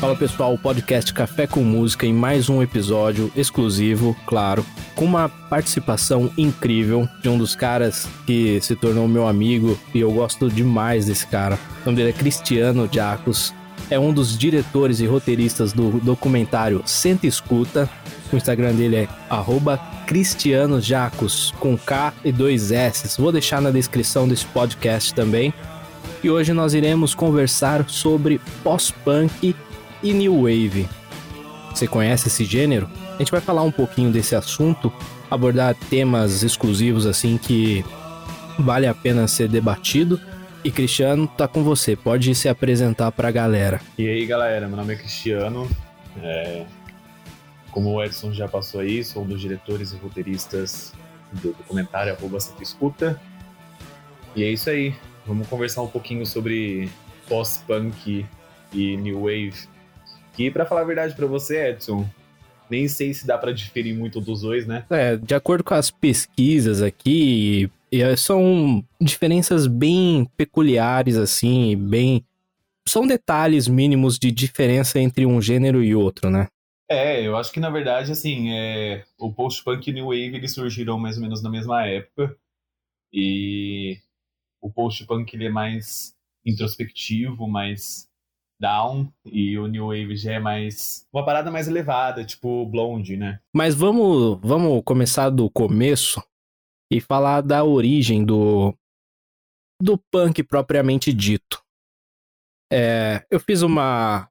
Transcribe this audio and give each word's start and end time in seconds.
Fala 0.00 0.16
pessoal, 0.16 0.54
o 0.54 0.58
podcast 0.58 1.12
Café 1.12 1.46
com 1.46 1.60
Música 1.60 2.06
em 2.06 2.12
mais 2.14 2.48
um 2.48 2.62
episódio 2.62 3.30
exclusivo, 3.36 4.16
claro, 4.24 4.64
com 4.94 5.04
uma 5.04 5.28
participação 5.28 6.32
incrível 6.38 7.06
de 7.20 7.28
um 7.28 7.36
dos 7.36 7.54
caras 7.54 8.08
que 8.26 8.58
se 8.62 8.74
tornou 8.74 9.06
meu 9.06 9.28
amigo 9.28 9.78
e 9.94 10.00
eu 10.00 10.10
gosto 10.10 10.48
demais 10.48 11.04
desse 11.04 11.26
cara. 11.26 11.58
O 11.82 11.86
nome 11.86 11.98
dele 11.98 12.08
é 12.08 12.12
Cristiano 12.14 12.88
Jacos, 12.90 13.52
é 13.90 13.98
um 13.98 14.10
dos 14.10 14.38
diretores 14.38 15.00
e 15.00 15.06
roteiristas 15.06 15.74
do 15.74 16.00
documentário 16.00 16.80
Senta 16.86 17.26
Escuta. 17.26 17.86
O 18.32 18.36
Instagram 18.36 18.72
dele 18.72 18.96
é 18.96 19.08
cristianojacos, 20.06 21.52
com 21.60 21.76
K 21.76 22.14
e 22.24 22.32
dois 22.32 22.72
S. 22.72 23.20
Vou 23.20 23.30
deixar 23.30 23.60
na 23.60 23.70
descrição 23.70 24.26
desse 24.26 24.46
podcast 24.46 25.12
também. 25.12 25.52
E 26.24 26.30
hoje 26.30 26.54
nós 26.54 26.72
iremos 26.72 27.14
conversar 27.14 27.86
sobre 27.88 28.40
pós-punk 28.62 29.54
e 30.02 30.12
New 30.12 30.42
Wave. 30.42 30.88
Você 31.74 31.86
conhece 31.86 32.28
esse 32.28 32.44
gênero? 32.44 32.88
A 33.14 33.18
gente 33.18 33.30
vai 33.30 33.40
falar 33.40 33.62
um 33.62 33.70
pouquinho 33.70 34.10
desse 34.10 34.34
assunto, 34.34 34.92
abordar 35.30 35.74
temas 35.74 36.42
exclusivos 36.42 37.06
assim 37.06 37.38
que 37.38 37.84
vale 38.58 38.86
a 38.86 38.94
pena 38.94 39.28
ser 39.28 39.48
debatido. 39.48 40.20
E 40.62 40.70
Cristiano, 40.70 41.26
tá 41.26 41.48
com 41.48 41.62
você, 41.62 41.96
pode 41.96 42.34
se 42.34 42.48
apresentar 42.48 43.10
pra 43.12 43.30
galera. 43.30 43.80
E 43.96 44.06
aí 44.08 44.26
galera, 44.26 44.68
meu 44.68 44.76
nome 44.76 44.94
é 44.94 44.96
Cristiano. 44.96 45.68
É... 46.22 46.64
Como 47.70 47.94
o 47.94 48.02
Edson 48.02 48.32
já 48.32 48.48
passou 48.48 48.80
aí, 48.80 49.04
sou 49.04 49.22
um 49.22 49.26
dos 49.26 49.40
diretores 49.40 49.92
e 49.92 49.96
roteiristas 49.96 50.92
do 51.32 51.52
documentário 51.52 52.12
Arroba 52.12 52.38
Escuta. 52.60 53.20
E 54.34 54.42
é 54.42 54.50
isso 54.50 54.68
aí, 54.68 54.94
vamos 55.26 55.46
conversar 55.48 55.82
um 55.82 55.88
pouquinho 55.88 56.26
sobre 56.26 56.90
pós-punk 57.28 58.26
e 58.72 58.96
new 58.96 59.20
wave 59.20 59.68
que, 60.32 60.50
para 60.50 60.66
falar 60.66 60.82
a 60.82 60.84
verdade 60.84 61.14
para 61.14 61.26
você, 61.26 61.70
Edson, 61.70 62.08
nem 62.70 62.86
sei 62.88 63.12
se 63.12 63.26
dá 63.26 63.36
para 63.36 63.52
diferir 63.52 63.94
muito 63.94 64.20
dos 64.20 64.42
dois, 64.42 64.66
né? 64.66 64.84
É, 64.90 65.16
de 65.16 65.34
acordo 65.34 65.64
com 65.64 65.74
as 65.74 65.90
pesquisas 65.90 66.80
aqui, 66.82 67.70
é, 67.92 68.14
são 68.16 68.84
diferenças 69.00 69.66
bem 69.66 70.28
peculiares, 70.36 71.16
assim, 71.16 71.76
bem. 71.76 72.24
São 72.86 73.06
detalhes 73.06 73.68
mínimos 73.68 74.18
de 74.18 74.30
diferença 74.30 74.98
entre 74.98 75.26
um 75.26 75.40
gênero 75.40 75.82
e 75.82 75.94
outro, 75.94 76.30
né? 76.30 76.48
É, 76.90 77.24
eu 77.24 77.36
acho 77.36 77.52
que 77.52 77.60
na 77.60 77.70
verdade, 77.70 78.10
assim, 78.10 78.50
é... 78.52 79.04
o 79.16 79.32
post-punk 79.32 79.86
e 79.86 79.92
o 79.92 79.94
new 79.94 80.06
wave 80.06 80.34
eles 80.34 80.52
surgiram 80.52 80.98
mais 80.98 81.16
ou 81.16 81.22
menos 81.22 81.40
na 81.40 81.48
mesma 81.48 81.86
época. 81.86 82.36
E 83.12 83.98
o 84.60 84.70
post-punk 84.70 85.32
ele 85.34 85.46
é 85.46 85.50
mais 85.50 86.14
introspectivo, 86.44 87.46
mais 87.46 88.09
down 88.60 89.10
e 89.24 89.58
o 89.58 89.66
new 89.66 89.86
wave 89.86 90.16
já 90.16 90.34
é 90.34 90.38
mais 90.38 91.06
uma 91.12 91.24
parada 91.24 91.50
mais 91.50 91.66
elevada, 91.66 92.24
tipo 92.24 92.66
blonde, 92.66 93.16
né? 93.16 93.40
Mas 93.54 93.74
vamos, 93.74 94.38
vamos 94.42 94.82
começar 94.84 95.30
do 95.30 95.50
começo 95.50 96.22
e 96.92 97.00
falar 97.00 97.40
da 97.40 97.64
origem 97.64 98.24
do 98.24 98.74
do 99.82 99.96
punk 100.12 100.42
propriamente 100.42 101.12
dito. 101.12 101.62
É, 102.70 103.24
eu 103.30 103.40
fiz 103.40 103.62
uma 103.62 104.28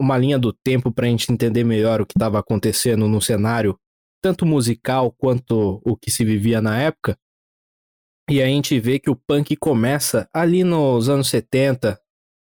uma 0.00 0.16
linha 0.16 0.38
do 0.38 0.52
tempo 0.52 0.92
para 0.92 1.06
a 1.06 1.10
gente 1.10 1.32
entender 1.32 1.64
melhor 1.64 2.00
o 2.00 2.06
que 2.06 2.16
estava 2.16 2.38
acontecendo 2.38 3.08
no 3.08 3.20
cenário, 3.20 3.78
tanto 4.22 4.46
musical 4.46 5.12
quanto 5.12 5.80
o 5.84 5.96
que 5.96 6.10
se 6.10 6.24
vivia 6.24 6.60
na 6.60 6.80
época. 6.80 7.18
E 8.30 8.42
a 8.42 8.46
gente 8.46 8.78
vê 8.78 8.98
que 8.98 9.10
o 9.10 9.16
punk 9.16 9.56
começa 9.56 10.28
ali 10.32 10.62
nos 10.62 11.08
anos 11.08 11.28
70, 11.30 11.98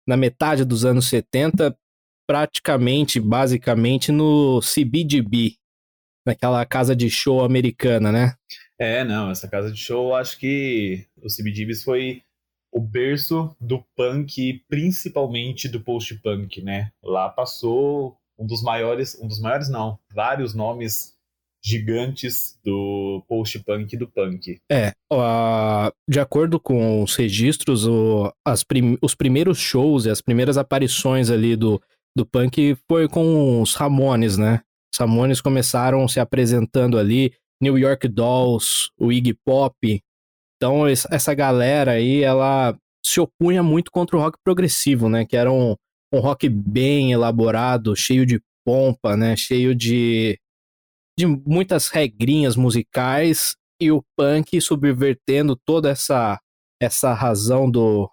na 0.06 0.16
metade 0.16 0.64
dos 0.64 0.84
anos 0.84 1.08
70, 1.08 1.76
praticamente, 2.26 3.20
basicamente, 3.20 4.12
no 4.12 4.60
CBGB, 4.60 5.56
naquela 6.26 6.64
casa 6.64 6.94
de 6.94 7.08
show 7.08 7.44
americana, 7.44 8.12
né? 8.12 8.34
É, 8.78 9.04
não, 9.04 9.30
essa 9.30 9.48
casa 9.48 9.72
de 9.72 9.78
show, 9.78 10.14
acho 10.14 10.38
que 10.38 11.06
o 11.16 11.28
CBGBs 11.28 11.82
foi 11.82 12.22
o 12.72 12.80
berço 12.80 13.56
do 13.60 13.82
punk, 13.96 14.62
principalmente 14.68 15.68
do 15.68 15.80
post-punk, 15.80 16.60
né? 16.62 16.92
Lá 17.02 17.28
passou 17.28 18.18
um 18.38 18.46
dos 18.46 18.62
maiores, 18.62 19.18
um 19.20 19.26
dos 19.26 19.40
maiores 19.40 19.70
não, 19.70 19.98
vários 20.14 20.52
nomes 20.52 21.15
gigantes 21.66 22.56
do 22.64 23.24
post-punk 23.28 23.92
e 23.92 23.98
do 23.98 24.06
punk. 24.06 24.60
É, 24.70 24.92
de 26.08 26.20
acordo 26.20 26.60
com 26.60 27.02
os 27.02 27.16
registros, 27.16 27.84
o, 27.84 28.32
prim, 28.68 28.96
os 29.02 29.16
primeiros 29.16 29.58
shows 29.58 30.04
e 30.04 30.10
as 30.10 30.20
primeiras 30.20 30.56
aparições 30.56 31.28
ali 31.28 31.56
do, 31.56 31.82
do 32.16 32.24
punk 32.24 32.76
foi 32.88 33.08
com 33.08 33.60
os 33.60 33.74
Ramones, 33.74 34.36
né? 34.36 34.60
Os 34.94 35.00
Ramones 35.00 35.40
começaram 35.40 36.06
se 36.06 36.20
apresentando 36.20 36.96
ali, 36.96 37.32
New 37.60 37.76
York 37.76 38.06
Dolls, 38.06 38.90
o 38.96 39.10
Iggy 39.10 39.34
Pop. 39.44 39.74
Então, 40.56 40.86
essa 40.86 41.34
galera 41.34 41.92
aí, 41.92 42.22
ela 42.22 42.78
se 43.04 43.20
opunha 43.20 43.62
muito 43.62 43.90
contra 43.90 44.16
o 44.16 44.20
rock 44.20 44.38
progressivo, 44.44 45.08
né? 45.08 45.26
Que 45.26 45.36
era 45.36 45.50
um, 45.50 45.74
um 46.14 46.20
rock 46.20 46.48
bem 46.48 47.10
elaborado, 47.10 47.96
cheio 47.96 48.24
de 48.24 48.40
pompa, 48.64 49.16
né? 49.16 49.34
Cheio 49.36 49.74
de 49.74 50.38
de 51.18 51.26
muitas 51.26 51.88
regrinhas 51.88 52.56
musicais 52.56 53.56
e 53.80 53.90
o 53.90 54.02
punk 54.16 54.60
subvertendo 54.60 55.56
toda 55.56 55.90
essa 55.90 56.38
essa 56.80 57.14
razão 57.14 57.70
do 57.70 58.10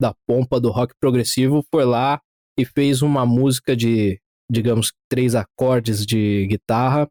da 0.00 0.14
pompa 0.26 0.60
do 0.60 0.70
rock 0.70 0.94
progressivo 1.00 1.62
foi 1.70 1.84
lá 1.84 2.20
e 2.58 2.64
fez 2.64 3.02
uma 3.02 3.26
música 3.26 3.76
de 3.76 4.20
digamos 4.50 4.92
três 5.10 5.34
acordes 5.34 6.06
de 6.06 6.46
guitarra 6.46 7.08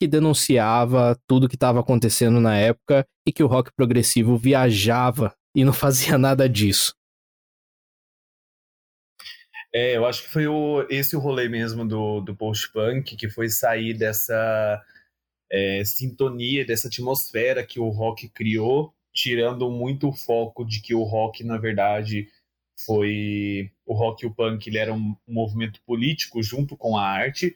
que 0.00 0.06
denunciava 0.06 1.16
tudo 1.28 1.48
que 1.48 1.56
estava 1.56 1.80
acontecendo 1.80 2.40
na 2.40 2.56
época 2.56 3.06
e 3.26 3.32
que 3.32 3.42
o 3.42 3.46
rock 3.46 3.70
progressivo 3.76 4.36
viajava 4.36 5.34
e 5.56 5.64
não 5.64 5.72
fazia 5.74 6.18
nada 6.18 6.48
disso. 6.48 6.92
É, 9.78 9.94
eu 9.94 10.06
acho 10.06 10.22
que 10.22 10.30
foi 10.30 10.46
o, 10.46 10.86
esse 10.88 11.14
o 11.14 11.18
rolê 11.18 11.50
mesmo 11.50 11.86
do, 11.86 12.22
do 12.22 12.34
post-punk, 12.34 13.14
que 13.14 13.28
foi 13.28 13.50
sair 13.50 13.92
dessa 13.92 14.82
é, 15.52 15.84
sintonia, 15.84 16.64
dessa 16.64 16.88
atmosfera 16.88 17.62
que 17.62 17.78
o 17.78 17.90
rock 17.90 18.26
criou, 18.30 18.94
tirando 19.12 19.70
muito 19.70 20.08
o 20.08 20.14
foco 20.14 20.64
de 20.64 20.80
que 20.80 20.94
o 20.94 21.02
rock, 21.02 21.44
na 21.44 21.58
verdade, 21.58 22.26
foi. 22.86 23.70
O 23.84 23.92
rock 23.92 24.24
e 24.24 24.26
o 24.26 24.34
punk 24.34 24.66
ele 24.66 24.78
era 24.78 24.94
um, 24.94 25.14
movimento 25.28 25.82
político 25.82 26.42
junto 26.42 26.74
com 26.74 26.96
a 26.96 27.04
arte, 27.06 27.54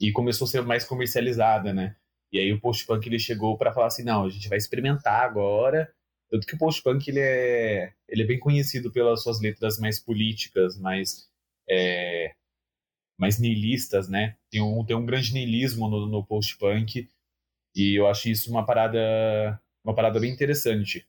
e 0.00 0.12
começou 0.12 0.46
a 0.46 0.48
ser 0.48 0.62
mais 0.62 0.84
comercializada, 0.84 1.74
né? 1.74 1.96
E 2.32 2.38
aí 2.38 2.52
o 2.52 2.60
post-punk 2.60 3.04
ele 3.08 3.18
chegou 3.18 3.58
para 3.58 3.72
falar 3.72 3.88
assim, 3.88 4.04
não, 4.04 4.26
a 4.26 4.30
gente 4.30 4.48
vai 4.48 4.58
experimentar 4.58 5.22
agora. 5.24 5.92
Tanto 6.30 6.46
que 6.46 6.54
o 6.54 6.58
post-punk 6.58 7.08
ele 7.08 7.20
é, 7.20 7.92
ele 8.08 8.22
é 8.22 8.26
bem 8.26 8.38
conhecido 8.38 8.92
pelas 8.92 9.22
suas 9.24 9.40
letras 9.40 9.78
mais 9.80 9.98
políticas, 9.98 10.78
mais 10.78 11.31
é, 11.68 12.34
mais 13.18 13.38
nihilistas, 13.38 14.08
né? 14.08 14.36
Tem 14.50 14.60
um, 14.60 14.84
tem 14.84 14.96
um 14.96 15.06
grande 15.06 15.32
niilismo 15.32 15.88
no, 15.88 16.06
no 16.06 16.24
post-punk 16.24 17.08
e 17.74 17.98
eu 17.98 18.06
acho 18.06 18.28
isso 18.28 18.50
uma 18.50 18.64
parada, 18.64 19.60
uma 19.84 19.94
parada 19.94 20.20
bem 20.20 20.32
interessante, 20.32 21.06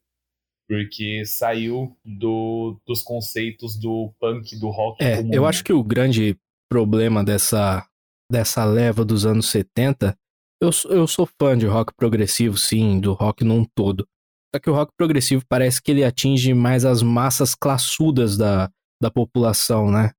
porque 0.68 1.26
saiu 1.26 1.98
do, 2.06 2.80
dos 2.86 3.04
conceitos 3.04 3.76
do 3.78 4.14
punk, 4.20 4.58
do 4.60 4.70
rock 4.70 5.04
é, 5.04 5.18
comum. 5.18 5.34
Eu 5.34 5.46
acho 5.46 5.64
que 5.64 5.74
o 5.74 5.84
grande 5.84 6.38
problema 6.70 7.24
dessa, 7.24 7.86
dessa 8.32 8.64
leva 8.64 9.04
dos 9.04 9.26
anos 9.26 9.50
70, 9.50 10.18
eu, 10.62 10.70
eu 10.90 11.08
sou 11.08 11.28
fã 11.40 11.58
de 11.58 11.66
rock 11.66 11.94
progressivo, 11.96 12.58
sim, 12.58 13.00
do 13.00 13.14
rock 13.14 13.44
num 13.44 13.66
todo. 13.76 14.08
Só 14.56 14.60
que 14.60 14.70
o 14.70 14.74
rock 14.74 14.94
progressivo 14.96 15.44
parece 15.50 15.82
que 15.82 15.92
ele 15.92 16.04
atinge 16.04 16.54
mais 16.54 16.86
as 16.86 17.02
massas 17.02 17.56
classudas 17.56 18.38
da, 18.38 18.72
da 19.02 19.12
população, 19.12 19.92
né? 19.92 20.12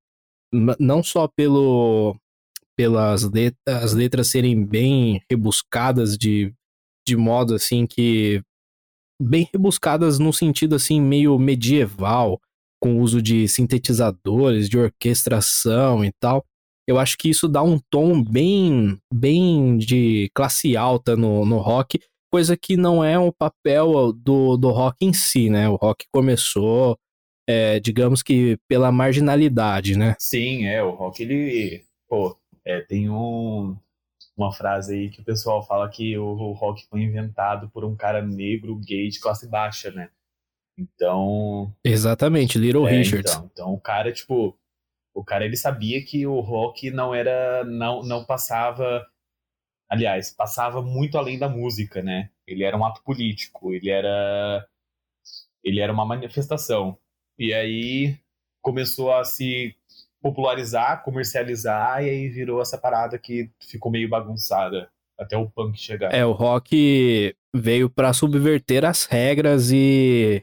Não 0.78 1.02
só 1.02 1.28
pelo 1.28 2.16
pelas 2.76 3.22
letras, 3.22 3.84
as 3.84 3.92
letras 3.92 4.28
serem 4.28 4.64
bem 4.64 5.22
rebuscadas 5.30 6.18
de, 6.18 6.52
de 7.06 7.16
modo 7.16 7.54
assim 7.54 7.86
que 7.86 8.42
bem 9.20 9.48
rebuscadas 9.52 10.18
no 10.18 10.32
sentido 10.32 10.74
assim 10.74 11.00
meio 11.00 11.38
medieval, 11.38 12.40
com 12.82 13.00
uso 13.00 13.22
de 13.22 13.46
sintetizadores, 13.48 14.68
de 14.68 14.78
orquestração 14.78 16.04
e 16.04 16.12
tal. 16.20 16.44
Eu 16.86 16.98
acho 16.98 17.16
que 17.16 17.30
isso 17.30 17.48
dá 17.48 17.62
um 17.62 17.78
tom 17.90 18.22
bem 18.22 18.98
bem 19.12 19.78
de 19.78 20.30
classe 20.34 20.76
alta 20.76 21.16
no, 21.16 21.46
no 21.46 21.58
rock, 21.58 21.98
coisa 22.30 22.56
que 22.56 22.76
não 22.76 23.02
é 23.02 23.18
o 23.18 23.32
papel 23.32 24.12
do, 24.12 24.56
do 24.56 24.70
rock 24.70 24.96
em 25.00 25.12
si, 25.12 25.48
né? 25.48 25.68
O 25.68 25.76
rock 25.76 26.04
começou 26.12 26.98
é, 27.46 27.78
digamos 27.80 28.22
que 28.22 28.58
pela 28.68 28.90
marginalidade, 28.90 29.96
né? 29.96 30.14
Sim, 30.18 30.66
é, 30.66 30.82
o 30.82 30.90
rock 30.90 31.22
ele, 31.22 31.84
pô, 32.08 32.38
é, 32.64 32.80
tem 32.80 33.10
um, 33.10 33.76
uma 34.36 34.52
frase 34.52 34.94
aí 34.94 35.10
que 35.10 35.20
o 35.20 35.24
pessoal 35.24 35.66
fala 35.66 35.88
que 35.88 36.16
o, 36.18 36.24
o, 36.24 36.52
rock 36.52 36.86
foi 36.88 37.02
inventado 37.02 37.68
por 37.70 37.84
um 37.84 37.94
cara 37.94 38.22
negro, 38.22 38.80
gay 38.80 39.08
de 39.08 39.20
classe 39.20 39.48
baixa, 39.48 39.90
né? 39.90 40.10
Então. 40.76 41.72
Exatamente, 41.84 42.58
Little 42.58 42.88
é, 42.88 42.90
Richards. 42.90 43.32
Então, 43.32 43.50
então, 43.52 43.72
o 43.74 43.80
cara, 43.80 44.12
tipo, 44.12 44.58
O 45.14 45.24
cara 45.24 45.44
ele 45.44 45.56
sabia 45.56 46.04
que 46.04 46.26
o 46.26 46.40
rock 46.40 46.90
não 46.90 47.14
era 47.14 47.64
não 47.64 48.02
não 48.02 48.24
passava 48.24 49.06
aliás, 49.88 50.32
passava 50.32 50.82
muito 50.82 51.16
além 51.18 51.38
da 51.38 51.48
música, 51.48 52.02
né? 52.02 52.30
Ele 52.46 52.64
era 52.64 52.76
um 52.76 52.84
ato 52.84 53.02
político, 53.04 53.72
ele 53.72 53.90
era 53.90 54.66
ele 55.62 55.80
era 55.80 55.92
uma 55.92 56.04
manifestação. 56.04 56.98
E 57.38 57.52
aí 57.52 58.18
começou 58.62 59.12
a 59.12 59.24
se 59.24 59.74
popularizar, 60.22 61.02
comercializar 61.04 62.02
e 62.02 62.08
aí 62.08 62.28
virou 62.28 62.62
essa 62.62 62.78
parada 62.78 63.18
que 63.18 63.50
ficou 63.60 63.92
meio 63.92 64.08
bagunçada 64.08 64.88
até 65.18 65.36
o 65.36 65.50
punk 65.50 65.78
chegar. 65.78 66.12
É, 66.14 66.24
o 66.24 66.32
rock 66.32 67.36
veio 67.54 67.90
para 67.90 68.12
subverter 68.12 68.84
as 68.84 69.04
regras 69.04 69.70
e 69.70 70.42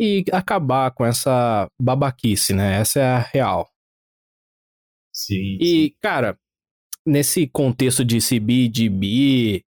e 0.00 0.24
acabar 0.32 0.90
com 0.92 1.04
essa 1.04 1.68
babaquice, 1.78 2.54
né? 2.54 2.80
Essa 2.80 3.00
é 3.00 3.04
a 3.04 3.18
real. 3.18 3.70
Sim. 5.12 5.58
E, 5.60 5.88
sim. 5.88 5.94
cara, 6.00 6.38
nesse 7.06 7.46
contexto 7.46 8.02
de 8.02 8.18
CBGB 8.18 9.62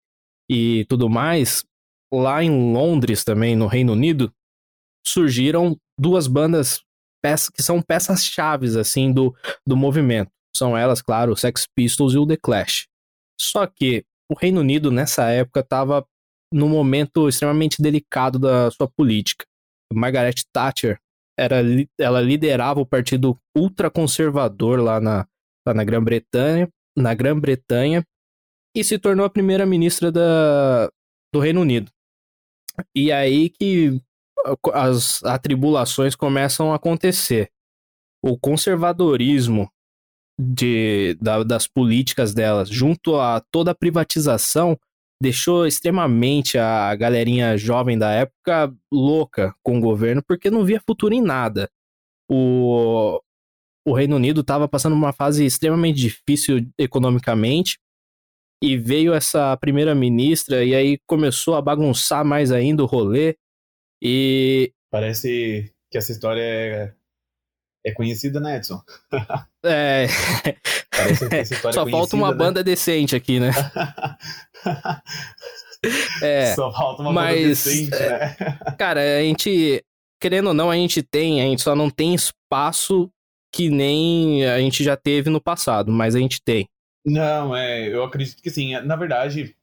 e 0.50 0.86
tudo 0.88 1.10
mais, 1.10 1.66
lá 2.14 2.42
em 2.42 2.74
Londres 2.74 3.26
também, 3.26 3.58
no 3.58 3.68
Reino 3.68 3.92
Unido, 3.92 4.34
surgiram 5.06 5.78
duas 6.00 6.28
bandas 6.28 6.82
que 7.56 7.62
são 7.62 7.82
peças 7.82 8.26
chaves 8.26 8.76
assim 8.76 9.14
do, 9.14 9.36
do 9.66 9.78
movimento. 9.78 10.32
São 10.56 10.78
elas, 10.78 11.02
claro, 11.02 11.34
o 11.34 11.38
Sex 11.38 11.68
Pistols 11.76 12.14
e 12.14 12.18
o 12.18 12.26
The 12.26 12.38
Clash. 12.38 12.88
Só 13.40 13.66
que 13.68 14.04
o 14.30 14.36
Reino 14.36 14.62
Unido 14.62 14.92
nessa 14.92 15.30
época 15.30 15.62
estava 15.62 16.06
num 16.54 16.70
momento 16.70 17.30
extremamente 17.30 17.82
delicado 17.82 18.38
da 18.38 18.70
sua 18.72 18.88
política. 18.88 19.46
Margaret 19.94 20.36
Thatcher 20.54 21.00
era, 21.38 21.58
ela 22.00 22.22
liderava 22.22 22.80
o 22.80 22.86
partido 22.86 23.38
ultraconservador 23.56 24.80
lá 24.80 25.00
na, 25.00 25.28
lá 25.66 25.74
na 25.74 25.84
Grã-Bretanha, 25.84 26.70
na 26.98 27.14
Grã-Bretanha 27.14 28.06
e 28.76 28.84
se 28.84 28.98
tornou 28.98 29.26
a 29.26 29.30
primeira 29.30 29.66
ministra 29.66 30.12
da, 30.12 30.90
do 31.34 31.40
Reino 31.40 31.62
Unido. 31.62 31.92
E 32.96 33.12
aí 33.12 33.50
que 33.50 34.02
as 34.74 35.24
atribulações 35.24 36.16
começam 36.16 36.72
a 36.72 36.76
acontecer. 36.76 37.50
O 38.24 38.38
conservadorismo 38.38 39.70
de, 40.40 41.18
da, 41.22 41.44
das 41.44 41.68
políticas 41.68 42.34
delas, 42.34 42.70
junto 42.70 43.16
a 43.16 43.42
toda 43.52 43.72
a 43.72 43.76
privatização, 43.76 44.78
deixou 45.22 45.68
extremamente 45.68 46.58
a 46.58 46.96
galerinha 46.96 47.56
jovem 47.58 47.98
da 47.98 48.12
época 48.12 48.74
louca 48.92 49.54
com 49.64 49.78
o 49.78 49.82
governo, 49.82 50.24
porque 50.28 50.50
não 50.50 50.66
via 50.66 50.82
futuro 50.86 51.14
em 51.14 51.22
nada. 51.22 51.70
O, 52.30 53.22
o 53.88 53.94
Reino 53.94 54.16
Unido 54.16 54.42
estava 54.42 54.68
passando 54.68 54.94
uma 54.94 55.14
fase 55.14 55.46
extremamente 55.46 56.00
difícil 56.00 56.68
economicamente, 56.78 57.78
e 58.64 58.78
veio 58.78 59.14
essa 59.14 59.58
primeira 59.58 59.96
ministra, 59.96 60.64
e 60.64 60.76
aí 60.76 61.00
começou 61.08 61.56
a 61.56 61.62
bagunçar 61.62 62.24
mais 62.24 62.52
ainda 62.52 62.84
o 62.84 62.86
rolê. 62.86 63.36
E. 64.02 64.74
Parece 64.90 65.74
que 65.90 65.98
essa 65.98 66.12
história 66.12 66.42
é, 66.42 66.94
é 67.86 67.92
conhecida, 67.92 68.40
né, 68.40 68.58
Edson? 68.58 68.82
É. 69.64 70.08
Parece 70.90 71.30
que 71.30 71.36
essa 71.36 71.54
história 71.54 71.76
Só 71.76 71.88
é 71.88 71.92
falta 71.92 72.16
uma 72.16 72.32
né? 72.32 72.36
banda 72.36 72.64
decente 72.64 73.16
aqui, 73.16 73.40
né? 73.40 73.52
é. 76.24 76.56
Só 76.56 76.74
falta 76.74 77.04
uma 77.04 77.14
mas, 77.14 77.36
banda 77.36 77.48
decente, 77.48 77.94
é, 77.94 78.10
né? 78.10 78.36
Cara, 78.80 79.20
a 79.20 79.22
gente. 79.22 79.84
Querendo 80.20 80.48
ou 80.48 80.54
não, 80.56 80.72
a 80.72 80.76
gente 80.76 81.04
tem, 81.04 81.42
a 81.42 81.46
gente 81.46 81.62
só 81.62 81.76
não 81.76 81.92
tem 81.92 82.16
espaço 82.16 83.08
que 83.54 83.70
nem 83.70 84.48
a 84.48 84.60
gente 84.60 84.84
já 84.84 84.98
teve 84.98 85.30
no 85.30 85.40
passado, 85.40 85.92
mas 85.92 86.16
a 86.16 86.20
gente 86.20 86.42
tem. 86.44 86.68
Não, 87.06 87.56
é, 87.56 87.88
eu 87.88 88.04
acredito 88.04 88.42
que 88.42 88.50
sim. 88.50 88.80
Na 88.82 88.96
verdade, 88.96 89.56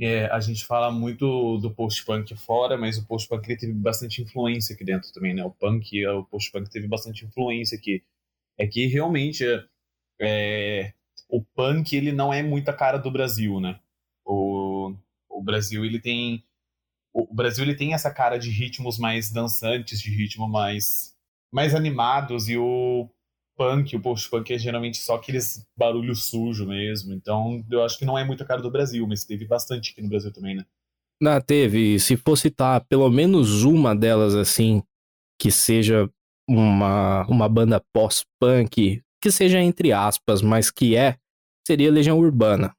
é, 0.00 0.26
a 0.26 0.40
gente 0.40 0.64
fala 0.64 0.90
muito 0.90 1.58
do 1.58 1.70
post-punk 1.70 2.34
fora, 2.36 2.76
mas 2.76 2.98
o 2.98 3.06
post-punk 3.06 3.56
teve 3.56 3.72
bastante 3.72 4.22
influência 4.22 4.74
aqui 4.74 4.84
dentro 4.84 5.12
também, 5.12 5.34
né? 5.34 5.44
O 5.44 5.50
punk, 5.50 6.04
o 6.06 6.24
post-punk 6.24 6.68
teve 6.70 6.88
bastante 6.88 7.24
influência 7.24 7.78
aqui. 7.78 8.02
É 8.58 8.66
que 8.66 8.86
realmente 8.86 9.44
é, 10.20 10.92
o 11.28 11.42
punk 11.42 11.94
ele 11.94 12.12
não 12.12 12.32
é 12.32 12.42
muito 12.42 12.68
a 12.68 12.72
cara 12.72 12.98
do 12.98 13.10
Brasil, 13.10 13.60
né? 13.60 13.78
O, 14.24 14.94
o 15.28 15.42
Brasil 15.42 15.84
ele 15.84 16.00
tem 16.00 16.44
o 17.12 17.32
Brasil 17.32 17.64
ele 17.64 17.76
tem 17.76 17.94
essa 17.94 18.12
cara 18.12 18.38
de 18.38 18.50
ritmos 18.50 18.98
mais 18.98 19.30
dançantes, 19.30 20.00
de 20.00 20.10
ritmo 20.10 20.48
mais 20.48 21.14
mais 21.52 21.74
animados 21.74 22.48
e 22.48 22.56
o 22.56 23.08
punk, 23.56 23.96
o 23.96 24.00
post-punk 24.00 24.52
é 24.52 24.58
geralmente 24.58 24.98
só 24.98 25.16
aqueles 25.16 25.66
barulho 25.76 26.14
sujo 26.14 26.66
mesmo. 26.66 27.12
Então, 27.12 27.64
eu 27.70 27.82
acho 27.82 27.98
que 27.98 28.04
não 28.04 28.18
é 28.18 28.24
muito 28.24 28.42
a 28.42 28.46
cara 28.46 28.62
do 28.62 28.70
Brasil, 28.70 29.06
mas 29.06 29.24
teve 29.24 29.46
bastante 29.46 29.92
aqui 29.92 30.02
no 30.02 30.08
Brasil 30.08 30.32
também, 30.32 30.56
né? 30.56 30.64
Não, 31.20 31.40
teve. 31.40 31.98
Se 31.98 32.16
for 32.16 32.36
citar 32.36 32.84
pelo 32.86 33.08
menos 33.08 33.62
uma 33.62 33.94
delas, 33.94 34.34
assim, 34.34 34.82
que 35.40 35.50
seja 35.50 36.10
uma, 36.48 37.24
uma 37.28 37.48
banda 37.48 37.82
pós-punk, 37.92 39.02
que 39.22 39.30
seja 39.30 39.60
entre 39.60 39.92
aspas, 39.92 40.42
mas 40.42 40.70
que 40.70 40.96
é, 40.96 41.16
seria 41.66 41.90
Legião 41.90 42.18
Urbana. 42.18 42.74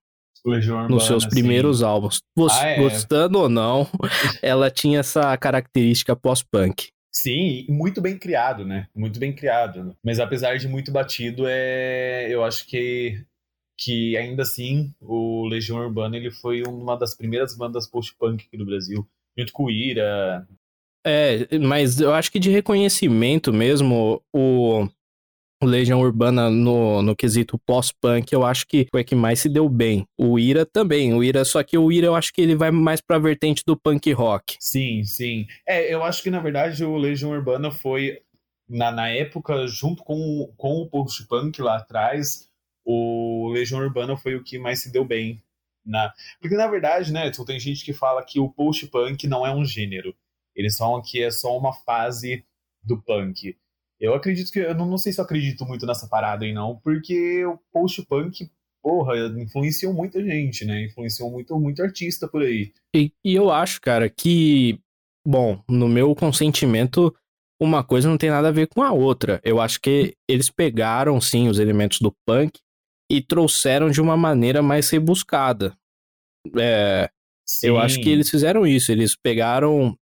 Legião 0.45 0.75
Urbana, 0.75 0.94
nos 0.94 1.06
seus 1.06 1.25
primeiros 1.25 1.80
sim. 1.80 1.86
álbuns. 1.86 2.22
Ah, 2.51 2.68
é. 2.68 2.77
Gostando 2.77 3.39
ou 3.39 3.50
não, 3.50 3.88
ela 4.44 4.69
tinha 4.69 5.00
essa 5.00 5.36
característica 5.38 6.16
pós-punk. 6.16 6.89
Sim, 7.17 7.65
muito 7.69 8.01
bem 8.01 8.17
criado, 8.17 8.65
né? 8.65 8.89
Muito 8.94 9.17
bem 9.19 9.33
criado. 9.33 9.95
Mas 10.03 10.19
apesar 10.19 10.57
de 10.57 10.67
muito 10.67 10.91
batido, 10.91 11.45
é, 11.47 12.27
eu 12.29 12.44
acho 12.44 12.67
que 12.67 13.23
que 13.77 14.15
ainda 14.15 14.44
assim 14.44 14.94
o 15.01 15.45
Legião 15.47 15.77
Urbana 15.77 16.15
ele 16.15 16.31
foi 16.31 16.63
uma 16.63 16.95
das 16.97 17.13
primeiras 17.15 17.56
bandas 17.57 17.85
post-punk 17.88 18.45
aqui 18.45 18.57
do 18.57 18.65
Brasil, 18.65 19.06
junto 19.38 19.51
com 19.51 19.65
o 19.65 19.71
Ira. 19.71 20.47
É, 21.06 21.57
mas 21.59 22.00
eu 22.00 22.13
acho 22.13 22.31
que 22.31 22.39
de 22.39 22.50
reconhecimento 22.50 23.51
mesmo, 23.53 24.21
o 24.33 24.88
Legião 25.63 26.01
Urbana 26.01 26.49
no, 26.49 27.01
no 27.01 27.15
quesito 27.15 27.57
pós-punk, 27.65 28.31
eu 28.33 28.43
acho 28.43 28.67
que 28.67 28.87
foi 28.91 29.03
que 29.03 29.15
mais 29.15 29.39
se 29.39 29.49
deu 29.49 29.69
bem. 29.69 30.05
O 30.17 30.38
Ira 30.38 30.65
também, 30.65 31.13
o 31.13 31.24
Ira, 31.24 31.45
só 31.45 31.63
que 31.63 31.77
o 31.77 31.91
Ira 31.91 32.07
eu 32.07 32.15
acho 32.15 32.33
que 32.33 32.41
ele 32.41 32.55
vai 32.55 32.71
mais 32.71 33.01
pra 33.01 33.17
vertente 33.17 33.63
do 33.65 33.77
punk 33.77 34.12
rock. 34.12 34.57
Sim, 34.59 35.03
sim. 35.03 35.47
É, 35.67 35.93
eu 35.93 36.03
acho 36.03 36.21
que 36.21 36.29
na 36.29 36.39
verdade 36.39 36.83
o 36.83 36.97
Legião 36.97 37.31
Urbana 37.31 37.71
foi, 37.71 38.21
na, 38.67 38.91
na 38.91 39.09
época, 39.09 39.65
junto 39.67 40.03
com, 40.03 40.53
com 40.57 40.81
o 40.81 40.89
post-punk 40.89 41.62
lá 41.62 41.77
atrás, 41.77 42.50
o 42.83 43.50
Legião 43.53 43.79
Urbana 43.79 44.17
foi 44.17 44.35
o 44.35 44.43
que 44.43 44.59
mais 44.59 44.81
se 44.81 44.91
deu 44.91 45.05
bem. 45.05 45.41
Na... 45.85 46.13
Porque 46.41 46.55
na 46.55 46.67
verdade, 46.67 47.13
né, 47.13 47.31
tem 47.45 47.59
gente 47.59 47.85
que 47.85 47.93
fala 47.93 48.24
que 48.24 48.39
o 48.39 48.50
post-punk 48.50 49.25
não 49.27 49.45
é 49.45 49.53
um 49.53 49.63
gênero. 49.63 50.15
Eles 50.55 50.77
falam 50.77 51.01
que 51.01 51.21
é 51.21 51.31
só 51.31 51.57
uma 51.57 51.74
fase 51.74 52.45
do 52.83 53.01
punk. 53.01 53.57
Eu 54.05 54.13
acredito 54.13 54.51
que. 54.51 54.59
Eu 54.59 54.75
não, 54.75 54.85
não 54.85 54.97
sei 54.97 55.12
se 55.12 55.19
eu 55.19 55.25
acredito 55.25 55.65
muito 55.65 55.85
nessa 55.85 56.07
parada 56.07 56.45
aí, 56.45 56.53
não, 56.53 56.77
porque 56.77 57.45
o 57.45 57.59
post-punk, 57.71 58.50
porra, 58.81 59.15
influenciou 59.38 59.93
muita 59.93 60.24
gente, 60.24 60.65
né? 60.65 60.85
Influenciou 60.85 61.31
muito, 61.31 61.59
muito 61.59 61.81
artista 61.81 62.27
por 62.27 62.43
aí. 62.43 62.71
E, 62.95 63.12
e 63.24 63.35
eu 63.35 63.51
acho, 63.51 63.81
cara, 63.81 64.09
que. 64.09 64.79
Bom, 65.27 65.59
no 65.67 65.89
meu 65.89 66.13
consentimento, 66.13 67.13
uma 67.59 67.83
coisa 67.83 68.07
não 68.07 68.17
tem 68.17 68.29
nada 68.29 68.50
a 68.50 68.51
ver 68.51 68.67
com 68.67 68.83
a 68.83 68.91
outra. 68.91 69.41
Eu 69.43 69.59
acho 69.59 69.81
que 69.81 70.15
eles 70.29 70.51
pegaram, 70.51 71.19
sim, 71.19 71.47
os 71.47 71.57
elementos 71.57 72.00
do 72.00 72.13
punk 72.27 72.59
e 73.12 73.21
trouxeram 73.21 73.89
de 73.89 74.00
uma 74.00 74.15
maneira 74.15 74.62
mais 74.62 74.89
rebuscada. 74.89 75.75
É, 76.59 77.09
eu 77.63 77.79
acho 77.79 78.00
que 78.01 78.09
eles 78.09 78.29
fizeram 78.29 78.67
isso. 78.67 78.91
Eles 78.91 79.15
pegaram 79.15 79.97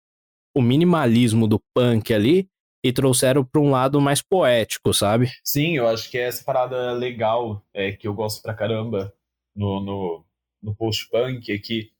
o 0.57 0.63
minimalismo 0.63 1.47
do 1.47 1.61
punk 1.75 2.15
ali 2.15 2.49
e 2.83 2.93
trouxeram 2.93 3.45
para 3.45 3.61
um 3.61 3.71
lado 3.71 4.01
mais 4.01 4.23
poético, 4.23 4.93
sabe? 4.95 5.31
Sim, 5.45 5.77
eu 5.77 5.87
acho 5.89 6.11
que 6.11 6.19
é 6.19 6.23
essa 6.23 6.43
parada 6.43 6.93
legal 6.93 7.63
é, 7.75 7.93
que 7.93 8.09
eu 8.09 8.15
gosto 8.15 8.43
pra 8.43 8.55
caramba 8.55 9.13
no, 9.55 9.81
no, 9.81 10.25
no 10.63 10.75
post-punk 10.75 11.53
é 11.53 11.59
que 11.59 11.91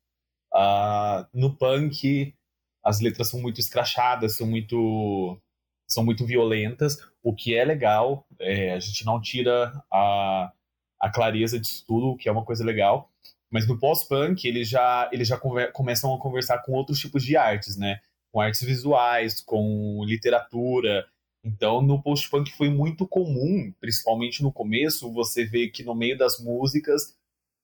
uh, 0.55 1.27
no 1.35 1.55
punk 1.55 2.35
as 2.83 3.01
letras 3.01 3.29
são 3.29 3.41
muito 3.41 3.61
escrachadas, 3.61 4.37
são 4.37 4.47
muito 4.47 5.39
são 5.87 6.05
muito 6.05 6.25
violentas, 6.25 6.99
o 7.21 7.35
que 7.35 7.55
é 7.55 7.65
legal, 7.65 8.25
é, 8.39 8.73
a 8.73 8.79
gente 8.79 9.05
não 9.05 9.21
tira 9.21 9.73
a, 9.93 10.53
a 11.01 11.11
clareza 11.11 11.59
disso 11.59 11.85
tudo, 11.85 12.11
o 12.11 12.17
que 12.17 12.29
é 12.29 12.33
uma 12.33 12.45
coisa 12.45 12.65
legal, 12.65 13.11
mas 13.51 13.67
no 13.67 13.77
pós-punk 13.77 14.47
eles 14.47 14.69
já, 14.69 15.11
eles 15.13 15.27
já 15.27 15.37
começam 15.73 16.15
a 16.15 16.21
conversar 16.21 16.59
com 16.59 16.73
outros 16.73 17.01
tipos 17.01 17.25
de 17.25 17.37
artes, 17.37 17.77
né? 17.77 18.01
Com 18.33 18.41
artes 18.41 18.63
visuais, 18.63 19.41
com 19.41 20.05
literatura. 20.05 21.07
Então, 21.45 21.81
no 21.81 22.03
post-punk 22.03 22.53
foi 22.53 22.69
muito 22.69 23.07
comum, 23.07 23.73
principalmente 23.81 24.43
no 24.43 24.53
começo, 24.53 25.13
você 25.13 25.45
vê 25.45 25.69
que 25.69 25.83
no 25.83 25.95
meio 25.95 26.17
das 26.17 26.39
músicas 26.39 27.15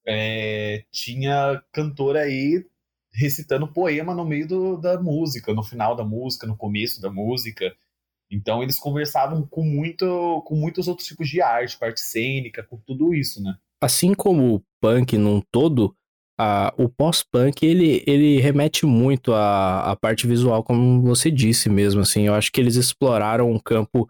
é, 0.07 0.85
tinha 0.91 1.63
cantor 1.73 2.17
aí 2.17 2.65
recitando 3.13 3.67
poema 3.67 4.15
no 4.15 4.25
meio 4.25 4.47
do, 4.47 4.77
da 4.77 5.01
música, 5.01 5.53
no 5.55 5.63
final 5.63 5.97
da 5.97 6.05
música, 6.05 6.47
no 6.47 6.57
começo 6.57 7.01
da 7.01 7.11
música. 7.11 7.75
Então 8.31 8.63
eles 8.63 8.79
conversavam 8.79 9.47
com, 9.47 9.63
muito, 9.63 10.43
com 10.47 10.55
muitos 10.57 10.89
outros 10.89 11.07
tipos 11.09 11.29
de 11.29 11.41
arte, 11.41 11.79
parte 11.79 12.01
cênica, 12.01 12.63
com 12.63 12.77
tudo 12.79 13.15
isso, 13.15 13.43
né? 13.43 13.57
Assim 13.81 14.15
como 14.15 14.57
o 14.57 14.63
punk 14.81 15.17
num 15.17 15.41
todo, 15.51 15.97
a, 16.39 16.73
o 16.77 16.89
pós-punk 16.89 17.65
ele, 17.65 18.03
ele 18.07 18.41
remete 18.41 18.85
muito 18.85 19.33
à, 19.33 19.91
à 19.91 19.97
parte 19.97 20.27
visual, 20.27 20.63
como 20.63 21.03
você 21.03 21.31
disse 21.31 21.69
mesmo. 21.69 22.01
Assim, 22.01 22.27
eu 22.27 22.35
acho 22.35 22.53
que 22.53 22.61
eles 22.61 22.77
exploraram 22.77 23.51
um 23.51 23.59
campo 23.59 24.09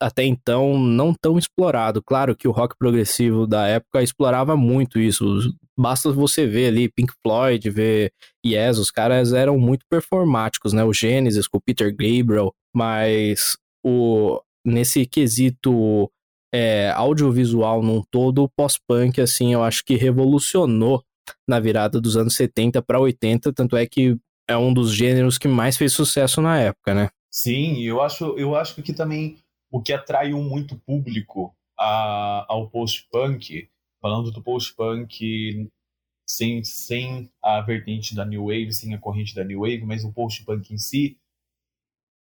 até 0.00 0.24
então 0.24 0.78
não 0.78 1.14
tão 1.14 1.38
explorado. 1.38 2.02
Claro 2.02 2.36
que 2.36 2.48
o 2.48 2.52
rock 2.52 2.76
progressivo 2.76 3.46
da 3.46 3.66
época 3.66 4.02
explorava 4.02 4.56
muito 4.56 4.98
isso. 4.98 5.24
Basta 5.78 6.12
você 6.12 6.46
ver 6.46 6.68
ali 6.68 6.90
Pink 6.90 7.12
Floyd, 7.22 7.70
ver 7.70 8.12
Yes, 8.44 8.78
os 8.78 8.90
caras 8.90 9.32
eram 9.32 9.58
muito 9.58 9.86
performáticos, 9.88 10.72
né? 10.72 10.84
O 10.84 10.92
Genesis 10.92 11.48
com 11.48 11.58
o 11.58 11.62
Peter 11.62 11.90
Gabriel, 11.90 12.52
mas 12.74 13.56
o 13.84 14.40
nesse 14.64 15.06
quesito 15.06 16.10
é, 16.54 16.90
audiovisual 16.90 17.82
num 17.82 18.02
todo, 18.10 18.44
o 18.44 18.48
pós-punk, 18.48 19.20
assim, 19.20 19.54
eu 19.54 19.62
acho 19.62 19.82
que 19.84 19.96
revolucionou 19.96 21.02
na 21.46 21.60
virada 21.60 22.00
dos 22.00 22.16
anos 22.16 22.34
70 22.34 22.82
para 22.82 23.00
80, 23.00 23.52
tanto 23.52 23.76
é 23.76 23.86
que 23.86 24.16
é 24.48 24.56
um 24.56 24.72
dos 24.72 24.94
gêneros 24.94 25.38
que 25.38 25.48
mais 25.48 25.76
fez 25.76 25.92
sucesso 25.92 26.40
na 26.40 26.58
época, 26.58 26.94
né? 26.94 27.10
Sim, 27.30 27.80
eu 27.82 28.02
acho, 28.02 28.36
eu 28.38 28.54
acho 28.54 28.82
que 28.82 28.92
também 28.92 29.38
o 29.70 29.80
que 29.80 29.92
atraiu 29.92 30.42
muito 30.42 30.76
público 30.76 31.54
a, 31.78 32.44
ao 32.48 32.68
post-punk, 32.68 33.68
falando 34.00 34.30
do 34.30 34.42
post-punk 34.42 35.70
sem, 36.26 36.62
sem 36.64 37.30
a 37.42 37.60
vertente 37.60 38.14
da 38.14 38.24
New 38.24 38.46
Wave, 38.46 38.72
sem 38.72 38.94
a 38.94 38.98
corrente 38.98 39.34
da 39.34 39.44
New 39.44 39.60
Wave, 39.60 39.84
mas 39.84 40.04
o 40.04 40.12
post-punk 40.12 40.72
em 40.72 40.78
si, 40.78 41.18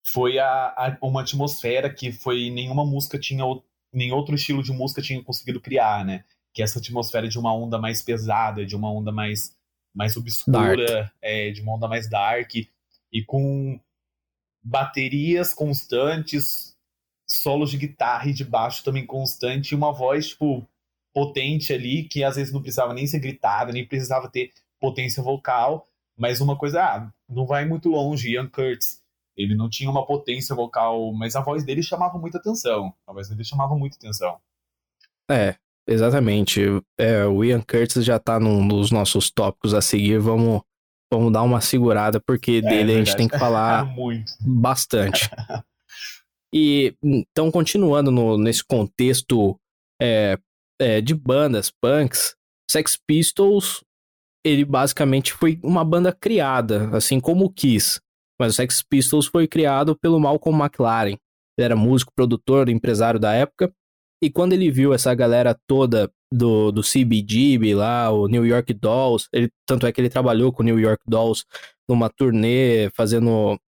foi 0.05 0.39
a, 0.39 0.69
a, 0.69 0.99
uma 1.03 1.23
atmosfera 1.23 1.93
que 1.93 2.13
foi 2.13 2.51
nenhuma 2.51 2.85
música 2.85 3.19
tinha, 3.19 3.45
nem 3.93 4.13
outro 4.13 4.35
estilo 4.35 4.63
de 4.63 4.73
música 4.73 5.03
tinha 5.03 5.23
conseguido 5.23 5.61
criar, 5.61 6.05
né? 6.05 6.25
Que 6.53 6.63
é 6.63 6.65
essa 6.65 6.79
atmosfera 6.79 7.29
de 7.29 7.39
uma 7.39 7.55
onda 7.55 7.79
mais 7.79 8.03
pesada, 8.03 8.65
de 8.65 8.77
uma 8.77 8.93
onda 8.93 9.11
mais, 9.11 9.57
mais 9.95 10.17
obscura, 10.17 11.13
é, 11.21 11.51
de 11.51 11.61
uma 11.63 11.75
onda 11.77 11.89
mais 11.89 12.09
dark, 12.09 12.55
e 12.55 13.25
com 13.25 13.81
baterias 14.63 15.53
constantes, 15.53 16.77
solos 17.27 17.71
de 17.71 17.79
guitarra 17.79 18.29
e 18.29 18.35
de 18.35 18.45
baixo 18.45 18.85
também 18.85 19.07
constante, 19.07 19.73
e 19.73 19.75
uma 19.75 19.93
voz, 19.93 20.29
tipo, 20.29 20.67
potente 21.13 21.73
ali, 21.73 22.05
que 22.05 22.25
às 22.25 22.37
vezes 22.37 22.53
não 22.53 22.61
precisava 22.61 22.95
nem 22.95 23.07
ser 23.07 23.19
gritada, 23.19 23.73
nem 23.73 23.87
precisava 23.87 24.29
ter 24.29 24.53
potência 24.81 25.23
vocal, 25.23 25.89
mas 26.17 26.41
uma 26.41 26.57
coisa, 26.57 26.83
ah, 26.83 27.13
não 27.29 27.47
vai 27.47 27.65
muito 27.65 27.89
longe, 27.89 28.33
Ian 28.33 28.49
Curtis, 28.49 29.03
ele 29.37 29.55
não 29.55 29.69
tinha 29.69 29.91
uma 29.91 30.05
potência 30.05 30.55
vocal, 30.55 31.13
mas 31.13 31.35
a 31.37 31.41
voz 31.41 31.65
dele 31.65 31.83
chamava 31.83 32.19
muita 32.19 32.39
atenção, 32.39 32.95
a 33.07 33.13
voz 33.13 33.29
dele 33.29 33.45
chamava 33.45 33.75
muita 33.77 33.97
atenção. 33.97 34.39
É, 35.31 35.57
exatamente, 35.87 36.61
é, 36.99 37.25
o 37.25 37.45
Ian 37.45 37.61
Curtis 37.61 38.05
já 38.05 38.19
tá 38.19 38.39
num, 38.39 38.65
nos 38.65 38.91
nossos 38.91 39.31
tópicos 39.31 39.75
a 39.75 39.81
seguir, 39.81 40.19
vamos, 40.19 40.63
vamos 41.13 41.33
dar 41.33 41.43
uma 41.43 41.61
segurada, 41.61 42.21
porque 42.21 42.63
é, 42.65 42.69
dele 42.69 42.93
a 42.93 42.97
gente 42.97 43.17
tem 43.17 43.29
que 43.29 43.39
falar 43.39 43.87
bastante. 44.41 45.31
E 46.55 46.95
então, 47.03 47.51
continuando 47.51 48.11
no, 48.11 48.37
nesse 48.37 48.63
contexto 48.63 49.59
é, 50.01 50.39
é, 50.79 51.01
de 51.01 51.15
bandas 51.15 51.71
punks, 51.71 52.37
Sex 52.71 52.99
Pistols, 53.07 53.83
ele 54.45 54.65
basicamente 54.65 55.33
foi 55.33 55.59
uma 55.63 55.85
banda 55.85 56.13
criada, 56.13 56.95
assim 56.95 57.21
como 57.21 57.47
o 57.47 57.51
Kiss. 57.51 58.01
Mas 58.39 58.53
o 58.53 58.57
Sex 58.57 58.83
Pistols 58.83 59.27
foi 59.27 59.47
criado 59.49 59.97
pelo 59.97 60.21
Malcolm 60.21 60.63
McLaren. 60.63 61.17
Ele 61.57 61.65
era 61.65 61.77
músico, 61.77 62.13
produtor, 62.15 62.69
empresário 62.69 63.21
da 63.21 63.33
época. 63.33 63.73
E 64.23 64.31
quando 64.31 64.53
ele 64.53 64.71
viu 64.71 64.95
essa 64.95 65.13
galera 65.15 65.59
toda 65.67 66.09
do, 66.33 66.71
do 66.71 66.81
CBGB 66.81 67.75
lá, 67.75 68.11
o 68.11 68.29
New 68.29 68.47
York 68.47 68.73
Dolls, 68.73 69.29
ele, 69.33 69.51
tanto 69.67 69.85
é 69.85 69.93
que 69.93 70.01
ele 70.01 70.09
trabalhou 70.09 70.53
com 70.53 70.63
o 70.63 70.65
New 70.65 70.79
York 70.79 71.03
Dolls 71.07 71.45
numa 71.89 72.09
turnê, 72.09 72.89
fazendo 72.95 73.59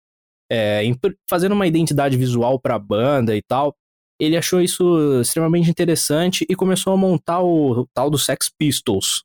é, 0.50 0.82
fazendo 1.28 1.52
uma 1.52 1.66
identidade 1.66 2.16
visual 2.16 2.60
para 2.60 2.76
a 2.76 2.78
banda 2.78 3.36
e 3.36 3.42
tal. 3.42 3.74
Ele 4.20 4.36
achou 4.36 4.60
isso 4.60 5.20
extremamente 5.20 5.68
interessante 5.68 6.46
e 6.48 6.54
começou 6.54 6.92
a 6.92 6.96
montar 6.96 7.40
o, 7.40 7.80
o 7.80 7.86
tal 7.92 8.08
do 8.08 8.16
Sex 8.16 8.48
Pistols. 8.48 9.24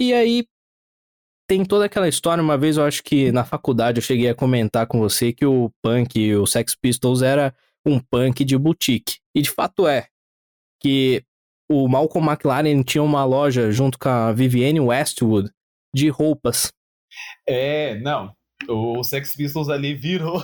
E 0.00 0.12
aí 0.12 0.44
tem 1.48 1.64
toda 1.64 1.84
aquela 1.84 2.08
história. 2.08 2.42
Uma 2.42 2.58
vez 2.58 2.76
eu 2.76 2.84
acho 2.84 3.04
que 3.04 3.30
na 3.30 3.44
faculdade 3.44 3.98
eu 3.98 4.02
cheguei 4.02 4.28
a 4.28 4.34
comentar 4.34 4.86
com 4.88 4.98
você 4.98 5.32
que 5.32 5.46
o 5.46 5.70
punk, 5.80 6.34
o 6.34 6.44
Sex 6.44 6.74
Pistols, 6.74 7.22
era 7.22 7.54
um 7.86 8.00
punk 8.00 8.44
de 8.44 8.58
boutique. 8.58 9.18
E 9.32 9.40
de 9.40 9.50
fato 9.50 9.86
é. 9.86 10.08
Que 10.80 11.22
o 11.68 11.88
Malcolm 11.88 12.28
McLaren 12.28 12.82
tinha 12.82 13.02
uma 13.02 13.24
loja 13.24 13.70
junto 13.70 13.98
com 13.98 14.08
a 14.08 14.32
Vivienne 14.32 14.80
Westwood 14.80 15.50
de 15.94 16.08
roupas. 16.08 16.70
É, 17.46 17.98
não. 18.00 18.32
O 18.68 19.02
Sex 19.04 19.36
Pistols 19.36 19.68
ali 19.68 19.94
virou. 19.94 20.42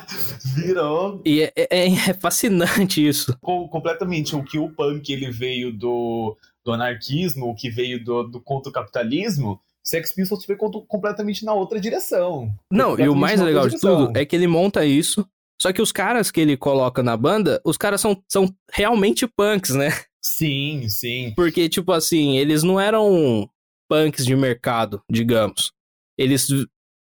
virou. 0.54 1.22
E 1.24 1.42
é, 1.42 1.52
é, 1.56 1.86
é, 1.86 2.14
fascinante 2.14 3.06
isso. 3.06 3.36
Com, 3.40 3.66
completamente. 3.68 4.36
O 4.36 4.44
que 4.44 4.58
o 4.58 4.68
punk 4.68 5.10
ele 5.10 5.30
veio 5.30 5.72
do, 5.72 6.36
do 6.64 6.72
anarquismo, 6.72 7.46
o 7.46 7.54
que 7.54 7.70
veio 7.70 8.02
do, 8.04 8.24
do 8.24 8.40
contra 8.40 8.70
o 8.70 8.72
capitalismo. 8.72 9.60
Sex 9.82 10.14
Pistols 10.14 10.44
foi 10.44 10.56
completamente 10.56 11.44
na 11.44 11.52
outra 11.52 11.78
direção. 11.78 12.50
Não, 12.72 12.98
e 12.98 13.06
o 13.06 13.14
mais 13.14 13.40
legal 13.40 13.68
de 13.68 13.78
tudo 13.78 14.16
é 14.16 14.24
que 14.24 14.34
ele 14.34 14.46
monta 14.46 14.84
isso. 14.84 15.26
Só 15.64 15.72
que 15.72 15.80
os 15.80 15.92
caras 15.92 16.30
que 16.30 16.42
ele 16.42 16.58
coloca 16.58 17.02
na 17.02 17.16
banda, 17.16 17.58
os 17.64 17.78
caras 17.78 17.98
são, 17.98 18.22
são 18.28 18.54
realmente 18.70 19.26
punks, 19.26 19.70
né? 19.74 19.88
Sim, 20.20 20.86
sim. 20.90 21.32
Porque, 21.34 21.70
tipo 21.70 21.90
assim, 21.90 22.36
eles 22.36 22.62
não 22.62 22.78
eram 22.78 23.48
punks 23.88 24.26
de 24.26 24.36
mercado, 24.36 25.02
digamos. 25.10 25.72
Eles 26.18 26.48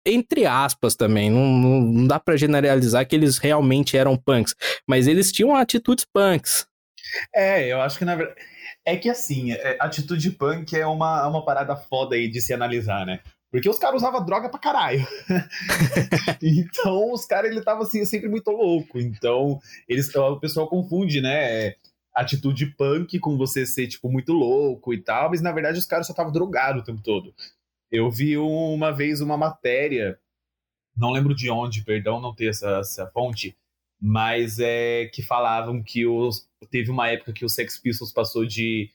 entre 0.06 0.46
aspas 0.46 0.98
também, 0.98 1.30
não, 1.30 1.46
não, 1.46 1.82
não, 1.82 2.08
dá 2.08 2.20
para 2.20 2.36
generalizar 2.36 3.08
que 3.08 3.16
eles 3.16 3.38
realmente 3.38 3.96
eram 3.96 4.18
punks, 4.18 4.54
mas 4.86 5.08
eles 5.08 5.32
tinham 5.32 5.56
atitudes 5.56 6.06
punks. 6.14 6.68
É, 7.34 7.72
eu 7.72 7.80
acho 7.80 7.98
que 7.98 8.04
na 8.04 8.18
verdade. 8.18 8.38
É 8.84 8.98
que 8.98 9.10
assim, 9.10 9.54
é, 9.54 9.78
atitude 9.80 10.30
punk 10.32 10.76
é 10.76 10.86
uma, 10.86 11.26
uma 11.26 11.46
parada 11.46 11.76
foda 11.78 12.16
aí 12.16 12.28
de 12.28 12.42
se 12.42 12.54
analisar, 12.54 13.06
né? 13.06 13.22
Porque 13.52 13.70
os 13.70 13.78
caras 13.78 14.02
usavam 14.02 14.26
droga 14.26 14.50
pra 14.50 14.60
caralho. 14.60 15.06
então, 16.42 17.12
os 17.12 17.26
caras, 17.26 17.52
ele 17.52 17.62
tava 17.62 17.84
assim, 17.84 18.06
sempre 18.06 18.30
muito 18.30 18.50
louco. 18.50 18.98
Então, 18.98 19.60
eles, 19.90 20.14
o 20.16 20.40
pessoal 20.40 20.70
confunde, 20.70 21.20
né? 21.20 21.76
Atitude 22.16 22.68
punk 22.78 23.20
com 23.20 23.38
você 23.38 23.66
ser, 23.66 23.88
tipo, 23.88 24.10
muito 24.10 24.32
louco 24.32 24.94
e 24.94 25.02
tal, 25.02 25.30
mas 25.30 25.42
na 25.42 25.52
verdade 25.52 25.80
os 25.80 25.86
caras 25.86 26.08
só 26.08 26.14
estavam 26.14 26.32
drogados 26.32 26.82
o 26.82 26.86
tempo 26.86 27.02
todo. 27.02 27.34
Eu 27.92 28.10
vi 28.10 28.38
uma 28.38 28.92
vez 28.92 29.20
uma 29.20 29.38
matéria, 29.38 30.18
não 30.96 31.12
lembro 31.12 31.36
de 31.36 31.50
onde, 31.50 31.84
perdão 31.84 32.22
não 32.22 32.34
ter 32.34 32.48
essa, 32.48 32.80
essa 32.80 33.08
fonte, 33.08 33.58
mas 34.00 34.60
é 34.60 35.08
que 35.14 35.22
falavam 35.22 35.84
que 35.84 36.06
os, 36.06 36.48
teve 36.70 36.90
uma 36.90 37.10
época 37.10 37.34
que 37.34 37.46
o 37.46 37.50
Sex 37.50 37.78
Pistols 37.78 38.12
passou 38.12 38.46
de 38.46 38.90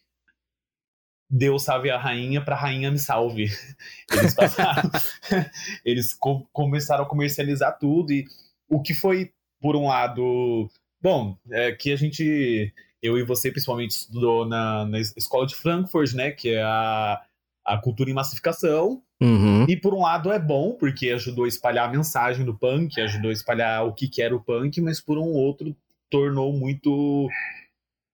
Deus 1.29 1.65
salve 1.65 1.91
a 1.91 1.99
rainha 1.99 2.41
para 2.41 2.57
rainha 2.57 2.91
me 2.91 2.99
salve. 2.99 3.51
Eles 4.13 4.35
passaram, 4.35 4.91
eles 5.85 6.15
co 6.15 6.47
começaram 6.53 7.05
a 7.05 7.09
comercializar 7.09 7.79
tudo 7.79 8.13
e 8.13 8.25
o 8.69 8.81
que 8.81 8.95
foi 8.95 9.33
por 9.61 9.75
um 9.75 9.89
lado, 9.89 10.69
bom, 11.01 11.37
é 11.51 11.73
que 11.73 11.93
a 11.93 11.97
gente 11.97 12.73
eu 13.03 13.19
e 13.19 13.25
você 13.25 13.51
principalmente 13.51 13.91
estudou 13.91 14.47
na, 14.47 14.85
na 14.85 14.99
escola 15.01 15.47
de 15.47 15.55
Frankfurt, 15.55 16.13
né, 16.15 16.31
que 16.31 16.51
é 16.51 16.63
a 16.63 17.21
a 17.67 17.77
cultura 17.77 18.09
em 18.09 18.15
massificação. 18.15 19.03
Uhum. 19.21 19.65
E 19.69 19.77
por 19.77 19.93
um 19.93 20.03
lado 20.03 20.31
é 20.31 20.39
bom, 20.39 20.73
porque 20.73 21.11
ajudou 21.11 21.47
a 21.47 21.49
espalhar 21.49 21.89
a 21.89 21.93
mensagem 21.93 22.45
do 22.45 22.55
punk, 22.55 23.01
ajudou 23.01 23.31
a 23.31 23.33
espalhar 23.33 23.85
o 23.85 23.93
que, 23.93 24.09
que 24.09 24.23
era 24.23 24.35
o 24.35 24.41
punk, 24.41 24.81
mas 24.81 25.01
por 25.01 25.19
um 25.19 25.33
outro 25.33 25.75
tornou 26.09 26.53
muito 26.53 27.29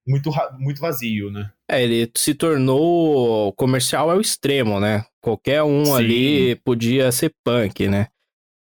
muito 0.05 0.31
muito 0.59 0.81
vazio, 0.81 1.31
né? 1.31 1.51
É, 1.69 1.83
ele 1.83 2.11
se 2.15 2.33
tornou 2.33 3.53
comercial 3.53 4.09
ao 4.09 4.21
extremo, 4.21 4.79
né? 4.79 5.05
Qualquer 5.21 5.63
um 5.63 5.85
Sim. 5.85 5.93
ali 5.93 6.55
podia 6.57 7.11
ser 7.11 7.33
punk, 7.43 7.87
né? 7.87 8.07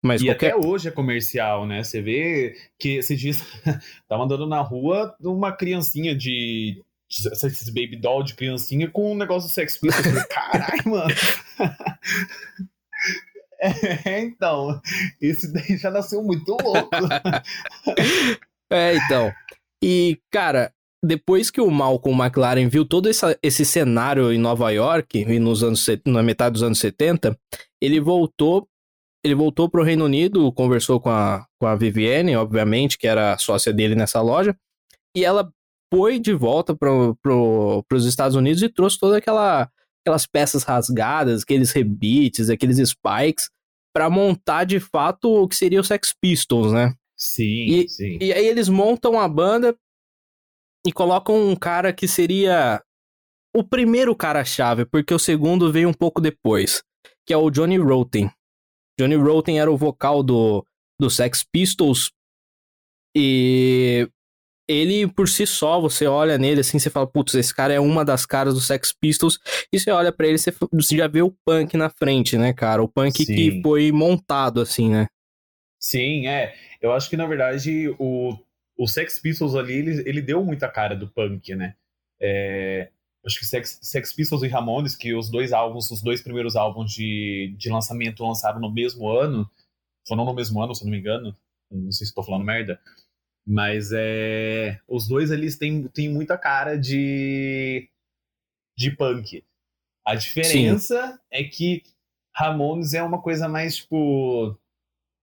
Mas 0.02 0.22
e 0.22 0.26
qualquer... 0.26 0.54
até 0.54 0.66
hoje 0.66 0.88
é 0.88 0.90
comercial, 0.90 1.66
né? 1.66 1.82
Você 1.82 2.00
vê 2.00 2.54
que 2.78 2.96
esses 2.96 3.18
dias 3.18 3.42
tava 4.08 4.24
andando 4.24 4.46
na 4.46 4.60
rua 4.60 5.14
uma 5.20 5.52
criancinha 5.52 6.14
de 6.14 6.82
esses 7.08 7.68
baby 7.70 7.96
doll 7.96 8.22
de 8.22 8.34
criancinha 8.34 8.88
com 8.88 9.12
um 9.12 9.16
negócio 9.16 9.48
do 9.48 9.52
sex 9.52 9.76
pistols. 9.78 10.24
Caralho, 10.26 10.82
mano. 10.86 11.14
É, 13.62 14.20
então, 14.20 14.80
esse 15.20 15.52
daí 15.52 15.76
já 15.76 15.90
nasceu 15.90 16.22
muito 16.22 16.50
louco. 16.50 16.88
é, 18.70 18.96
então. 18.96 19.30
E, 19.82 20.18
cara, 20.30 20.72
depois 21.04 21.50
que 21.50 21.60
o 21.60 21.70
Malcolm 21.70 22.22
McLaren 22.22 22.68
viu 22.68 22.84
todo 22.84 23.08
esse, 23.08 23.38
esse 23.42 23.64
cenário 23.64 24.32
em 24.32 24.38
Nova 24.38 24.70
York, 24.70 25.18
e 25.18 25.38
nos 25.38 25.62
anos, 25.62 25.86
na 26.06 26.22
metade 26.22 26.54
dos 26.54 26.62
anos 26.62 26.78
70, 26.78 27.38
ele 27.80 28.00
voltou 28.00 28.68
ele 29.22 29.34
voltou 29.34 29.68
pro 29.68 29.82
Reino 29.82 30.06
Unido, 30.06 30.50
conversou 30.52 30.98
com 30.98 31.10
a, 31.10 31.44
com 31.58 31.66
a 31.66 31.76
Vivienne, 31.76 32.36
obviamente, 32.36 32.96
que 32.96 33.06
era 33.06 33.36
sócia 33.36 33.70
dele 33.70 33.94
nessa 33.94 34.22
loja, 34.22 34.56
e 35.14 35.22
ela 35.22 35.52
foi 35.92 36.18
de 36.18 36.32
volta 36.32 36.74
pro, 36.74 37.14
pro, 37.22 37.84
pros 37.86 38.06
Estados 38.06 38.34
Unidos 38.34 38.62
e 38.62 38.68
trouxe 38.68 38.98
toda 38.98 39.18
aquela 39.18 39.68
aquelas 40.02 40.26
peças 40.26 40.62
rasgadas, 40.62 41.42
aqueles 41.42 41.72
rebites, 41.72 42.48
aqueles 42.48 42.78
spikes, 42.88 43.50
para 43.94 44.08
montar 44.08 44.64
de 44.64 44.80
fato 44.80 45.28
o 45.28 45.46
que 45.46 45.54
seria 45.54 45.80
o 45.80 45.84
Sex 45.84 46.14
Pistols, 46.18 46.72
né? 46.72 46.94
Sim, 47.14 47.66
e, 47.66 47.88
sim. 47.90 48.18
E 48.18 48.32
aí 48.32 48.46
eles 48.46 48.70
montam 48.70 49.20
a 49.20 49.28
banda 49.28 49.76
e 50.86 50.92
colocam 50.92 51.48
um 51.48 51.56
cara 51.56 51.92
que 51.92 52.08
seria 52.08 52.82
o 53.54 53.64
primeiro 53.64 54.14
cara-chave, 54.14 54.84
porque 54.84 55.12
o 55.12 55.18
segundo 55.18 55.72
veio 55.72 55.88
um 55.88 55.94
pouco 55.94 56.20
depois, 56.20 56.82
que 57.26 57.32
é 57.32 57.36
o 57.36 57.50
Johnny 57.50 57.78
Rotten. 57.78 58.30
Johnny 58.98 59.16
Rotten 59.16 59.60
era 59.60 59.70
o 59.70 59.76
vocal 59.76 60.22
do, 60.22 60.64
do 61.00 61.10
Sex 61.10 61.44
Pistols 61.44 62.10
e 63.16 64.08
ele 64.68 65.08
por 65.08 65.28
si 65.28 65.46
só, 65.46 65.80
você 65.80 66.06
olha 66.06 66.38
nele 66.38 66.60
assim, 66.60 66.78
você 66.78 66.88
fala, 66.88 67.06
putz, 67.06 67.34
esse 67.34 67.52
cara 67.52 67.74
é 67.74 67.80
uma 67.80 68.04
das 68.04 68.24
caras 68.24 68.54
do 68.54 68.60
Sex 68.60 68.92
Pistols, 68.92 69.38
e 69.72 69.80
você 69.80 69.90
olha 69.90 70.12
para 70.12 70.28
ele, 70.28 70.38
você, 70.38 70.54
você, 70.72 70.96
já 70.96 71.08
vê 71.08 71.22
o 71.22 71.34
punk 71.44 71.76
na 71.76 71.90
frente, 71.90 72.38
né, 72.38 72.52
cara? 72.52 72.80
O 72.80 72.88
punk 72.88 73.24
Sim. 73.24 73.34
que 73.34 73.60
foi 73.62 73.90
montado 73.90 74.60
assim, 74.60 74.88
né? 74.88 75.08
Sim, 75.80 76.28
é. 76.28 76.54
Eu 76.80 76.92
acho 76.92 77.10
que 77.10 77.16
na 77.16 77.26
verdade 77.26 77.88
o, 77.98 78.38
o 78.80 78.88
Sex 78.88 79.18
Pistols 79.18 79.54
ali, 79.54 79.74
ele, 79.74 80.08
ele 80.08 80.22
deu 80.22 80.42
muita 80.42 80.66
cara 80.66 80.96
do 80.96 81.06
punk, 81.06 81.54
né? 81.54 81.76
É, 82.18 82.90
acho 83.26 83.38
que 83.38 83.44
Sex, 83.44 83.78
Sex 83.82 84.10
Pistols 84.14 84.42
e 84.42 84.48
Ramones, 84.48 84.96
que 84.96 85.12
os 85.12 85.28
dois 85.28 85.52
álbuns, 85.52 85.90
os 85.90 86.00
dois 86.00 86.22
primeiros 86.22 86.56
álbuns 86.56 86.90
de, 86.90 87.54
de 87.58 87.68
lançamento 87.68 88.24
lançaram 88.24 88.58
no 88.58 88.72
mesmo 88.72 89.06
ano, 89.06 89.46
foram 90.08 90.24
no 90.24 90.32
mesmo 90.32 90.62
ano, 90.62 90.74
se 90.74 90.82
não 90.82 90.90
me 90.90 90.98
engano, 90.98 91.36
não 91.70 91.92
sei 91.92 92.06
se 92.06 92.10
estou 92.10 92.24
falando 92.24 92.42
merda, 92.42 92.80
mas 93.46 93.90
é, 93.92 94.80
os 94.88 95.06
dois 95.06 95.30
eles 95.30 95.58
têm, 95.58 95.86
têm 95.88 96.08
muita 96.08 96.38
cara 96.38 96.78
de, 96.78 97.86
de 98.78 98.96
punk. 98.96 99.44
A 100.06 100.14
diferença 100.14 101.06
Sim. 101.06 101.18
é 101.30 101.44
que 101.44 101.82
Ramones 102.34 102.94
é 102.94 103.02
uma 103.02 103.20
coisa 103.20 103.46
mais, 103.46 103.76
tipo, 103.76 104.58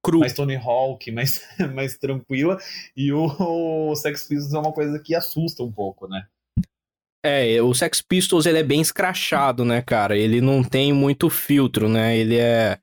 Cru. 0.08 0.20
mais 0.20 0.34
Tony 0.34 0.56
Hawk, 0.56 1.12
mais, 1.12 1.42
mais 1.76 1.98
tranquila, 1.98 2.58
e 2.96 3.12
o, 3.12 3.26
o 3.26 3.96
Sex 3.96 4.28
Pistols 4.28 4.54
é 4.54 4.60
uma 4.60 4.74
coisa 4.74 5.00
que 5.00 5.14
assusta 5.14 5.64
um 5.64 5.72
pouco, 5.72 6.08
né? 6.08 6.26
É, 7.24 7.62
o 7.62 7.74
Sex 7.74 8.02
Pistols 8.02 8.46
ele 8.46 8.60
é 8.60 8.64
bem 8.64 8.80
escrachado, 8.80 9.66
né, 9.66 9.82
cara? 9.82 10.18
Ele 10.18 10.40
não 10.40 10.64
tem 10.64 10.94
muito 10.94 11.30
filtro, 11.30 11.90
né? 11.90 12.18
Ele 12.18 12.38
é 12.38 12.80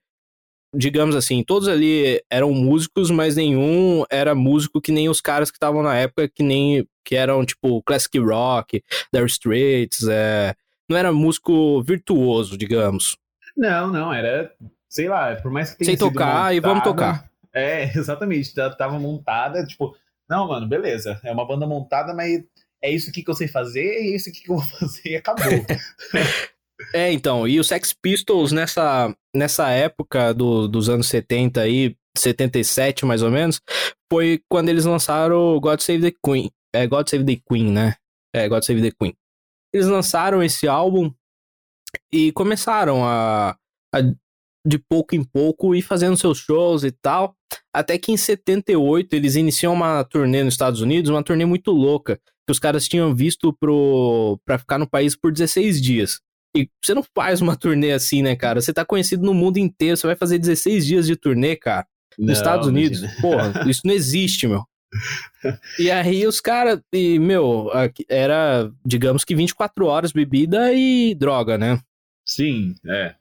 digamos 0.76 1.14
assim, 1.14 1.42
todos 1.42 1.68
ali 1.68 2.20
eram 2.28 2.52
músicos, 2.52 3.10
mas 3.10 3.36
nenhum 3.36 4.04
era 4.10 4.34
músico 4.34 4.80
que 4.80 4.90
nem 4.90 5.08
os 5.08 5.20
caras 5.20 5.50
que 5.50 5.56
estavam 5.56 5.82
na 5.82 5.96
época, 5.96 6.28
que 6.28 6.42
nem 6.42 6.86
que 7.04 7.14
eram 7.14 7.44
tipo 7.46 7.82
classic 7.82 8.18
rock, 8.18 8.82
Dire 9.12 9.26
Straits, 9.26 10.08
é, 10.08 10.54
não 10.88 10.96
era 10.96 11.12
músico 11.12 11.82
virtuoso, 11.82 12.58
digamos. 12.58 13.16
Não, 13.56 13.92
não, 13.92 14.12
era, 14.12 14.52
sei 14.94 15.08
lá, 15.08 15.34
por 15.36 15.50
mais 15.50 15.72
que 15.72 15.78
tenha 15.78 15.90
Sem 15.90 15.96
tocar 15.96 16.26
montada, 16.26 16.54
e 16.54 16.60
vamos 16.60 16.84
tocar. 16.84 17.30
É, 17.52 17.84
exatamente, 17.98 18.54
tava 18.54 18.98
montada, 18.98 19.66
tipo, 19.66 19.96
não, 20.30 20.48
mano, 20.48 20.68
beleza, 20.68 21.20
é 21.24 21.32
uma 21.32 21.46
banda 21.46 21.66
montada, 21.66 22.14
mas 22.14 22.42
é 22.80 22.90
isso 22.90 23.10
aqui 23.10 23.22
que 23.22 23.30
eu 23.30 23.34
sei 23.34 23.48
fazer, 23.48 23.84
é 23.84 24.14
isso 24.14 24.30
aqui 24.30 24.42
que 24.42 24.50
eu 24.50 24.56
vou 24.56 24.64
fazer 24.78 25.08
e 25.10 25.16
acabou. 25.16 25.44
É, 26.92 27.12
então, 27.12 27.46
e 27.46 27.60
os 27.60 27.68
Sex 27.68 27.92
Pistols 27.92 28.50
nessa, 28.50 29.16
nessa 29.34 29.70
época 29.70 30.34
do, 30.34 30.66
dos 30.66 30.88
anos 30.88 31.06
70 31.06 31.60
aí, 31.60 31.96
77 32.18 33.06
mais 33.06 33.22
ou 33.22 33.30
menos, 33.30 33.60
foi 34.12 34.42
quando 34.50 34.70
eles 34.70 34.84
lançaram 34.84 35.58
God 35.60 35.78
Save 35.78 36.10
the 36.10 36.18
Queen. 36.22 36.50
É, 36.74 36.84
God 36.88 37.08
Save 37.08 37.24
the 37.24 37.40
Queen, 37.48 37.70
né? 37.70 37.94
É, 38.34 38.48
God 38.48 38.64
Save 38.64 38.82
the 38.82 38.90
Queen. 38.90 39.14
Eles 39.72 39.86
lançaram 39.86 40.42
esse 40.42 40.66
álbum 40.66 41.14
e 42.12 42.32
começaram 42.32 43.04
a, 43.04 43.56
a 43.94 43.98
de 44.66 44.78
pouco 44.78 45.14
em 45.14 45.22
pouco 45.22 45.74
ir 45.74 45.82
fazendo 45.82 46.16
seus 46.16 46.38
shows 46.38 46.84
e 46.84 46.90
tal. 46.90 47.36
Até 47.72 47.98
que 47.98 48.10
em 48.10 48.16
78 48.16 49.14
eles 49.14 49.36
iniciam 49.36 49.74
uma 49.74 50.02
turnê 50.04 50.42
nos 50.42 50.54
Estados 50.54 50.80
Unidos, 50.80 51.10
uma 51.10 51.22
turnê 51.22 51.44
muito 51.44 51.70
louca, 51.70 52.18
que 52.46 52.52
os 52.52 52.58
caras 52.58 52.88
tinham 52.88 53.14
visto 53.14 53.52
pro, 53.52 54.40
pra 54.44 54.58
ficar 54.58 54.78
no 54.78 54.88
país 54.88 55.14
por 55.14 55.32
16 55.32 55.80
dias. 55.80 56.20
E 56.56 56.68
você 56.82 56.94
não 56.94 57.04
faz 57.14 57.40
uma 57.40 57.56
turnê 57.58 57.92
assim, 57.92 58.22
né, 58.22 58.34
cara? 58.34 58.60
Você 58.60 58.72
tá 58.72 58.84
conhecido 58.84 59.24
no 59.24 59.34
mundo 59.34 59.58
inteiro, 59.58 59.96
você 59.96 60.06
vai 60.06 60.16
fazer 60.16 60.38
16 60.38 60.86
dias 60.86 61.06
de 61.06 61.16
turnê, 61.16 61.56
cara. 61.56 61.86
Nos 62.16 62.26
não, 62.26 62.32
Estados 62.32 62.66
Unidos. 62.66 63.00
Imagina. 63.00 63.20
Porra, 63.20 63.64
isso 63.68 63.82
não 63.84 63.92
existe, 63.92 64.46
meu. 64.46 64.64
e 65.78 65.90
aí 65.90 66.26
os 66.26 66.40
caras, 66.40 66.80
e, 66.92 67.18
meu, 67.18 67.68
era, 68.08 68.70
digamos 68.86 69.24
que 69.24 69.34
24 69.34 69.86
horas 69.86 70.12
bebida 70.12 70.72
e 70.72 71.14
droga, 71.14 71.58
né? 71.58 71.80
Sim, 72.24 72.74
é. 72.86 73.16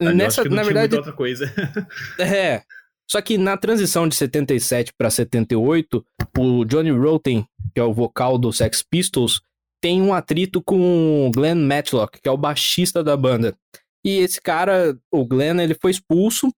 Nessa, 0.00 0.44
na 0.44 0.62
verdade, 0.62 0.96
outra 0.96 1.12
coisa. 1.12 1.52
é. 2.18 2.62
Só 3.10 3.20
que 3.20 3.36
na 3.36 3.56
transição 3.56 4.08
de 4.08 4.14
77 4.14 4.92
para 4.96 5.10
78, 5.10 6.04
o 6.38 6.64
Johnny 6.64 6.90
Rotten, 6.90 7.44
que 7.74 7.80
é 7.80 7.82
o 7.82 7.92
vocal 7.92 8.38
do 8.38 8.52
Sex 8.52 8.84
Pistols, 8.88 9.40
tem 9.82 10.00
um 10.00 10.14
atrito 10.14 10.62
com 10.62 11.26
o 11.26 11.30
Glenn 11.30 11.56
Matlock, 11.56 12.20
que 12.20 12.28
é 12.28 12.32
o 12.32 12.36
baixista 12.36 13.02
da 13.02 13.16
banda. 13.16 13.56
E 14.04 14.18
esse 14.18 14.40
cara, 14.40 14.96
o 15.10 15.24
Glenn, 15.24 15.60
ele 15.60 15.74
foi 15.74 15.90
expulso. 15.90 16.52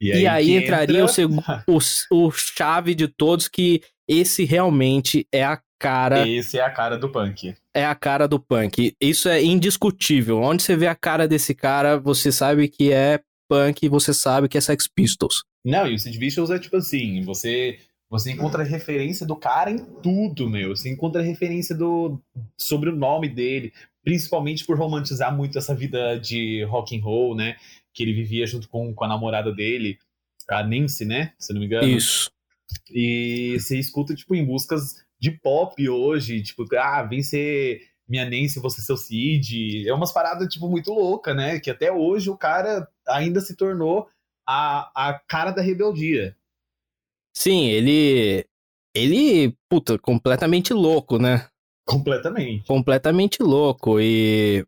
E 0.00 0.12
aí, 0.12 0.22
e 0.22 0.26
aí 0.26 0.56
entraria 0.56 1.00
entra... 1.02 1.64
o, 1.68 1.78
o, 1.78 2.26
o 2.26 2.30
chave 2.32 2.94
de 2.94 3.06
todos, 3.06 3.46
que 3.46 3.80
esse 4.08 4.44
realmente 4.44 5.26
é 5.32 5.44
a 5.44 5.60
cara. 5.78 6.26
Esse 6.28 6.58
é 6.58 6.62
a 6.62 6.70
cara 6.70 6.96
do 6.96 7.08
punk. 7.08 7.54
É 7.72 7.84
a 7.84 7.94
cara 7.94 8.26
do 8.26 8.38
punk. 8.38 8.94
Isso 9.00 9.28
é 9.28 9.42
indiscutível. 9.42 10.40
Onde 10.40 10.62
você 10.62 10.76
vê 10.76 10.86
a 10.86 10.94
cara 10.94 11.28
desse 11.28 11.54
cara, 11.54 11.98
você 11.98 12.30
sabe 12.30 12.68
que 12.68 12.92
é 12.92 13.20
punk 13.48 13.84
e 13.84 13.88
você 13.88 14.14
sabe 14.14 14.48
que 14.48 14.58
é 14.58 14.60
Sex 14.60 14.88
Pistols. 14.88 15.44
Não, 15.64 15.86
e 15.86 15.94
o 15.94 15.98
Sid 15.98 16.18
Vicious 16.18 16.50
é 16.50 16.58
tipo 16.58 16.76
assim, 16.76 17.22
você 17.22 17.78
você 18.10 18.30
encontra 18.30 18.62
referência 18.62 19.26
do 19.26 19.34
cara 19.34 19.70
em 19.70 19.78
tudo, 19.78 20.48
meu. 20.48 20.76
Você 20.76 20.88
encontra 20.88 21.22
referência 21.22 21.74
do 21.74 22.20
sobre 22.56 22.90
o 22.90 22.96
nome 22.96 23.28
dele, 23.28 23.72
principalmente 24.04 24.64
por 24.64 24.78
romantizar 24.78 25.34
muito 25.34 25.58
essa 25.58 25.74
vida 25.74 26.18
de 26.18 26.62
rock 26.64 26.96
and 26.96 27.02
roll, 27.02 27.34
né? 27.34 27.56
Que 27.92 28.02
ele 28.02 28.12
vivia 28.12 28.46
junto 28.46 28.68
com, 28.68 28.94
com 28.94 29.04
a 29.04 29.08
namorada 29.08 29.52
dele, 29.52 29.98
a 30.48 30.62
Nancy, 30.62 31.04
né? 31.04 31.32
Se 31.38 31.52
não 31.52 31.60
me 31.60 31.66
engano. 31.66 31.88
Isso. 31.88 32.30
E 32.90 33.56
você 33.58 33.78
escuta, 33.78 34.14
tipo, 34.14 34.34
em 34.34 34.44
músicas 34.44 35.03
de 35.24 35.30
pop 35.30 35.88
hoje, 35.88 36.42
tipo, 36.42 36.66
ah, 36.76 37.02
vem 37.02 37.22
ser 37.22 37.80
minha 38.06 38.26
Nancy, 38.28 38.60
você 38.60 38.82
seu 38.82 38.94
Cid. 38.94 39.88
É 39.88 39.94
umas 39.94 40.12
paradas, 40.12 40.52
tipo, 40.52 40.68
muito 40.68 40.92
louca, 40.92 41.32
né? 41.32 41.58
Que 41.58 41.70
até 41.70 41.90
hoje 41.90 42.28
o 42.28 42.36
cara 42.36 42.86
ainda 43.08 43.40
se 43.40 43.56
tornou 43.56 44.06
a, 44.46 44.90
a 44.94 45.18
cara 45.26 45.50
da 45.50 45.62
rebeldia. 45.62 46.36
Sim, 47.34 47.64
ele. 47.68 48.44
Ele, 48.94 49.56
puta, 49.66 49.98
completamente 49.98 50.74
louco, 50.74 51.18
né? 51.18 51.48
Completamente. 51.86 52.66
Completamente 52.66 53.42
louco. 53.42 53.98
E 53.98 54.64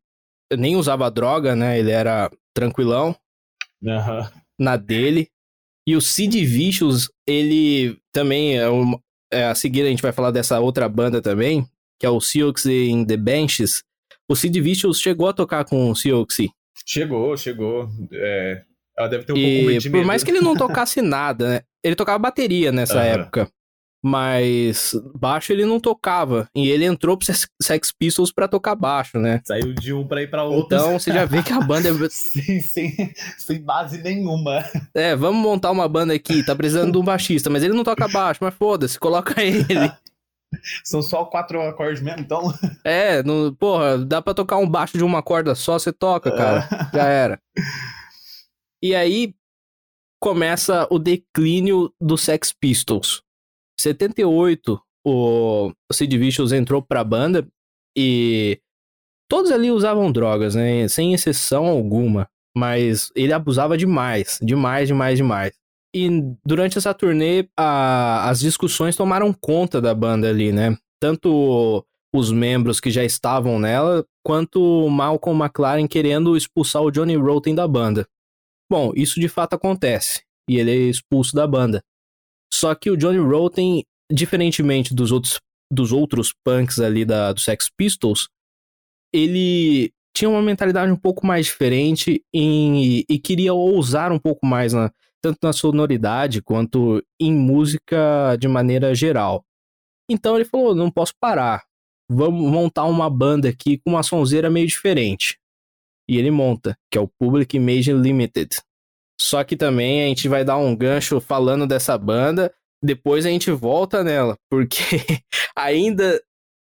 nem 0.57 0.75
usava 0.75 1.11
droga, 1.11 1.55
né? 1.55 1.79
Ele 1.79 1.91
era 1.91 2.31
tranquilão. 2.55 3.15
Uhum. 3.83 4.41
Na 4.59 4.77
dele. 4.79 5.29
E 5.87 5.95
o 5.95 6.01
Sid 6.01 6.45
Vicious, 6.45 7.09
ele 7.29 8.01
também 8.11 8.59
é, 8.59 8.69
um, 8.69 8.99
é 9.33 9.45
a 9.45 9.55
seguir 9.55 9.83
a 9.83 9.89
gente 9.89 10.03
vai 10.03 10.13
falar 10.13 10.31
dessa 10.31 10.61
outra 10.61 10.89
banda 10.89 11.21
também, 11.21 11.67
que 11.99 12.07
é 12.07 12.11
o 12.11 12.21
Silks 12.21 12.67
in 12.67 13.05
the 13.05 13.17
Benches. 13.17 13.83
O 14.29 14.35
Sid 14.35 14.61
Vicious 14.61 15.01
chegou 15.01 15.29
a 15.29 15.33
tocar 15.33 15.65
com 15.65 15.91
o 15.91 15.97
Silks. 15.97 16.49
Chegou, 16.85 17.37
chegou. 17.37 17.89
É, 18.13 18.63
ela 18.97 19.09
deve 19.09 19.25
ter 19.25 19.33
um 19.33 19.37
e, 19.37 19.65
pouco 19.65 19.79
de 19.79 19.91
Por 19.91 20.05
mais 20.05 20.25
que 20.25 20.31
ele 20.31 20.41
não 20.41 20.55
tocasse 20.57 21.01
nada, 21.03 21.49
né? 21.49 21.61
Ele 21.83 21.95
tocava 21.95 22.19
bateria 22.19 22.73
nessa 22.73 22.97
uhum. 22.97 23.03
época. 23.03 23.51
Mas 24.07 24.93
baixo 25.17 25.53
ele 25.53 25.67
não 25.67 25.81
tocava. 25.81 26.49
E 26.55 26.71
ele 26.71 26.85
entrou 26.85 27.17
pro 27.17 27.27
Sex 27.61 27.91
Pistols 27.91 28.33
pra 28.33 28.47
tocar 28.47 28.77
baixo, 28.77 29.19
né? 29.19 29.41
Saiu 29.45 29.75
de 29.75 29.93
um 29.93 30.07
pra 30.07 30.23
ir 30.23 30.31
pra 30.31 30.45
outro. 30.45 30.67
Então 30.67 30.97
você 30.97 31.13
já 31.13 31.25
vê 31.25 31.43
que 31.43 31.53
a 31.53 31.61
banda 31.61 31.89
é. 31.89 31.93
sem, 32.09 32.61
sem, 32.61 33.15
sem 33.37 33.61
base 33.61 34.01
nenhuma. 34.01 34.65
É, 34.95 35.17
vamos 35.17 35.43
montar 35.43 35.73
uma 35.73 35.89
banda 35.89 36.15
aqui. 36.15 36.47
Tá 36.47 36.55
precisando 36.55 36.93
de 36.93 36.99
um 36.99 37.03
baixista, 37.03 37.51
mas 37.51 37.65
ele 37.65 37.75
não 37.75 37.83
toca 37.83 38.07
baixo, 38.07 38.39
mas 38.45 38.55
foda-se, 38.55 38.97
coloca 38.97 39.43
ele. 39.43 39.59
São 40.85 41.03
só 41.03 41.25
quatro 41.25 41.61
acordes 41.63 42.01
mesmo, 42.01 42.21
então. 42.21 42.55
É, 42.85 43.25
no, 43.25 43.57
porra, 43.57 43.99
dá 43.99 44.23
pra 44.23 44.35
tocar 44.35 44.59
um 44.59 44.71
baixo 44.71 44.97
de 44.97 45.03
uma 45.03 45.21
corda 45.21 45.57
só, 45.57 45.81
você 45.81 45.93
toca, 45.93 46.31
cara. 46.31 46.69
Já 46.95 47.07
era. 47.07 47.41
E 48.81 48.95
aí 48.95 49.35
começa 50.23 50.87
o 50.93 51.01
declínio 51.01 51.93
do 52.01 52.17
Sex 52.17 52.53
Pistols. 52.53 53.26
78, 53.81 54.81
o 55.07 55.73
Sid 55.93 56.19
Vicious 56.19 56.53
entrou 56.53 56.83
pra 56.83 57.05
banda 57.05 57.47
e 57.97 58.61
todos 59.29 59.51
ali 59.51 59.71
usavam 59.71 60.11
drogas, 60.11 60.55
né? 60.55 60.89
Sem 60.89 61.15
exceção 61.15 61.67
alguma. 61.67 62.29
mas 62.57 63.11
ele 63.15 63.35
abusava 63.35 63.77
demais, 63.77 64.39
demais, 64.43 64.89
demais, 64.89 65.19
demais. 65.19 65.53
E 65.95 66.09
durante 66.45 66.79
essa 66.79 66.95
turnê, 66.95 67.47
a, 67.57 68.31
as 68.31 68.41
discussões 68.41 68.97
tomaram 68.97 69.31
conta 69.33 69.79
da 69.79 69.95
banda 69.95 70.31
ali, 70.31 70.53
né? 70.53 70.75
Tanto 70.99 71.85
os 72.15 72.33
membros 72.33 72.81
que 72.81 72.91
já 72.91 73.05
estavam 73.05 73.59
nela, 73.59 74.07
quanto 74.25 74.59
o 74.59 74.91
Malcolm 74.91 75.45
McLaren 75.45 75.87
querendo 75.87 76.35
expulsar 76.35 76.83
o 76.83 76.91
Johnny 76.91 77.15
Rotten 77.15 77.55
da 77.55 77.69
banda. 77.69 78.09
Bom, 78.71 78.93
isso 78.97 79.21
de 79.21 79.29
fato 79.29 79.55
acontece, 79.55 80.23
e 80.49 80.59
ele 80.59 80.71
é 80.71 80.77
expulso 80.89 81.37
da 81.37 81.47
banda. 81.47 81.83
Só 82.53 82.75
que 82.75 82.91
o 82.91 82.97
Johnny 82.97 83.19
Rotten, 83.19 83.85
diferentemente 84.11 84.95
dos 84.95 85.13
outros, 85.13 85.41
dos 85.71 85.93
outros 85.93 86.33
punks 86.45 86.79
ali 86.79 87.05
da, 87.05 87.33
do 87.33 87.41
Sex 87.41 87.69
Pistols, 87.77 88.29
ele 89.13 89.93
tinha 90.17 90.31
uma 90.31 90.43
mentalidade 90.43 90.91
um 90.91 90.97
pouco 90.97 91.27
mais 91.27 91.47
diferente 91.47 92.25
em, 92.33 93.05
e 93.09 93.19
queria 93.19 93.53
ousar 93.53 94.13
um 94.13 94.19
pouco 94.19 94.47
mais, 94.47 94.73
na, 94.73 94.91
tanto 95.23 95.39
na 95.43 95.53
sonoridade 95.53 96.41
quanto 96.41 97.03
em 97.21 97.33
música 97.33 98.37
de 98.39 98.49
maneira 98.49 98.95
geral. 98.95 99.45
Então 100.09 100.37
ele 100.37 100.45
falou: 100.45 100.75
não 100.75 100.91
posso 100.91 101.13
parar, 101.21 101.65
vamos 102.09 102.51
montar 102.51 102.85
uma 102.85 103.11
banda 103.11 103.49
aqui 103.49 103.79
com 103.79 103.91
uma 103.91 104.03
sonzeira 104.03 104.49
meio 104.49 104.67
diferente. 104.67 105.39
E 106.09 106.17
ele 106.17 106.31
monta, 106.31 106.79
que 106.91 106.97
é 106.97 107.01
o 107.01 107.09
Public 107.09 107.57
Image 107.57 107.93
Limited. 107.93 108.57
Só 109.21 109.43
que 109.45 109.57
também 109.57 110.05
a 110.05 110.09
gente 110.09 110.29
vai 110.29 110.45
dar 110.45 110.59
um 110.59 110.77
gancho 110.77 111.21
falando 111.21 111.67
dessa 111.67 111.97
banda, 111.97 112.53
depois 112.83 113.25
a 113.25 113.31
gente 113.31 113.51
volta 113.51 114.05
nela, 114.05 114.37
porque 114.51 115.01
ainda 115.57 116.21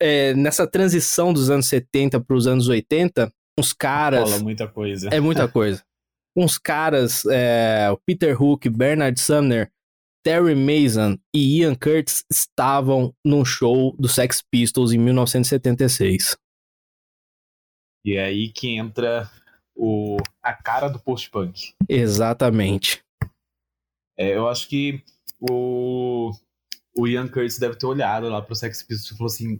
é, 0.01 0.33
nessa 0.33 0.65
transição 0.65 1.31
dos 1.31 1.49
anos 1.49 1.67
70 1.67 2.19
para 2.21 2.35
os 2.35 2.47
anos 2.47 2.67
80, 2.67 3.31
uns 3.59 3.73
caras. 3.73 4.29
Fala 4.29 4.41
muita 4.41 4.67
coisa. 4.67 5.09
É 5.11 5.19
muita 5.19 5.47
coisa. 5.49 5.83
uns 6.35 6.57
caras, 6.57 7.23
é, 7.25 7.89
o 7.91 7.97
Peter 7.97 8.41
Hook, 8.41 8.67
Bernard 8.69 9.19
Sumner, 9.19 9.71
Terry 10.23 10.55
Mason 10.55 11.17
e 11.33 11.59
Ian 11.59 11.75
Curtis 11.75 12.23
estavam 12.31 13.13
num 13.25 13.43
show 13.43 13.95
do 13.97 14.07
Sex 14.07 14.43
Pistols 14.51 14.91
em 14.91 14.97
1976. 14.97 16.37
E 18.05 18.15
é 18.15 18.25
aí 18.25 18.49
que 18.49 18.69
entra 18.75 19.29
o, 19.81 20.17
a 20.43 20.53
cara 20.53 20.87
do 20.87 20.99
post-punk. 20.99 21.73
Exatamente. 21.89 23.03
É, 24.15 24.35
eu 24.35 24.47
acho 24.47 24.69
que 24.69 25.03
o, 25.39 26.31
o 26.95 27.07
Ian 27.07 27.27
Curtis 27.27 27.57
deve 27.57 27.75
ter 27.75 27.87
olhado 27.87 28.29
lá 28.29 28.43
pro 28.43 28.55
Sex 28.55 28.83
Pistols 28.83 29.11
e 29.11 29.17
falou 29.17 29.31
assim: 29.31 29.59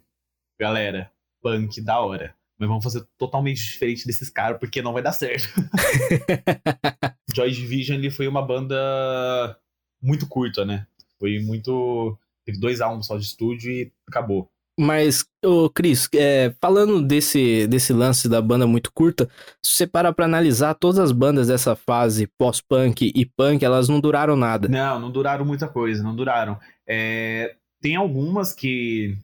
galera, 0.60 1.12
punk 1.42 1.82
da 1.82 2.00
hora. 2.00 2.36
Mas 2.60 2.70
vamos 2.70 2.84
fazer 2.84 3.04
totalmente 3.18 3.64
diferente 3.64 4.06
desses 4.06 4.30
caras, 4.30 4.60
porque 4.60 4.84
não 4.84 4.94
vai 4.94 5.02
dar 5.02 5.14
certo. 5.14 5.48
Joy 7.36 7.50
Division 7.50 7.98
ele 7.98 8.12
foi 8.12 8.28
uma 8.28 8.46
banda 8.46 9.60
muito 10.00 10.28
curta, 10.28 10.64
né? 10.64 10.86
Foi 11.18 11.40
muito. 11.40 12.16
Teve 12.46 12.60
dois 12.60 12.80
álbuns 12.80 13.08
só 13.08 13.18
de 13.18 13.24
estúdio 13.24 13.72
e 13.72 13.92
acabou. 14.08 14.48
Mas, 14.82 15.24
ô 15.46 15.70
Cris, 15.70 16.10
é, 16.16 16.56
falando 16.60 17.06
desse, 17.06 17.68
desse 17.68 17.94
lance 17.94 18.28
da 18.28 18.42
banda 18.42 18.66
muito 18.66 18.92
curta, 18.92 19.30
se 19.64 19.76
você 19.76 19.86
parar 19.86 20.12
pra 20.12 20.26
analisar, 20.26 20.74
todas 20.74 20.98
as 20.98 21.12
bandas 21.12 21.50
dessa 21.50 21.76
fase 21.76 22.26
pós-punk 22.26 23.12
e 23.14 23.24
punk, 23.24 23.64
elas 23.64 23.88
não 23.88 24.00
duraram 24.00 24.36
nada. 24.36 24.68
Não, 24.68 25.00
não 25.00 25.12
duraram 25.12 25.46
muita 25.46 25.68
coisa, 25.68 26.02
não 26.02 26.16
duraram. 26.16 26.60
É, 26.90 27.56
tem 27.80 27.96
algumas 27.96 28.56
que 28.56 29.16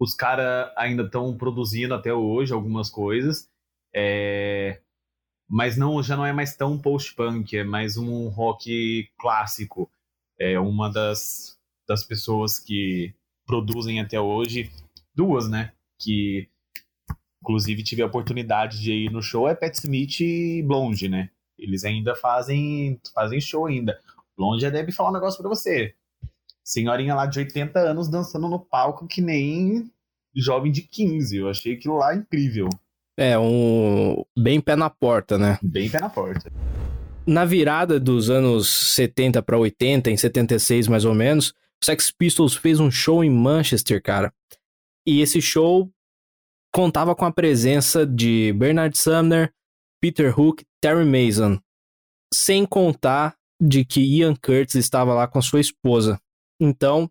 os 0.00 0.16
caras 0.16 0.72
ainda 0.76 1.04
estão 1.04 1.36
produzindo 1.36 1.94
até 1.94 2.12
hoje 2.12 2.52
algumas 2.52 2.90
coisas, 2.90 3.48
é, 3.94 4.80
mas 5.48 5.76
não 5.76 6.02
já 6.02 6.16
não 6.16 6.26
é 6.26 6.32
mais 6.32 6.56
tão 6.56 6.76
post-punk, 6.76 7.56
é 7.56 7.62
mais 7.62 7.96
um 7.96 8.26
rock 8.30 9.08
clássico. 9.16 9.88
É 10.40 10.58
uma 10.58 10.90
das, 10.90 11.56
das 11.88 12.02
pessoas 12.02 12.58
que 12.58 13.14
produzem 13.52 14.00
até 14.00 14.18
hoje, 14.18 14.70
duas, 15.14 15.46
né? 15.46 15.72
Que 16.00 16.48
inclusive 17.42 17.82
tive 17.82 18.00
a 18.00 18.06
oportunidade 18.06 18.80
de 18.80 18.92
ir 18.92 19.10
no 19.10 19.20
show, 19.20 19.46
é 19.46 19.54
Pat 19.54 19.74
Smith 19.74 20.20
e 20.20 20.62
Blonde, 20.62 21.06
né? 21.06 21.28
Eles 21.58 21.84
ainda 21.84 22.14
fazem, 22.14 22.98
fazem 23.14 23.40
show 23.40 23.66
ainda. 23.66 23.98
Blonde 24.34 24.70
deve 24.70 24.90
falar 24.90 25.10
um 25.10 25.12
negócio 25.12 25.38
para 25.38 25.50
você 25.50 25.94
senhorinha 26.64 27.14
lá 27.14 27.26
de 27.26 27.40
80 27.40 27.78
anos 27.78 28.08
dançando 28.08 28.48
no 28.48 28.58
palco 28.58 29.06
que 29.06 29.20
nem 29.20 29.90
jovem 30.34 30.72
de 30.72 30.82
15. 30.82 31.36
Eu 31.36 31.48
achei 31.50 31.74
aquilo 31.74 31.96
lá 31.96 32.14
incrível. 32.14 32.68
É, 33.18 33.38
um 33.38 34.24
bem 34.38 34.60
pé 34.60 34.74
na 34.76 34.88
porta, 34.88 35.36
né? 35.36 35.58
Bem 35.62 35.90
pé 35.90 36.00
na 36.00 36.08
porta. 36.08 36.50
Na 37.26 37.44
virada 37.44 38.00
dos 38.00 38.30
anos 38.30 38.94
70 38.94 39.42
para 39.42 39.58
80, 39.58 40.10
em 40.10 40.16
76 40.16 40.88
mais 40.88 41.04
ou 41.04 41.14
menos, 41.14 41.52
Sex 41.82 42.10
Pistols 42.10 42.54
fez 42.54 42.80
um 42.80 42.90
show 42.90 43.24
em 43.24 43.30
Manchester, 43.30 44.02
cara. 44.02 44.32
E 45.06 45.20
esse 45.20 45.40
show 45.42 45.90
contava 46.72 47.14
com 47.14 47.24
a 47.24 47.32
presença 47.32 48.06
de 48.06 48.52
Bernard 48.52 48.96
Sumner, 48.96 49.52
Peter 50.00 50.38
Hook, 50.38 50.64
Terry 50.80 51.04
Mason, 51.04 51.60
sem 52.32 52.64
contar 52.64 53.36
de 53.60 53.84
que 53.84 54.00
Ian 54.00 54.34
Curtis 54.34 54.74
estava 54.74 55.14
lá 55.14 55.28
com 55.28 55.38
a 55.38 55.42
sua 55.42 55.60
esposa. 55.60 56.20
Então, 56.60 57.10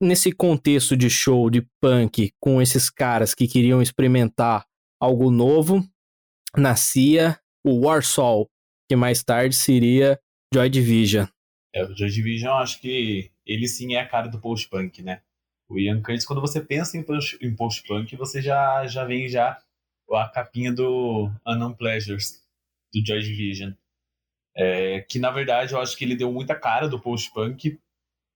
nesse 0.00 0.32
contexto 0.32 0.96
de 0.96 1.08
show 1.08 1.50
de 1.50 1.66
punk 1.80 2.32
com 2.40 2.60
esses 2.60 2.90
caras 2.90 3.34
que 3.34 3.48
queriam 3.48 3.80
experimentar 3.80 4.66
algo 5.00 5.30
novo, 5.30 5.82
nascia 6.56 7.38
o 7.64 7.86
Warsaw, 7.86 8.48
que 8.88 8.96
mais 8.96 9.22
tarde 9.22 9.54
seria 9.54 10.18
Joy 10.52 10.68
Division. 10.68 11.26
É, 11.74 11.84
o 11.84 11.94
Joy 11.96 12.08
Division, 12.08 12.54
acho 12.54 12.80
que 12.80 13.30
ele 13.48 13.66
sim 13.66 13.94
é 13.94 14.00
a 14.00 14.06
cara 14.06 14.28
do 14.28 14.38
post-punk, 14.38 15.02
né? 15.02 15.22
O 15.68 15.78
Ian 15.78 16.02
Curtis, 16.02 16.26
quando 16.26 16.40
você 16.40 16.60
pensa 16.60 16.96
em 16.96 17.54
post-punk, 17.56 18.14
você 18.16 18.40
já, 18.42 18.86
já 18.86 19.04
vem 19.04 19.28
já 19.28 19.58
a 20.12 20.28
capinha 20.28 20.72
do 20.72 21.30
Unknown 21.46 21.74
Pleasures, 21.74 22.42
do 22.92 23.04
Joy 23.04 23.20
Division. 23.20 23.72
É, 24.56 25.02
que 25.02 25.18
na 25.18 25.30
verdade 25.30 25.72
eu 25.72 25.80
acho 25.80 25.96
que 25.96 26.04
ele 26.04 26.16
deu 26.16 26.32
muita 26.32 26.54
cara 26.54 26.88
do 26.88 27.00
post-punk 27.00 27.78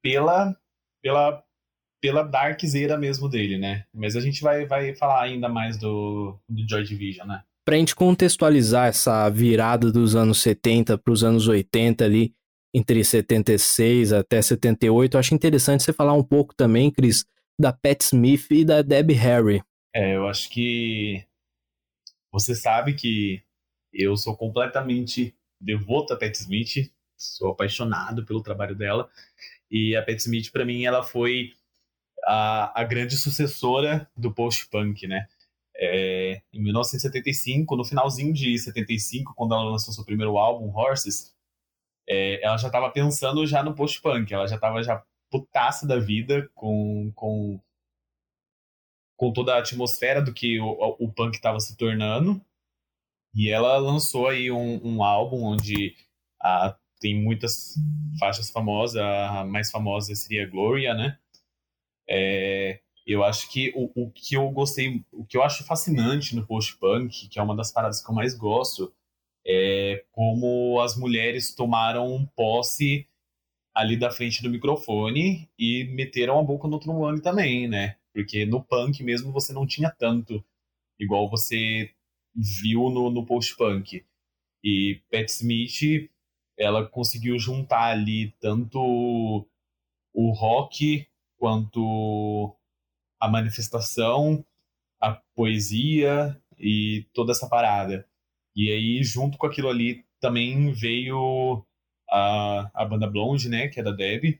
pela, 0.02 0.56
pela, 1.02 1.42
pela 2.00 2.22
darkzeira 2.22 2.96
mesmo 2.96 3.28
dele, 3.28 3.58
né? 3.58 3.84
Mas 3.92 4.14
a 4.14 4.20
gente 4.20 4.42
vai, 4.42 4.66
vai 4.66 4.94
falar 4.94 5.22
ainda 5.22 5.48
mais 5.48 5.76
do, 5.78 6.38
do 6.48 6.68
Joy 6.68 6.84
Division, 6.84 7.26
né? 7.26 7.42
Pra 7.64 7.76
gente 7.76 7.94
contextualizar 7.94 8.88
essa 8.88 9.28
virada 9.30 9.90
dos 9.90 10.14
anos 10.16 10.40
70 10.42 10.98
para 10.98 11.12
os 11.12 11.22
anos 11.22 11.48
80 11.48 12.04
ali, 12.04 12.34
entre 12.74 13.04
76 13.04 14.12
até 14.12 14.40
78, 14.40 15.14
eu 15.14 15.20
acho 15.20 15.34
interessante 15.34 15.82
você 15.82 15.92
falar 15.92 16.14
um 16.14 16.24
pouco 16.24 16.54
também, 16.54 16.90
Chris, 16.90 17.24
da 17.58 17.72
Pat 17.72 18.00
Smith 18.00 18.50
e 18.50 18.64
da 18.64 18.82
Debbie 18.82 19.14
Harry. 19.14 19.62
É, 19.94 20.16
eu 20.16 20.26
acho 20.26 20.48
que 20.48 21.24
você 22.30 22.54
sabe 22.54 22.94
que 22.94 23.42
eu 23.92 24.16
sou 24.16 24.34
completamente 24.36 25.34
devoto 25.60 26.14
a 26.14 26.18
Pat 26.18 26.34
Smith, 26.34 26.90
sou 27.16 27.50
apaixonado 27.50 28.24
pelo 28.24 28.42
trabalho 28.42 28.74
dela. 28.74 29.08
E 29.70 29.94
a 29.94 30.02
Pat 30.02 30.18
Smith, 30.18 30.50
para 30.50 30.64
mim, 30.64 30.84
ela 30.84 31.02
foi 31.02 31.52
a, 32.24 32.80
a 32.80 32.84
grande 32.84 33.16
sucessora 33.16 34.10
do 34.16 34.32
post-punk, 34.32 35.06
né? 35.06 35.26
É, 35.76 36.40
em 36.52 36.62
1975, 36.62 37.76
no 37.76 37.84
finalzinho 37.84 38.32
de 38.32 38.58
75, 38.58 39.34
quando 39.34 39.54
ela 39.54 39.64
lançou 39.64 39.92
seu 39.92 40.04
primeiro 40.04 40.36
álbum, 40.36 40.70
Horses, 40.74 41.34
é, 42.08 42.44
ela 42.44 42.56
já 42.56 42.68
estava 42.68 42.90
pensando 42.90 43.46
já 43.46 43.62
no 43.62 43.74
post-punk, 43.74 44.32
ela 44.32 44.46
já 44.46 44.56
estava 44.56 44.82
já 44.82 45.02
putaça 45.30 45.86
da 45.86 45.98
vida 45.98 46.50
com, 46.54 47.10
com, 47.14 47.60
com 49.16 49.32
toda 49.32 49.54
a 49.54 49.58
atmosfera 49.58 50.20
do 50.20 50.32
que 50.32 50.60
o, 50.60 50.96
o 50.98 51.12
punk 51.12 51.34
estava 51.34 51.58
se 51.60 51.76
tornando. 51.76 52.40
E 53.34 53.48
ela 53.48 53.78
lançou 53.78 54.28
aí 54.28 54.50
um, 54.50 54.80
um 54.86 55.02
álbum 55.02 55.42
onde 55.42 55.96
a 56.40 56.76
tem 57.02 57.20
muitas 57.20 57.74
faixas 58.20 58.48
famosas, 58.48 58.96
a 59.02 59.44
mais 59.44 59.72
famosa 59.72 60.14
seria 60.14 60.48
Gloria, 60.48 60.94
né? 60.94 61.18
É, 62.08 62.80
eu 63.04 63.24
acho 63.24 63.50
que 63.50 63.72
o, 63.74 64.04
o 64.04 64.10
que 64.12 64.36
eu 64.36 64.48
gostei, 64.50 65.04
o 65.10 65.24
que 65.26 65.36
eu 65.36 65.42
acho 65.42 65.64
fascinante 65.64 66.36
no 66.36 66.46
post-punk, 66.46 67.28
que 67.28 67.40
é 67.40 67.42
uma 67.42 67.56
das 67.56 67.72
paradas 67.72 68.00
que 68.00 68.08
eu 68.08 68.14
mais 68.14 68.34
gosto, 68.36 68.94
é 69.46 70.04
como 70.12 70.80
as 70.80 70.96
mulheres 70.96 71.54
tomaram 71.54 72.26
posse 72.36 73.08
ali 73.74 73.96
da 73.96 74.10
frente 74.10 74.42
do 74.42 74.50
microfone 74.50 75.48
e 75.58 75.84
meteram 75.84 76.38
a 76.38 76.42
boca 76.42 76.68
no 76.68 76.78
trombone 76.78 77.20
também, 77.20 77.66
né? 77.68 77.96
Porque 78.12 78.44
no 78.44 78.62
punk 78.62 79.02
mesmo 79.02 79.32
você 79.32 79.52
não 79.52 79.66
tinha 79.66 79.90
tanto, 79.90 80.44
igual 80.98 81.28
você 81.30 81.90
viu 82.34 82.90
no, 82.90 83.10
no 83.10 83.24
post-punk. 83.24 84.04
E 84.62 85.00
Pat 85.10 85.28
Smith 85.28 86.10
ela 86.58 86.86
conseguiu 86.86 87.38
juntar 87.38 87.90
ali 87.90 88.32
tanto 88.40 88.78
o 90.12 90.30
rock 90.32 91.08
quanto 91.38 92.54
a 93.18 93.28
manifestação, 93.28 94.44
a 95.00 95.12
poesia 95.34 96.40
e 96.58 97.06
toda 97.12 97.32
essa 97.32 97.48
parada. 97.48 98.08
E 98.54 98.70
aí, 98.70 99.02
junto 99.02 99.38
com 99.38 99.46
aquilo 99.46 99.68
ali, 99.68 100.04
também 100.20 100.72
veio 100.72 101.64
a, 102.10 102.70
a 102.74 102.84
banda 102.84 103.06
Blonde, 103.06 103.48
né, 103.48 103.68
que 103.68 103.80
é 103.80 103.82
da 103.82 103.90
Deb. 103.90 104.38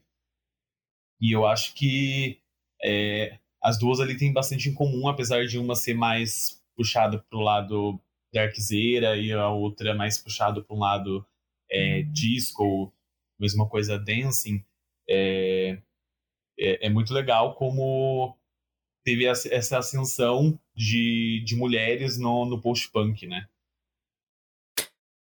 E 1.21 1.33
eu 1.33 1.47
acho 1.47 1.75
que 1.75 2.41
é, 2.83 3.39
as 3.63 3.79
duas 3.79 4.01
ali 4.01 4.17
têm 4.17 4.33
bastante 4.33 4.69
em 4.69 4.75
comum, 4.75 5.09
apesar 5.09 5.47
de 5.47 5.59
uma 5.59 5.77
ser 5.77 5.95
mais 5.95 6.63
puxada 6.77 7.19
pro 7.31 7.41
lado 7.41 8.01
darkzeira 8.33 9.17
e 9.17 9.33
a 9.33 9.49
outra 9.51 9.95
mais 9.95 10.19
puxada 10.19 10.63
para 10.63 10.75
um 10.75 10.81
lado 10.81 11.25
é, 11.71 12.03
disco, 12.03 12.93
mesma 13.39 13.69
coisa 13.69 13.99
dancing. 13.99 14.65
É, 15.09 15.79
é, 16.59 16.87
é, 16.87 16.91
muito 16.91 17.13
legal 17.13 17.55
como 17.55 18.37
teve 19.05 19.27
essa 19.27 19.79
ascensão 19.79 20.59
de, 20.75 21.43
de 21.45 21.57
mulheres 21.57 22.19
no, 22.19 22.45
no 22.45 22.61
post-punk, 22.61 23.27
né? 23.27 23.49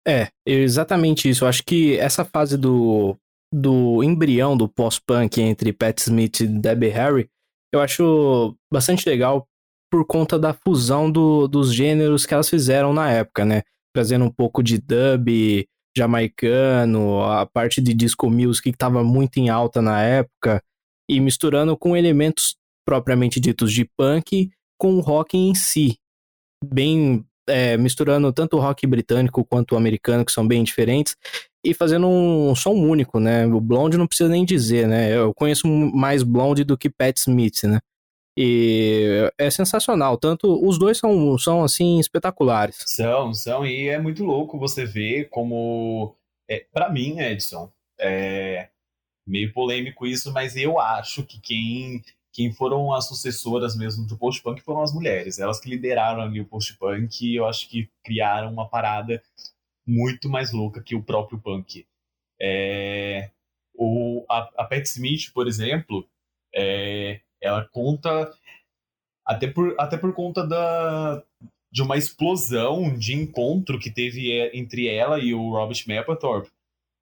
É, 0.07 0.29
exatamente 0.47 1.29
isso. 1.29 1.45
Eu 1.45 1.49
acho 1.49 1.63
que 1.65 1.99
essa 1.99 2.25
fase 2.25 2.59
do, 2.59 3.17
do 3.53 4.03
embrião 4.03 4.57
do 4.57 4.69
pós-punk 4.69 5.41
entre 5.41 5.73
Pat 5.73 5.99
Smith 6.01 6.41
e 6.41 6.47
Debbie 6.47 6.89
Harry, 6.89 7.29
eu 7.73 7.81
acho 7.81 8.57
bastante 8.73 9.09
legal 9.09 9.47
por 9.91 10.07
conta 10.07 10.39
da 10.39 10.53
fusão 10.53 11.11
do, 11.11 11.47
dos 11.49 11.73
gêneros 11.73 12.27
que 12.27 12.35
elas 12.35 12.49
fizeram 12.49 12.93
na 12.93 13.11
época, 13.11 13.45
né? 13.45 13.63
Trazendo 13.95 14.25
um 14.25 14.31
pouco 14.31 14.63
de 14.63 14.79
dub 14.79 15.67
jamaicano, 15.97 17.23
a 17.23 17.47
parte 17.47 17.81
de 17.81 17.95
disco 17.95 18.29
music 18.29 18.71
que 18.71 18.77
estava 18.77 19.05
muito 19.05 19.39
em 19.39 19.49
alta 19.49 19.81
na 19.81 20.03
época, 20.03 20.61
e 21.09 21.21
misturando 21.21 21.77
com 21.77 21.97
elementos 21.97 22.57
propriamente 22.85 23.39
ditos 23.39 23.73
de 23.73 23.89
punk 23.97 24.51
com 24.77 24.97
o 24.97 25.01
rock 25.01 25.37
em 25.37 25.55
si. 25.55 25.97
Bem 26.65 27.25
é, 27.47 27.77
misturando 27.77 28.33
tanto 28.33 28.57
o 28.57 28.61
rock 28.61 28.87
britânico 28.87 29.45
quanto 29.45 29.73
o 29.73 29.77
americano, 29.77 30.25
que 30.25 30.33
são 30.33 30.47
bem 30.47 30.63
diferentes, 30.63 31.17
e 31.65 31.73
fazendo 31.73 32.07
um 32.09 32.55
som 32.55 32.73
único, 32.73 33.19
né? 33.19 33.47
O 33.47 33.61
Blonde 33.61 33.97
não 33.97 34.07
precisa 34.07 34.29
nem 34.29 34.45
dizer, 34.45 34.87
né? 34.87 35.17
Eu 35.17 35.33
conheço 35.33 35.67
mais 35.67 36.23
Blonde 36.23 36.65
do 36.65 36.77
que 36.77 36.91
Pat 36.91 37.17
Smith, 37.17 37.65
né? 37.65 37.81
E 38.37 39.31
é 39.39 39.49
sensacional. 39.51 40.19
Tanto 40.19 40.67
os 40.67 40.79
dois 40.79 40.99
são, 40.99 41.39
são 41.39 41.63
assim 41.63 42.01
espetaculares. 42.01 42.77
São, 42.87 43.33
são, 43.33 43.65
e 43.65 43.89
é 43.89 43.99
muito 43.99 44.25
louco 44.25 44.59
você 44.59 44.85
ver 44.85 45.29
como. 45.31 46.15
É, 46.49 46.67
para 46.73 46.91
mim, 46.91 47.21
Edson, 47.21 47.71
é 47.99 48.69
meio 49.27 49.53
polêmico 49.53 50.07
isso, 50.07 50.33
mas 50.33 50.57
eu 50.57 50.79
acho 50.79 51.23
que 51.23 51.41
quem 51.41 52.03
quem 52.35 52.53
foram 52.53 52.93
as 52.93 53.07
sucessoras 53.07 53.77
mesmo 53.77 54.05
do 54.07 54.19
post-punk 54.19 54.61
foram 54.61 54.83
as 54.83 54.93
mulheres. 54.93 55.39
Elas 55.39 55.61
que 55.61 55.71
lideraram 55.71 56.21
ali 56.21 56.41
o 56.41 56.45
post-punk 56.45 57.25
e 57.25 57.37
eu 57.37 57.47
acho 57.47 57.69
que 57.69 57.89
criaram 58.03 58.53
uma 58.53 58.69
parada 58.69 59.23
muito 59.87 60.29
mais 60.29 60.53
louca 60.53 60.83
que 60.83 60.97
o 60.97 61.03
próprio 61.03 61.39
punk. 61.39 61.87
É... 62.41 63.31
O, 63.73 64.25
a, 64.29 64.51
a 64.59 64.65
Pat 64.65 64.85
Smith, 64.85 65.33
por 65.33 65.47
exemplo, 65.47 66.05
é... 66.53 67.21
ela 67.41 67.65
conta 67.69 68.37
até 69.25 69.47
por, 69.47 69.75
até 69.79 69.97
por 69.97 70.13
conta 70.13 70.45
da, 70.45 71.23
de 71.71 71.83
uma 71.83 71.97
explosão 71.97 72.99
de 72.99 73.15
encontro 73.15 73.79
que 73.79 73.91
teve 73.91 74.33
é, 74.33 74.57
entre 74.59 74.89
ela 74.89 75.21
e 75.21 75.33
o 75.33 75.51
Robert 75.51 75.83
Mapplethorpe 75.87 76.51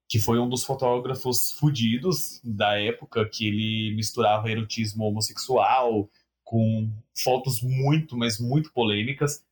que 0.07 0.19
foi 0.19 0.39
um 0.39 0.49
dos 0.49 0.63
fotógrafos 0.63 1.51
fudidos 1.51 2.39
da 2.43 2.79
época, 2.79 3.27
que 3.27 3.47
ele 3.47 3.95
misturava 3.95 4.51
erotismo 4.51 5.05
homossexual 5.05 6.09
com 6.43 6.91
fotos 7.15 7.61
muito, 7.61 8.17
mas 8.17 8.39
muito 8.39 8.71
polêmicas. 8.71 9.43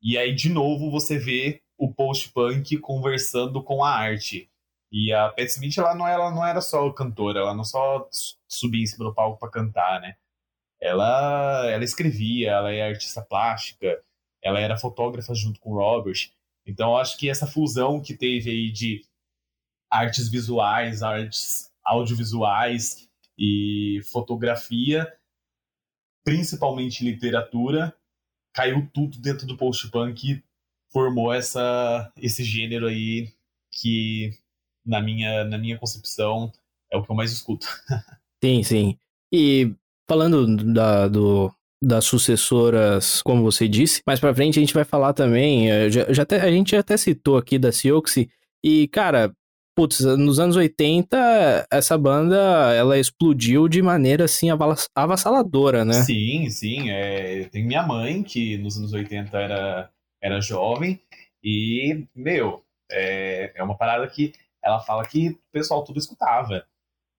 E 0.00 0.16
aí, 0.18 0.34
de 0.34 0.48
novo, 0.48 0.90
você 0.90 1.18
vê 1.18 1.62
o 1.76 1.92
post-punk 1.92 2.76
conversando 2.78 3.62
com 3.62 3.82
a 3.82 3.90
arte. 3.90 4.48
E 4.92 5.12
a 5.12 5.28
Pat 5.30 5.48
Smith, 5.48 5.76
ela 5.76 5.94
não, 5.94 6.06
ela 6.06 6.30
não 6.30 6.46
era 6.46 6.60
só 6.60 6.88
cantora, 6.90 7.40
ela 7.40 7.54
não 7.54 7.64
só 7.64 8.08
subia 8.46 8.82
em 8.82 8.86
cima 8.86 9.04
do 9.04 9.14
palco 9.14 9.40
para 9.40 9.50
cantar, 9.50 10.00
né? 10.00 10.14
Ela, 10.80 11.68
ela 11.70 11.82
escrevia, 11.82 12.52
ela 12.52 12.70
é 12.70 12.88
artista 12.88 13.22
plástica, 13.22 14.00
ela 14.42 14.60
era 14.60 14.76
fotógrafa 14.76 15.34
junto 15.34 15.58
com 15.58 15.72
o 15.72 15.76
Robert. 15.76 16.30
Então, 16.66 16.96
acho 16.96 17.16
que 17.16 17.28
essa 17.28 17.46
fusão 17.46 18.00
que 18.00 18.14
teve 18.14 18.50
aí 18.50 18.70
de 18.70 19.02
artes 19.94 20.28
visuais, 20.28 21.02
artes 21.02 21.70
audiovisuais 21.84 23.08
e 23.38 24.00
fotografia, 24.10 25.06
principalmente 26.24 27.04
literatura, 27.04 27.94
caiu 28.52 28.88
tudo 28.92 29.18
dentro 29.20 29.46
do 29.46 29.56
post-punk 29.56 30.32
e 30.32 30.42
formou 30.92 31.32
essa, 31.32 32.12
esse 32.16 32.42
gênero 32.42 32.88
aí 32.88 33.28
que, 33.72 34.30
na 34.84 35.00
minha, 35.00 35.44
na 35.44 35.58
minha 35.58 35.78
concepção, 35.78 36.50
é 36.92 36.96
o 36.96 37.02
que 37.02 37.10
eu 37.10 37.16
mais 37.16 37.32
escuto. 37.32 37.66
sim, 38.42 38.64
sim. 38.64 38.98
E 39.32 39.72
falando 40.08 40.72
da, 40.72 41.06
do, 41.06 41.54
das 41.80 42.04
sucessoras, 42.04 43.22
como 43.22 43.42
você 43.42 43.68
disse, 43.68 44.02
mais 44.04 44.18
pra 44.18 44.34
frente 44.34 44.58
a 44.58 44.62
gente 44.62 44.74
vai 44.74 44.84
falar 44.84 45.12
também, 45.12 45.70
eh, 45.70 45.88
já, 45.88 46.12
já 46.12 46.22
até, 46.24 46.40
a 46.40 46.50
gente 46.50 46.74
até 46.74 46.96
citou 46.96 47.36
aqui 47.36 47.58
da 47.58 47.70
Sioxi, 47.70 48.28
e, 48.62 48.88
cara, 48.88 49.34
putz, 49.74 50.00
nos 50.00 50.38
anos 50.38 50.56
80, 50.56 51.66
essa 51.70 51.98
banda, 51.98 52.36
ela 52.74 52.98
explodiu 52.98 53.68
de 53.68 53.82
maneira, 53.82 54.24
assim, 54.24 54.48
avassaladora, 54.94 55.84
né? 55.84 56.02
Sim, 56.04 56.48
sim. 56.50 56.90
É, 56.90 57.44
tem 57.50 57.64
minha 57.64 57.86
mãe, 57.86 58.22
que 58.22 58.56
nos 58.58 58.76
anos 58.78 58.92
80 58.92 59.36
era, 59.36 59.90
era 60.22 60.40
jovem, 60.40 61.00
e, 61.42 62.06
meu, 62.14 62.64
é, 62.90 63.52
é 63.54 63.62
uma 63.62 63.76
parada 63.76 64.06
que 64.08 64.32
ela 64.62 64.80
fala 64.80 65.06
que 65.06 65.28
o 65.28 65.38
pessoal 65.52 65.84
tudo 65.84 65.98
escutava. 65.98 66.64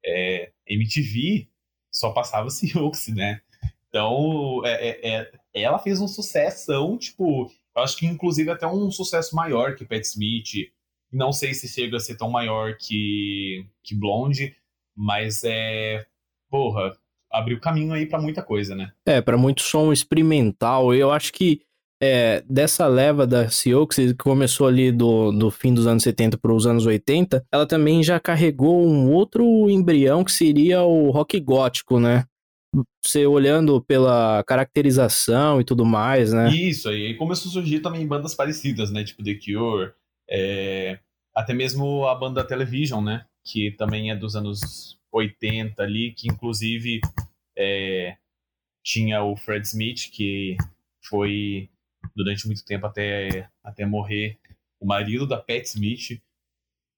É, 0.04 0.52
MTV 0.68 1.48
só 1.92 2.12
passava 2.12 2.50
Sioux, 2.52 2.92
né? 3.10 3.42
Então, 3.88 4.62
é, 4.66 4.90
é, 4.90 5.32
é, 5.54 5.62
ela 5.62 5.80
fez 5.80 6.02
um 6.02 6.08
sucesso, 6.08 6.98
tipo, 6.98 7.52
eu 7.76 7.82
acho 7.82 7.98
que 7.98 8.06
inclusive 8.06 8.50
até 8.50 8.68
um 8.68 8.90
sucesso 8.92 9.36
maior 9.36 9.76
que 9.76 9.86
Pat 9.86 10.04
Smith, 10.04 10.72
não 11.16 11.32
sei 11.32 11.54
se 11.54 11.68
chega 11.68 11.96
a 11.96 12.00
ser 12.00 12.18
tão 12.18 12.30
maior 12.30 12.76
que, 12.78 13.66
que 13.82 13.96
Blonde, 13.96 14.56
mas 14.96 15.44
é. 15.46 16.06
Porra, 16.50 16.96
abriu 17.32 17.60
caminho 17.60 17.94
aí 17.94 18.06
para 18.06 18.22
muita 18.22 18.44
coisa, 18.44 18.76
né? 18.76 18.92
É, 19.06 19.22
para 19.22 19.38
muito 19.38 19.62
som 19.62 19.92
experimental. 19.94 20.94
Eu 20.94 21.12
acho 21.12 21.32
que 21.32 21.62
é, 22.02 22.44
dessa 22.50 22.86
leva 22.88 23.26
da 23.26 23.50
Sioux, 23.50 23.88
que 23.96 24.14
começou 24.16 24.68
ali 24.68 24.92
do, 24.92 25.32
do 25.32 25.50
fim 25.50 25.74
dos 25.74 25.88
anos 25.88 26.04
70 26.04 26.38
para 26.38 26.54
os 26.54 26.68
anos 26.68 26.86
80, 26.86 27.46
ela 27.52 27.66
também 27.66 28.04
já 28.04 28.20
carregou 28.20 28.86
um 28.86 29.12
outro 29.12 29.70
embrião 29.70 30.24
que 30.24 30.32
seria 30.32 30.84
o 30.84 31.12
rock 31.12 31.40
gótico, 31.40 32.00
né? 32.00 32.26
Você 33.02 33.26
olhando 33.26 33.82
pela 33.82 34.44
caracterização 34.44 35.62
e 35.62 35.64
tudo 35.64 35.86
mais, 35.86 36.34
né? 36.34 36.50
Isso, 36.54 36.90
aí 36.90 37.16
começou 37.16 37.50
a 37.50 37.54
surgir 37.54 37.80
também 37.80 38.06
bandas 38.06 38.36
parecidas, 38.36 38.92
né? 38.92 39.04
Tipo 39.06 39.24
The 39.24 39.36
Cure, 39.36 39.94
é, 40.30 41.00
até 41.36 41.54
mesmo 41.54 42.08
a 42.08 42.16
banda 42.16 42.48
Television, 42.48 43.04
né? 43.04 43.26
Que 43.44 43.72
também 43.72 44.10
é 44.10 44.16
dos 44.16 44.36
anos 44.36 45.00
80 45.12 45.84
ali, 45.84 46.14
que 46.14 46.28
inclusive 46.28 47.02
é, 47.58 48.18
tinha 48.84 49.24
o 49.24 49.36
Fred 49.36 49.66
Smith, 49.68 50.10
que 50.12 50.58
foi 51.04 51.70
durante 52.16 52.48
muito 52.48 52.64
tempo 52.64 52.86
até, 52.86 53.50
até 53.64 53.86
morrer 53.86 54.40
o 54.80 54.86
marido 54.86 55.28
da 55.28 55.38
Pat 55.38 55.66
Smith. 55.66 56.22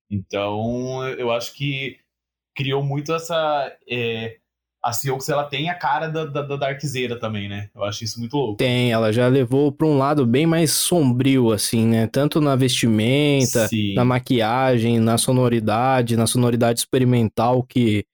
Então, 0.10 1.08
eu 1.17 1.32
acho 1.32 1.54
que 1.54 2.00
criou 2.56 2.84
muito 2.84 3.13
essa 3.13 3.78
é, 3.88 4.39
a 4.88 4.93
Seahawks 4.93 5.28
ela 5.28 5.43
tem 5.43 5.69
a 5.69 5.76
cara 5.76 6.08
da, 6.08 6.23
da, 6.23 6.41
da 6.41 6.56
Darkzeira 6.56 7.19
também, 7.19 7.50
né? 7.50 7.69
Eu 7.76 7.84
acho 7.84 8.06
isso 8.06 8.17
muito 8.21 8.38
louco. 8.38 8.56
Tem, 8.56 8.89
ela 8.89 9.12
já 9.12 9.28
levou 9.28 9.69
para 9.69 9.86
um 9.86 9.97
lado 9.97 10.26
bem 10.26 10.45
mais 10.45 10.71
sombrio, 10.71 11.52
assim, 11.52 11.86
né? 11.86 12.08
Tanto 12.08 12.39
na 12.39 12.56
vestimenta, 12.56 13.67
Sim. 13.67 13.93
na 13.95 14.06
maquiagem, 14.06 14.97
na 15.02 15.17
sonoridade, 15.17 16.15
na 16.15 16.26
sonoridade 16.26 16.80
experimental 16.80 17.63
que, 17.63 18.06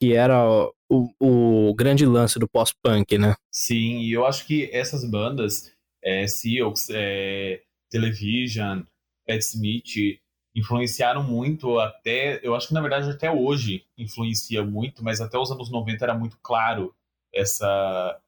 que 0.00 0.14
era 0.14 0.40
o, 0.88 1.10
o 1.20 1.74
grande 1.74 2.06
lance 2.06 2.38
do 2.38 2.48
pós-punk, 2.48 3.18
né? 3.18 3.34
Sim, 3.52 3.98
e 3.98 4.12
eu 4.12 4.24
acho 4.24 4.46
que 4.46 4.70
essas 4.72 5.04
bandas, 5.04 5.72
é, 6.00 6.28
Seahawks, 6.28 6.90
é, 6.90 7.60
Television, 7.90 8.82
Pat 9.26 9.40
Smith, 9.40 10.19
influenciaram 10.54 11.22
muito 11.22 11.78
até, 11.78 12.40
eu 12.42 12.54
acho 12.54 12.68
que 12.68 12.74
na 12.74 12.80
verdade 12.80 13.10
até 13.10 13.30
hoje 13.30 13.84
influencia 13.96 14.64
muito, 14.64 15.04
mas 15.04 15.20
até 15.20 15.38
os 15.38 15.50
anos 15.50 15.70
90 15.70 16.04
era 16.04 16.14
muito 16.14 16.38
claro 16.42 16.94
essa 17.32 18.20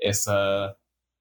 essa 0.00 0.76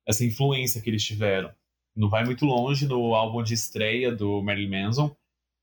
essa 0.07 0.25
influência 0.25 0.81
que 0.81 0.89
eles 0.89 1.03
tiveram. 1.03 1.53
Não 1.95 2.09
vai 2.09 2.23
muito 2.23 2.45
longe 2.45 2.87
no 2.87 3.13
álbum 3.13 3.43
de 3.43 3.53
estreia 3.53 4.11
do 4.11 4.41
Marilyn 4.41 4.69
Manson, 4.69 5.15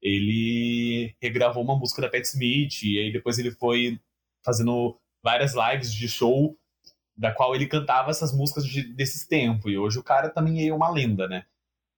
ele 0.05 1.17
regravou 1.21 1.65
uma 1.65 1.77
música 1.77 2.03
da 2.03 2.11
Pat 2.11 2.25
Smith 2.25 2.83
e 2.83 2.99
aí 2.99 3.11
depois 3.11 3.39
ele 3.39 3.51
foi 3.51 3.99
fazendo 4.45 5.01
várias 5.23 5.55
lives 5.55 5.93
de 5.93 6.07
show 6.07 6.55
da 7.17 7.33
qual 7.33 7.55
ele 7.55 7.67
cantava 7.67 8.11
essas 8.11 8.31
músicas 8.37 8.67
de, 8.67 8.83
desses 8.93 9.27
tempos. 9.27 9.73
E 9.73 9.79
hoje 9.79 9.99
o 9.99 10.03
cara 10.03 10.29
também 10.29 10.69
é 10.69 10.75
uma 10.75 10.91
lenda, 10.91 11.27
né? 11.27 11.47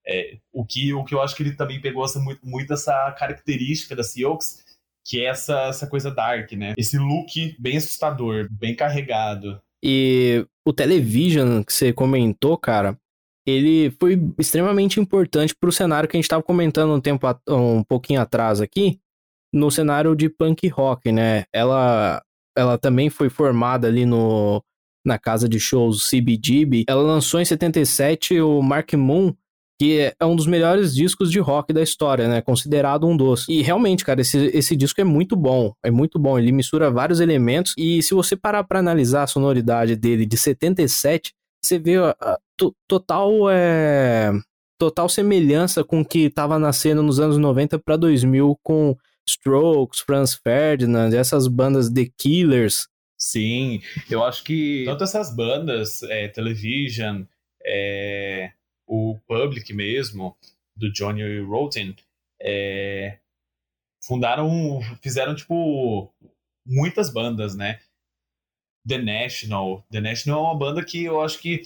É, 0.08 0.38
o, 0.52 0.64
que, 0.64 0.94
o 0.94 1.04
que 1.04 1.14
eu 1.14 1.20
acho 1.20 1.34
que 1.34 1.42
ele 1.42 1.56
também 1.56 1.80
pegou 1.80 2.04
essa, 2.04 2.20
muito, 2.20 2.46
muito 2.46 2.72
essa 2.72 3.10
característica 3.18 3.96
da 3.96 4.04
Seahawks, 4.04 4.64
que 5.04 5.20
é 5.20 5.26
essa, 5.26 5.62
essa 5.68 5.86
coisa 5.86 6.10
dark, 6.10 6.52
né? 6.52 6.74
Esse 6.76 6.98
look 6.98 7.56
bem 7.58 7.76
assustador, 7.76 8.48
bem 8.50 8.74
carregado. 8.74 9.60
E 9.82 10.46
o 10.66 10.72
Television 10.72 11.62
que 11.62 11.72
você 11.72 11.92
comentou, 11.92 12.56
cara, 12.56 12.98
ele 13.46 13.90
foi 14.00 14.20
extremamente 14.38 14.98
importante 14.98 15.54
pro 15.54 15.70
cenário 15.70 16.08
que 16.08 16.16
a 16.16 16.18
gente 16.18 16.24
estava 16.24 16.42
comentando 16.42 16.92
um 16.92 17.00
tempo 17.00 17.26
um 17.48 17.84
pouquinho 17.84 18.20
atrás 18.20 18.60
aqui, 18.60 18.98
no 19.52 19.70
cenário 19.70 20.16
de 20.16 20.28
punk 20.28 20.66
rock, 20.68 21.12
né? 21.12 21.44
Ela 21.52 22.22
ela 22.56 22.78
também 22.78 23.10
foi 23.10 23.28
formada 23.28 23.86
ali 23.86 24.04
no 24.04 24.62
na 25.04 25.18
casa 25.18 25.48
de 25.48 25.60
shows 25.60 26.08
CBGB. 26.08 26.84
Ela 26.88 27.02
lançou 27.02 27.40
em 27.40 27.44
77 27.44 28.40
o 28.40 28.60
Mark 28.60 28.92
Moon, 28.94 29.32
que 29.78 30.12
é 30.18 30.24
um 30.24 30.34
dos 30.34 30.46
melhores 30.46 30.94
discos 30.94 31.30
de 31.30 31.38
rock 31.38 31.72
da 31.72 31.82
história, 31.82 32.28
né? 32.28 32.40
Considerado 32.40 33.06
um 33.06 33.16
dos. 33.16 33.46
E 33.48 33.62
realmente, 33.62 34.04
cara, 34.04 34.20
esse, 34.20 34.38
esse 34.54 34.74
disco 34.74 35.00
é 35.00 35.04
muito 35.04 35.36
bom. 35.36 35.72
É 35.84 35.90
muito 35.90 36.18
bom. 36.18 36.38
Ele 36.38 36.52
mistura 36.52 36.90
vários 36.90 37.20
elementos. 37.20 37.74
E 37.76 38.02
se 38.02 38.14
você 38.14 38.36
parar 38.36 38.64
para 38.64 38.78
analisar 38.78 39.24
a 39.24 39.26
sonoridade 39.26 39.94
dele 39.96 40.24
de 40.24 40.36
77, 40.36 41.32
você 41.62 41.78
vê 41.78 41.96
a, 41.96 42.16
a 42.20 42.38
total. 42.88 43.50
É, 43.50 44.32
total 44.78 45.08
semelhança 45.08 45.82
com 45.82 46.00
o 46.00 46.04
que 46.04 46.26
estava 46.26 46.58
nascendo 46.58 47.02
nos 47.02 47.18
anos 47.18 47.38
90 47.38 47.78
para 47.78 47.96
2000 47.96 48.58
com 48.62 48.94
Strokes, 49.28 50.00
Franz 50.00 50.34
Ferdinand, 50.34 51.12
essas 51.12 51.48
bandas 51.48 51.90
The 51.90 52.08
Killers. 52.16 52.86
Sim, 53.18 53.80
eu 54.10 54.22
acho 54.22 54.44
que 54.44 54.84
tanto 54.84 55.02
essas 55.02 55.34
bandas, 55.34 56.02
é, 56.02 56.28
Television, 56.28 57.22
é, 57.64 58.50
o 58.86 59.18
Public 59.26 59.72
mesmo, 59.72 60.36
do 60.74 60.92
Johnny 60.92 61.40
Rotten, 61.40 61.96
é, 62.40 63.18
fundaram, 64.02 64.80
fizeram, 65.02 65.34
tipo, 65.34 66.12
muitas 66.64 67.12
bandas, 67.12 67.54
né? 67.54 67.80
The 68.86 68.98
National. 68.98 69.84
The 69.90 70.00
National 70.00 70.38
é 70.38 70.48
uma 70.48 70.58
banda 70.58 70.84
que 70.84 71.04
eu 71.04 71.20
acho 71.20 71.38
que 71.40 71.62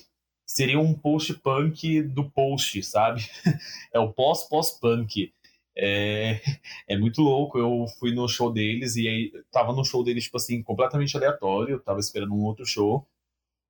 seria 0.47 0.81
um 0.81 0.95
post-punk 0.95 2.03
do 2.03 2.29
post, 2.31 2.83
sabe? 2.83 3.23
é 3.93 3.99
o 3.99 4.13
pós-pós-punk. 4.13 5.33
É, 5.77 6.41
é 6.89 6.99
muito 6.99 7.21
louco. 7.23 7.59
Eu 7.59 7.87
fui 7.99 8.13
no 8.13 8.27
show 8.27 8.53
deles 8.53 8.97
e 8.97 9.07
aí 9.07 9.33
tava 9.53 9.73
no 9.73 9.85
show 9.85 10.03
deles, 10.03 10.25
tipo 10.25 10.39
assim, 10.39 10.63
completamente 10.63 11.17
aleatório. 11.17 11.75
Eu 11.75 11.81
tava 11.81 12.01
esperando 12.01 12.35
um 12.35 12.45
outro 12.45 12.65
show. 12.65 13.07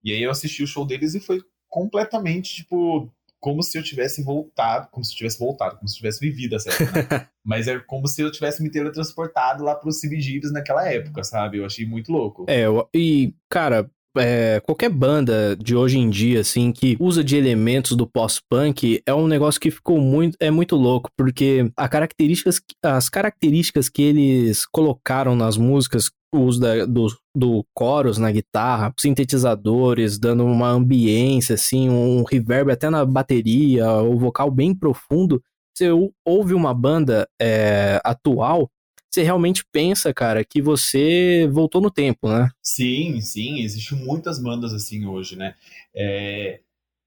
E 0.03 0.13
aí 0.13 0.23
eu 0.23 0.31
assisti 0.31 0.63
o 0.63 0.67
show 0.67 0.87
deles 0.87 1.15
e 1.15 1.21
foi 1.21 1.43
completamente, 1.69 2.55
tipo, 2.57 3.13
como 3.41 3.63
se 3.63 3.79
eu 3.79 3.83
tivesse 3.83 4.23
voltado, 4.23 4.89
como 4.91 5.05
se 5.05 5.13
eu 5.13 5.17
tivesse 5.17 5.39
voltado, 5.39 5.77
como 5.77 5.89
se 5.89 5.95
eu 5.95 5.99
tivesse 5.99 6.21
vivido 6.21 6.55
essa 6.55 6.71
época, 6.71 7.07
né? 7.11 7.27
Mas 7.43 7.67
é 7.67 7.79
como 7.79 8.07
se 8.07 8.21
eu 8.21 8.31
tivesse 8.31 8.63
me 8.63 8.71
teletransportado 8.71 9.65
lá 9.65 9.75
pros 9.75 10.01
CBGBs 10.01 10.53
naquela 10.53 10.87
época, 10.87 11.25
sabe? 11.25 11.59
Eu 11.59 11.65
achei 11.65 11.87
muito 11.87 12.13
louco. 12.13 12.45
É, 12.49 12.67
e, 12.95 13.35
cara, 13.49 13.91
é, 14.19 14.61
qualquer 14.61 14.91
banda 14.91 15.57
de 15.57 15.75
hoje 15.77 15.99
em 15.99 16.11
dia, 16.11 16.41
assim, 16.41 16.73
que 16.73 16.97
usa 16.99 17.23
de 17.23 17.37
elementos 17.37 17.97
do 17.97 18.07
pós-punk 18.07 19.03
é 19.07 19.15
um 19.15 19.27
negócio 19.27 19.61
que 19.61 19.71
ficou 19.71 20.01
muito, 20.01 20.37
é 20.41 20.51
muito 20.51 20.77
louco, 20.77 21.11
porque 21.17 21.71
a 21.77 21.89
características, 21.89 22.61
as 22.85 23.09
características 23.09 23.89
que 23.89 24.03
eles 24.03 24.67
colocaram 24.67 25.37
nas 25.37 25.57
músicas, 25.57 26.11
o 26.33 26.41
uso 26.41 26.61
da, 26.61 26.87
do, 26.87 27.07
do 27.35 27.65
chorus 27.77 28.19
na 28.19 28.31
guitarra, 28.31 28.93
sintetizadores, 28.99 30.19
dando 30.19 30.45
uma 30.45 30.69
ambiência, 30.69 31.55
assim, 31.55 31.89
um 31.91 32.23
reverb 32.25 32.71
até 32.71 32.89
na 32.89 33.05
bateria, 33.05 33.91
o 33.93 34.19
vocal 34.19 34.51
bem 34.51 34.75
profundo. 34.75 35.43
Você 35.75 35.89
ouve 36.25 36.55
uma 36.55 36.75
banda 36.75 37.29
é, 37.41 38.01
atual, 38.05 38.71
você 39.11 39.23
realmente 39.23 39.65
pensa, 39.73 40.15
cara, 40.15 40.45
que 40.45 40.63
você 40.63 41.49
voltou 41.51 41.81
no 41.81 41.91
tempo, 41.91 42.29
né? 42.29 42.49
Sim, 42.63 43.21
sim, 43.21 43.61
existem 43.61 43.99
muitas 43.99 44.41
bandas 44.41 44.73
assim 44.73 45.05
hoje, 45.05 45.35
né? 45.35 45.55
É, 45.93 46.61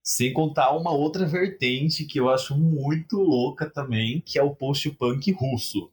sem 0.03 0.33
contar 0.33 0.75
uma 0.75 0.91
outra 0.91 1.25
vertente 1.25 2.03
que 2.03 2.19
eu 2.19 2.29
acho 2.29 2.57
muito 2.57 3.17
louca 3.17 3.69
também, 3.69 4.19
que 4.19 4.37
é 4.37 4.43
o 4.43 4.53
post-punk 4.53 5.31
russo. 5.31 5.89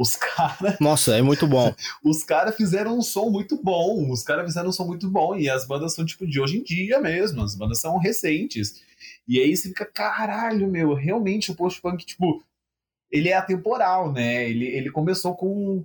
Os 0.00 0.16
caras. 0.16 0.80
Nossa, 0.80 1.14
é 1.14 1.20
muito 1.20 1.46
bom. 1.46 1.74
os 2.02 2.24
caras 2.24 2.56
fizeram 2.56 2.96
um 2.96 3.02
som 3.02 3.28
muito 3.28 3.62
bom. 3.62 4.10
Os 4.10 4.22
caras 4.22 4.46
fizeram 4.46 4.70
um 4.70 4.72
som 4.72 4.86
muito 4.86 5.10
bom. 5.10 5.36
E 5.36 5.46
as 5.46 5.66
bandas 5.66 5.94
são, 5.94 6.06
tipo, 6.06 6.26
de 6.26 6.40
hoje 6.40 6.56
em 6.56 6.62
dia 6.62 6.98
mesmo. 6.98 7.42
As 7.42 7.54
bandas 7.54 7.82
são 7.82 7.98
recentes. 7.98 8.82
E 9.28 9.38
aí 9.38 9.54
você 9.54 9.68
fica, 9.68 9.84
caralho, 9.84 10.66
meu, 10.68 10.94
realmente 10.94 11.50
o 11.50 11.54
post-punk, 11.54 12.06
tipo, 12.06 12.42
ele 13.10 13.28
é 13.28 13.34
atemporal, 13.34 14.10
né? 14.10 14.48
Ele, 14.48 14.68
ele 14.68 14.90
começou 14.90 15.34
com, 15.34 15.84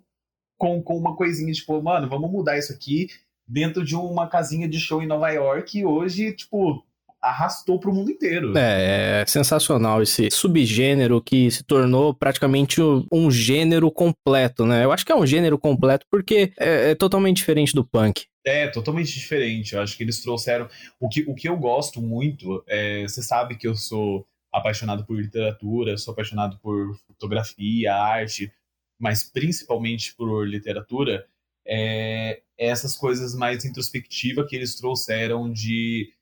com, 0.57 0.81
com 0.81 0.97
uma 0.97 1.17
coisinha, 1.17 1.51
tipo, 1.51 1.81
mano, 1.83 2.07
vamos 2.07 2.31
mudar 2.31 2.57
isso 2.57 2.71
aqui 2.71 3.09
dentro 3.45 3.83
de 3.83 3.97
uma 3.97 4.29
casinha 4.29 4.65
de 4.65 4.79
show 4.79 5.03
em 5.03 5.07
Nova 5.07 5.29
York 5.29 5.77
e 5.77 5.85
hoje, 5.85 6.31
tipo, 6.31 6.85
arrastou 7.25 7.79
para 7.79 7.89
o 7.89 7.93
mundo 7.93 8.11
inteiro. 8.11 8.55
É, 8.57 9.21
é 9.21 9.25
sensacional 9.25 10.01
esse 10.01 10.29
subgênero 10.29 11.21
que 11.21 11.49
se 11.49 11.63
tornou 11.63 12.13
praticamente 12.13 12.79
um 13.11 13.31
gênero 13.31 13.91
completo, 13.91 14.65
né? 14.65 14.83
Eu 14.83 14.91
acho 14.91 15.05
que 15.05 15.11
é 15.11 15.15
um 15.15 15.25
gênero 15.25 15.57
completo 15.57 16.05
porque 16.09 16.53
é, 16.59 16.91
é 16.91 16.95
totalmente 16.95 17.37
diferente 17.37 17.73
do 17.73 17.83
punk. 17.83 18.25
É, 18.45 18.67
totalmente 18.67 19.11
diferente. 19.11 19.73
Eu 19.73 19.81
acho 19.81 19.97
que 19.97 20.03
eles 20.03 20.21
trouxeram. 20.21 20.69
O 20.99 21.09
que, 21.09 21.25
o 21.27 21.33
que 21.33 21.49
eu 21.49 21.57
gosto 21.57 21.99
muito, 21.99 22.63
é, 22.67 23.01
você 23.03 23.23
sabe 23.23 23.55
que 23.55 23.67
eu 23.67 23.75
sou 23.75 24.27
apaixonado 24.53 25.03
por 25.03 25.19
literatura, 25.19 25.97
sou 25.97 26.11
apaixonado 26.11 26.59
por 26.59 26.95
fotografia, 27.07 27.93
arte, 27.93 28.53
mas 28.99 29.23
principalmente 29.23 30.15
por 30.15 30.47
literatura, 30.47 31.25
é 31.67 32.41
essas 32.57 32.95
coisas 32.95 33.35
mais 33.35 33.65
introspectivas 33.65 34.47
que 34.47 34.55
eles 34.55 34.75
trouxeram 34.75 35.51
de 35.51 36.13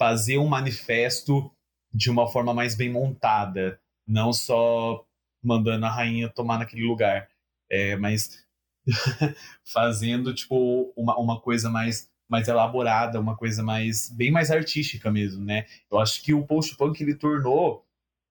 fazer 0.00 0.38
um 0.38 0.46
manifesto 0.46 1.54
de 1.92 2.10
uma 2.10 2.26
forma 2.26 2.54
mais 2.54 2.74
bem 2.74 2.90
montada, 2.90 3.78
não 4.08 4.32
só 4.32 5.04
mandando 5.42 5.84
a 5.84 5.90
rainha 5.90 6.30
tomar 6.30 6.58
naquele 6.58 6.86
lugar, 6.86 7.28
é, 7.70 7.96
mas 7.96 8.42
fazendo 9.62 10.34
tipo 10.34 10.90
uma, 10.96 11.18
uma 11.18 11.38
coisa 11.38 11.68
mais 11.68 12.08
mais 12.26 12.48
elaborada, 12.48 13.20
uma 13.20 13.36
coisa 13.36 13.62
mais 13.62 14.08
bem 14.08 14.30
mais 14.30 14.50
artística 14.50 15.10
mesmo, 15.10 15.44
né? 15.44 15.66
Eu 15.90 15.98
acho 15.98 16.22
que 16.22 16.32
o 16.32 16.46
post-punk 16.46 17.02
ele 17.02 17.14
tornou 17.14 17.84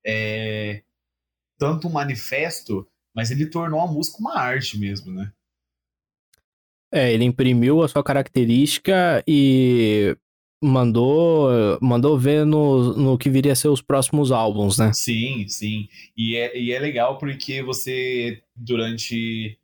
é, 0.04 0.82
tanto 1.60 1.88
um 1.88 1.92
manifesto, 1.92 2.88
mas 3.14 3.30
ele 3.30 3.46
tornou 3.46 3.80
a 3.82 3.88
música 3.88 4.18
uma 4.20 4.40
arte 4.40 4.80
mesmo, 4.80 5.12
né? 5.12 5.32
É, 6.92 7.14
ele 7.14 7.26
imprimiu 7.26 7.84
a 7.84 7.88
sua 7.88 8.04
característica 8.04 9.24
e 9.28 10.18
mandou 10.62 11.50
mandou 11.82 12.18
ver 12.18 12.46
no, 12.46 12.94
no 12.96 13.18
que 13.18 13.30
viria 13.30 13.54
a 13.54 13.56
ser 13.56 13.70
os 13.70 13.82
próximos 13.82 14.32
álbuns, 14.32 14.78
né? 14.78 14.92
Sim, 14.94 15.48
sim. 15.48 15.88
E 16.16 16.36
é, 16.36 16.58
e 16.58 16.72
é 16.72 16.80
legal 16.80 17.18
porque 17.18 17.62
você, 17.64 18.42
durante. 18.56 19.58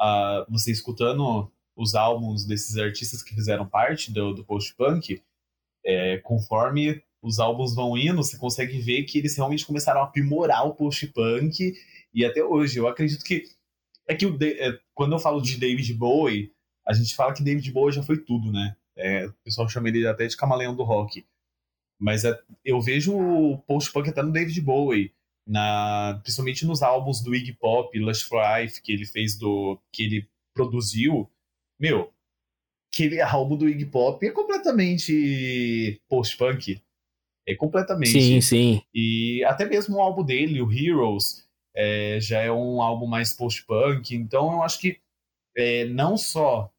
Uh, 0.00 0.50
você 0.50 0.72
escutando 0.72 1.50
os 1.76 1.94
álbuns 1.94 2.44
desses 2.44 2.76
artistas 2.76 3.22
que 3.22 3.34
fizeram 3.34 3.68
parte 3.68 4.12
do, 4.12 4.34
do 4.34 4.44
post-punk, 4.44 5.22
é, 5.84 6.18
conforme 6.18 7.02
os 7.22 7.38
álbuns 7.38 7.74
vão 7.74 7.96
indo, 7.96 8.16
você 8.16 8.36
consegue 8.36 8.78
ver 8.80 9.04
que 9.04 9.18
eles 9.18 9.36
realmente 9.36 9.64
começaram 9.64 10.00
a 10.00 10.04
aprimorar 10.04 10.66
o 10.66 10.74
post-punk 10.74 11.72
e 12.12 12.24
até 12.24 12.42
hoje. 12.42 12.78
Eu 12.78 12.88
acredito 12.88 13.24
que. 13.24 13.44
É 14.08 14.14
que 14.16 14.26
o, 14.26 14.36
é, 14.42 14.78
quando 14.94 15.12
eu 15.12 15.18
falo 15.18 15.40
de 15.40 15.56
David 15.56 15.94
Bowie, 15.94 16.52
a 16.86 16.92
gente 16.92 17.14
fala 17.14 17.32
que 17.32 17.42
David 17.42 17.70
Bowie 17.70 17.94
já 17.94 18.02
foi 18.02 18.18
tudo, 18.18 18.50
né? 18.50 18.76
É, 18.96 19.26
o 19.26 19.34
pessoal 19.44 19.68
chama 19.68 19.88
ele 19.88 20.06
até 20.06 20.26
de 20.26 20.36
camaleão 20.36 20.74
do 20.74 20.82
rock. 20.82 21.24
Mas 22.00 22.24
é, 22.24 22.38
eu 22.64 22.80
vejo 22.80 23.16
o 23.16 23.58
post-punk 23.58 24.08
até 24.08 24.22
no 24.22 24.32
David 24.32 24.60
Bowie, 24.60 25.12
na, 25.46 26.18
principalmente 26.22 26.66
nos 26.66 26.82
álbuns 26.82 27.20
do 27.20 27.34
Iggy 27.34 27.52
Pop, 27.54 27.96
Lush 27.98 28.22
for 28.22 28.42
Life, 28.58 28.82
que 28.82 28.92
ele 28.92 29.06
fez 29.06 29.36
do. 29.36 29.80
que 29.92 30.04
ele 30.04 30.28
produziu 30.54 31.30
meu, 31.82 32.12
aquele 32.92 33.20
álbum 33.20 33.56
do 33.56 33.68
Iggy 33.68 33.86
Pop 33.86 34.24
é 34.24 34.30
completamente 34.30 36.00
post-punk. 36.08 36.80
É 37.44 37.56
completamente. 37.56 38.12
Sim, 38.12 38.40
sim. 38.40 38.82
E 38.94 39.42
até 39.44 39.64
mesmo 39.64 39.96
o 39.96 40.00
álbum 40.00 40.22
dele, 40.22 40.62
o 40.62 40.72
Heroes, 40.72 41.44
é, 41.74 42.20
já 42.20 42.40
é 42.40 42.52
um 42.52 42.80
álbum 42.80 43.06
mais 43.06 43.34
post-punk. 43.34 44.14
Então 44.14 44.52
eu 44.52 44.62
acho 44.62 44.78
que 44.78 45.00
é, 45.56 45.86
não 45.86 46.16
só 46.16 46.71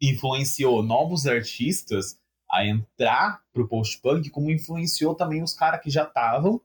influenciou 0.00 0.82
novos 0.82 1.26
artistas 1.26 2.18
a 2.50 2.64
entrar 2.64 3.40
pro 3.52 3.68
post-punk, 3.68 4.30
como 4.30 4.50
influenciou 4.50 5.14
também 5.14 5.42
os 5.42 5.52
caras 5.52 5.80
que 5.80 5.90
já 5.90 6.04
estavam. 6.04 6.60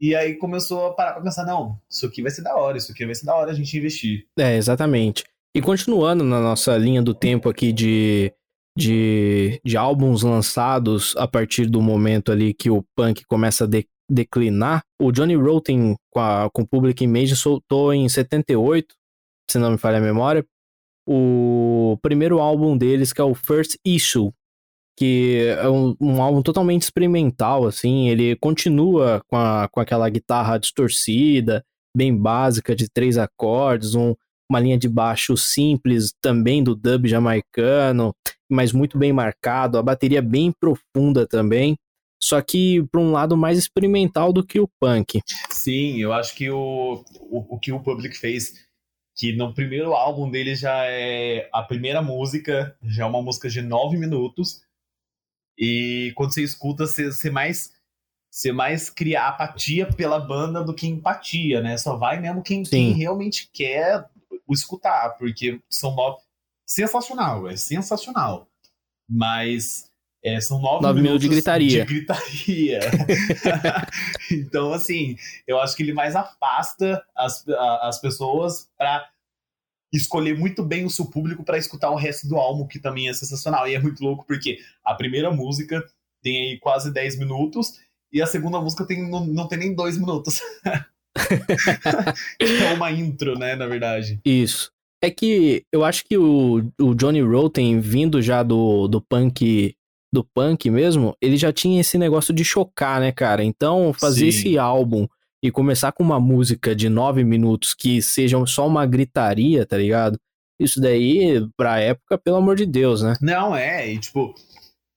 E 0.00 0.14
aí 0.14 0.34
começou 0.34 0.86
a 0.86 0.94
parar 0.94 1.14
pra 1.14 1.22
pensar, 1.22 1.44
não, 1.44 1.80
isso 1.90 2.06
aqui 2.06 2.22
vai 2.22 2.30
ser 2.30 2.42
da 2.42 2.54
hora, 2.54 2.76
isso 2.76 2.92
aqui 2.92 3.06
vai 3.06 3.14
ser 3.14 3.24
da 3.24 3.34
hora 3.34 3.50
a 3.50 3.54
gente 3.54 3.76
investir. 3.76 4.26
É, 4.38 4.56
exatamente. 4.56 5.24
E 5.54 5.62
continuando 5.62 6.22
na 6.22 6.40
nossa 6.40 6.76
linha 6.76 7.02
do 7.02 7.14
tempo 7.14 7.48
aqui 7.48 7.72
de, 7.72 8.32
de, 8.76 9.58
de 9.64 9.76
álbuns 9.76 10.22
lançados 10.22 11.16
a 11.16 11.26
partir 11.26 11.66
do 11.66 11.80
momento 11.80 12.30
ali 12.30 12.52
que 12.52 12.68
o 12.68 12.84
punk 12.94 13.24
começa 13.26 13.64
a 13.64 13.66
de, 13.66 13.86
declinar, 14.08 14.82
o 15.00 15.10
Johnny 15.10 15.34
Rotten 15.34 15.96
com, 16.10 16.62
o 16.62 16.66
Public 16.66 17.02
Image 17.02 17.36
soltou 17.36 17.92
em 17.92 18.08
78, 18.08 18.94
se 19.50 19.58
não 19.58 19.72
me 19.72 19.78
falha 19.78 19.98
a 19.98 20.00
memória, 20.00 20.46
o 21.06 21.98
primeiro 22.02 22.40
álbum 22.40 22.76
deles, 22.76 23.12
que 23.12 23.20
é 23.20 23.24
o 23.24 23.34
First 23.34 23.76
Issue, 23.84 24.32
que 24.98 25.54
é 25.58 25.68
um, 25.68 25.94
um, 26.00 26.22
álbum 26.22 26.42
totalmente 26.42 26.82
experimental, 26.82 27.66
assim, 27.66 28.08
ele 28.08 28.34
continua 28.36 29.22
com, 29.28 29.36
a, 29.36 29.68
com 29.70 29.78
aquela 29.78 30.08
guitarra 30.08 30.58
distorcida, 30.58 31.62
bem 31.94 32.16
básica, 32.16 32.74
de 32.74 32.88
três 32.88 33.18
acordes, 33.18 33.94
um, 33.94 34.14
uma 34.50 34.58
linha 34.58 34.78
de 34.78 34.88
baixo 34.88 35.36
simples, 35.36 36.14
também 36.20 36.64
do 36.64 36.74
dub 36.74 37.06
jamaicano, 37.06 38.14
mas 38.50 38.72
muito 38.72 38.96
bem 38.96 39.12
marcado, 39.12 39.76
a 39.76 39.82
bateria 39.82 40.22
bem 40.22 40.52
profunda 40.58 41.26
também, 41.26 41.76
só 42.22 42.40
que 42.40 42.82
para 42.90 43.00
um 43.00 43.12
lado 43.12 43.36
mais 43.36 43.58
experimental 43.58 44.32
do 44.32 44.44
que 44.44 44.58
o 44.58 44.68
punk. 44.80 45.20
Sim, 45.50 46.00
eu 46.00 46.12
acho 46.12 46.34
que 46.34 46.50
o, 46.50 47.04
o, 47.20 47.56
o 47.56 47.58
que 47.58 47.70
o 47.70 47.80
Public 47.80 48.16
fez 48.16 48.65
que 49.16 49.32
no 49.32 49.54
primeiro 49.54 49.94
álbum 49.94 50.30
dele 50.30 50.54
já 50.54 50.84
é 50.84 51.48
a 51.52 51.62
primeira 51.62 52.02
música, 52.02 52.76
já 52.82 53.04
é 53.04 53.06
uma 53.06 53.22
música 53.22 53.48
de 53.48 53.62
nove 53.62 53.96
minutos, 53.96 54.60
e 55.58 56.12
quando 56.14 56.34
você 56.34 56.42
escuta, 56.42 56.86
você, 56.86 57.10
você 57.10 57.30
mais 57.30 57.74
você 58.30 58.52
mais 58.52 58.90
cria 58.90 59.26
apatia 59.26 59.90
pela 59.90 60.20
banda 60.20 60.62
do 60.62 60.74
que 60.74 60.86
empatia, 60.86 61.62
né? 61.62 61.78
Só 61.78 61.96
vai 61.96 62.20
mesmo 62.20 62.42
quem, 62.42 62.62
quem 62.62 62.92
realmente 62.92 63.48
quer 63.50 64.06
o 64.46 64.52
escutar, 64.52 65.16
porque 65.16 65.58
são 65.70 65.94
nove. 65.94 66.22
Sensacional, 66.66 67.48
é 67.48 67.56
sensacional. 67.56 68.46
Mas 69.08 69.85
é, 70.26 70.40
são 70.40 70.60
nove, 70.60 70.82
nove 70.82 71.00
minutos, 71.00 71.22
minutos 71.22 71.22
de 71.22 71.28
gritaria. 71.28 71.84
De 71.84 71.94
gritaria. 71.94 72.80
então, 74.32 74.72
assim, 74.72 75.16
eu 75.46 75.60
acho 75.60 75.76
que 75.76 75.84
ele 75.84 75.92
mais 75.92 76.16
afasta 76.16 77.00
as, 77.14 77.44
as 77.48 78.00
pessoas 78.00 78.68
para 78.76 79.08
escolher 79.92 80.36
muito 80.36 80.64
bem 80.64 80.84
o 80.84 80.90
seu 80.90 81.06
público 81.06 81.44
para 81.44 81.58
escutar 81.58 81.90
o 81.90 81.96
resto 81.96 82.26
do 82.26 82.34
álbum, 82.34 82.66
que 82.66 82.80
também 82.80 83.08
é 83.08 83.12
sensacional. 83.12 83.68
E 83.68 83.76
é 83.76 83.78
muito 83.78 84.02
louco 84.02 84.24
porque 84.26 84.58
a 84.84 84.94
primeira 84.94 85.30
música 85.30 85.80
tem 86.20 86.50
aí 86.50 86.58
quase 86.58 86.92
10 86.92 87.20
minutos 87.20 87.74
e 88.12 88.20
a 88.20 88.26
segunda 88.26 88.60
música 88.60 88.84
tem, 88.84 89.08
não, 89.08 89.24
não 89.24 89.46
tem 89.46 89.58
nem 89.60 89.74
dois 89.76 89.96
minutos. 89.96 90.40
é 92.40 92.72
uma 92.74 92.90
intro, 92.90 93.38
né, 93.38 93.54
na 93.54 93.68
verdade. 93.68 94.20
Isso. 94.24 94.72
É 95.00 95.08
que 95.08 95.62
eu 95.72 95.84
acho 95.84 96.04
que 96.04 96.18
o, 96.18 96.68
o 96.80 96.94
Johnny 96.96 97.20
Rotten, 97.20 97.78
vindo 97.78 98.20
já 98.20 98.42
do, 98.42 98.88
do 98.88 99.00
punk 99.00 99.76
do 100.16 100.24
punk 100.24 100.70
mesmo, 100.70 101.14
ele 101.20 101.36
já 101.36 101.52
tinha 101.52 101.80
esse 101.80 101.98
negócio 101.98 102.32
de 102.32 102.44
chocar, 102.44 103.00
né, 103.00 103.12
cara? 103.12 103.44
Então, 103.44 103.92
fazer 103.92 104.32
Sim. 104.32 104.38
esse 104.38 104.58
álbum 104.58 105.06
e 105.42 105.50
começar 105.50 105.92
com 105.92 106.02
uma 106.02 106.18
música 106.18 106.74
de 106.74 106.88
nove 106.88 107.22
minutos 107.22 107.74
que 107.74 108.00
seja 108.00 108.44
só 108.46 108.66
uma 108.66 108.86
gritaria, 108.86 109.66
tá 109.66 109.76
ligado? 109.76 110.18
Isso 110.58 110.80
daí, 110.80 111.46
pra 111.54 111.80
época, 111.80 112.16
pelo 112.16 112.38
amor 112.38 112.56
de 112.56 112.64
Deus, 112.64 113.02
né? 113.02 113.14
Não, 113.20 113.54
é, 113.54 113.92
e 113.92 113.98
tipo, 113.98 114.34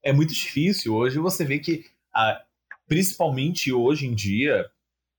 é 0.04 0.14
muito 0.14 0.34
difícil. 0.34 0.96
Hoje 0.96 1.20
você 1.20 1.44
vê 1.44 1.60
que, 1.60 1.84
a, 2.16 2.42
principalmente 2.88 3.74
hoje 3.74 4.08
em 4.08 4.16
dia, 4.16 4.66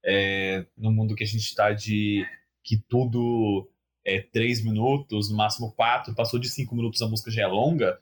é, 0.05 0.64
no 0.78 0.90
mundo 0.90 1.14
que 1.14 1.24
a 1.24 1.26
gente 1.26 1.55
tá 1.55 1.72
de 1.72 2.26
que 2.64 2.82
tudo 2.88 3.68
é 4.07 4.20
três 4.20 4.64
minutos, 4.64 5.30
no 5.30 5.36
máximo 5.36 5.72
quatro, 5.72 6.14
passou 6.14 6.40
de 6.40 6.48
cinco 6.48 6.74
minutos 6.74 7.03
a 7.03 7.07
música 7.07 7.30
já 7.30 7.42
é 7.42 7.46
longa, 7.46 7.98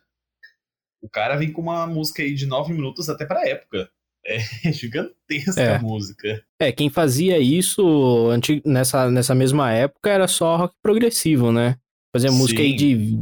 o 1.01 1.09
cara 1.09 1.36
vem 1.36 1.53
com 1.53 1.62
uma 1.62 1.86
música 1.86 2.22
aí 2.22 2.34
de 2.34 2.46
nove 2.46 2.72
minutos 2.72 3.09
até 3.09 3.24
pra 3.24 3.46
época. 3.46 3.88
É 4.26 4.38
gigantesca 4.72 5.61
é. 5.61 5.76
a 5.76 5.78
música. 5.78 6.42
É, 6.61 6.70
quem 6.72 6.90
fazia 6.90 7.38
isso 7.38 8.28
nessa, 8.64 9.11
nessa 9.11 9.34
mesma 9.34 9.72
época 9.72 10.11
era 10.11 10.28
só 10.28 10.57
rock 10.57 10.74
progressivo, 10.82 11.51
né? 11.51 11.76
Fazia 12.14 12.30
Sim. 12.30 12.38
música 12.38 12.62
aí 12.62 12.74
de 12.74 13.16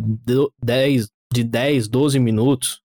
10, 0.62 1.08
de 1.32 1.44
10, 1.44 1.88
12 1.88 2.18
minutos. 2.18 2.80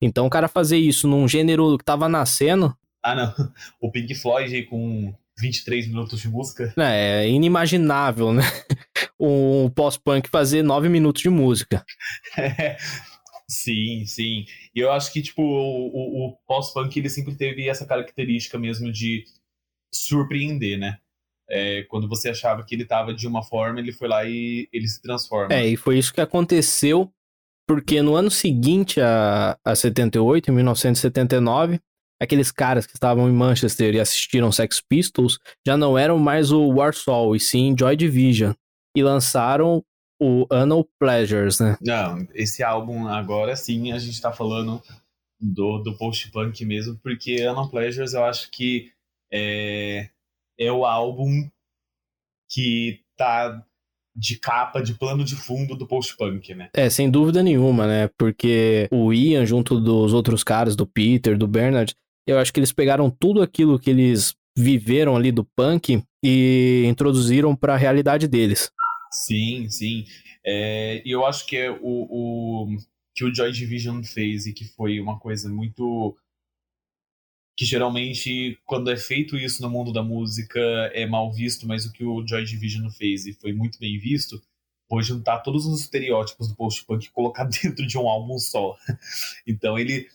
Então 0.00 0.26
o 0.26 0.30
cara 0.30 0.48
fazer 0.48 0.76
isso 0.76 1.06
num 1.06 1.28
gênero 1.28 1.78
que 1.78 1.84
tava 1.84 2.08
nascendo. 2.08 2.76
Ah, 3.02 3.14
não. 3.14 3.52
O 3.80 3.90
Pink 3.90 4.14
Floyd 4.14 4.54
aí 4.54 4.64
com 4.64 5.14
23 5.38 5.88
minutos 5.88 6.20
de 6.20 6.28
música. 6.28 6.72
É, 6.76 7.24
é 7.24 7.28
inimaginável, 7.28 8.32
né? 8.32 8.42
Um 9.24 9.70
pós-punk 9.70 10.28
fazer 10.28 10.62
9 10.62 10.88
minutos 10.88 11.22
de 11.22 11.30
música. 11.30 11.84
É, 12.36 12.76
Sim, 13.52 14.06
sim. 14.06 14.46
E 14.74 14.80
eu 14.80 14.90
acho 14.90 15.12
que, 15.12 15.20
tipo, 15.20 15.42
o, 15.42 15.88
o, 15.88 16.28
o 16.28 16.36
pós-punk, 16.46 16.98
ele 16.98 17.10
sempre 17.10 17.34
teve 17.34 17.68
essa 17.68 17.84
característica 17.84 18.58
mesmo 18.58 18.90
de 18.90 19.26
surpreender, 19.94 20.78
né? 20.78 20.98
É, 21.50 21.82
quando 21.82 22.08
você 22.08 22.30
achava 22.30 22.64
que 22.64 22.74
ele 22.74 22.86
tava 22.86 23.12
de 23.12 23.26
uma 23.26 23.42
forma, 23.42 23.78
ele 23.78 23.92
foi 23.92 24.08
lá 24.08 24.24
e 24.24 24.68
ele 24.72 24.88
se 24.88 25.02
transforma. 25.02 25.54
É, 25.54 25.66
e 25.66 25.76
foi 25.76 25.98
isso 25.98 26.14
que 26.14 26.20
aconteceu, 26.22 27.12
porque 27.68 28.00
no 28.00 28.14
ano 28.14 28.30
seguinte 28.30 29.02
a, 29.02 29.58
a 29.62 29.74
78, 29.74 30.50
em 30.50 30.54
1979, 30.54 31.78
aqueles 32.18 32.50
caras 32.50 32.86
que 32.86 32.94
estavam 32.94 33.28
em 33.28 33.32
Manchester 33.32 33.94
e 33.94 34.00
assistiram 34.00 34.50
Sex 34.50 34.80
Pistols 34.80 35.38
já 35.66 35.76
não 35.76 35.98
eram 35.98 36.18
mais 36.18 36.50
o 36.50 36.68
Warsaw, 36.68 37.36
e 37.36 37.40
sim 37.40 37.74
Joy 37.78 37.96
Division. 37.96 38.54
E 38.96 39.02
lançaram 39.02 39.84
o 40.22 40.46
Annual 40.50 40.86
Pleasures, 40.98 41.58
né? 41.58 41.76
Não, 41.80 42.26
esse 42.34 42.62
álbum 42.62 43.08
agora 43.08 43.56
sim 43.56 43.90
a 43.92 43.98
gente 43.98 44.20
tá 44.20 44.32
falando 44.32 44.80
do, 45.40 45.78
do 45.78 45.96
post-punk 45.98 46.64
mesmo, 46.64 46.96
porque 47.02 47.42
Annual 47.42 47.68
Pleasures 47.68 48.14
eu 48.14 48.24
acho 48.24 48.50
que 48.50 48.92
é, 49.32 50.08
é 50.58 50.70
o 50.70 50.84
álbum 50.84 51.50
que 52.48 53.00
tá 53.16 53.64
de 54.14 54.38
capa, 54.38 54.82
de 54.82 54.94
plano 54.94 55.24
de 55.24 55.34
fundo 55.34 55.74
do 55.74 55.86
post-punk, 55.86 56.54
né? 56.54 56.68
É, 56.74 56.88
sem 56.90 57.10
dúvida 57.10 57.42
nenhuma, 57.42 57.86
né? 57.86 58.10
Porque 58.18 58.86
o 58.92 59.12
Ian, 59.12 59.46
junto 59.46 59.80
dos 59.80 60.12
outros 60.12 60.44
caras, 60.44 60.76
do 60.76 60.86
Peter, 60.86 61.36
do 61.36 61.48
Bernard, 61.48 61.94
eu 62.28 62.38
acho 62.38 62.52
que 62.52 62.60
eles 62.60 62.72
pegaram 62.72 63.10
tudo 63.10 63.42
aquilo 63.42 63.78
que 63.78 63.90
eles 63.90 64.34
viveram 64.56 65.16
ali 65.16 65.32
do 65.32 65.44
punk 65.56 66.02
e 66.22 66.84
introduziram 66.86 67.56
para 67.56 67.72
a 67.74 67.78
realidade 67.78 68.28
deles. 68.28 68.70
Sim, 69.12 69.68
sim. 69.68 70.04
É, 70.44 71.02
e 71.04 71.10
eu 71.10 71.24
acho 71.26 71.46
que 71.46 71.56
é 71.56 71.70
o, 71.70 71.78
o 71.82 72.76
que 73.14 73.24
o 73.24 73.34
Joy 73.34 73.52
Division 73.52 74.02
fez 74.02 74.46
e 74.46 74.52
que 74.52 74.64
foi 74.64 74.98
uma 75.00 75.18
coisa 75.18 75.48
muito 75.48 76.16
que 77.54 77.66
geralmente 77.66 78.58
quando 78.64 78.90
é 78.90 78.96
feito 78.96 79.36
isso 79.36 79.60
no 79.60 79.68
mundo 79.68 79.92
da 79.92 80.02
música 80.02 80.58
é 80.94 81.06
mal 81.06 81.30
visto, 81.30 81.66
mas 81.66 81.84
o 81.84 81.92
que 81.92 82.04
o 82.04 82.26
Joy 82.26 82.44
Division 82.44 82.88
fez 82.90 83.26
e 83.26 83.34
foi 83.34 83.52
muito 83.52 83.78
bem 83.78 83.98
visto 83.98 84.42
foi 84.88 85.02
juntar 85.02 85.38
todos 85.38 85.64
os 85.64 85.80
estereótipos 85.80 86.48
do 86.48 86.54
post-punk 86.54 87.06
e 87.06 87.10
colocar 87.10 87.44
dentro 87.62 87.86
de 87.86 87.96
um 87.96 88.08
álbum 88.08 88.38
só. 88.38 88.76
Então 89.46 89.78
ele 89.78 90.06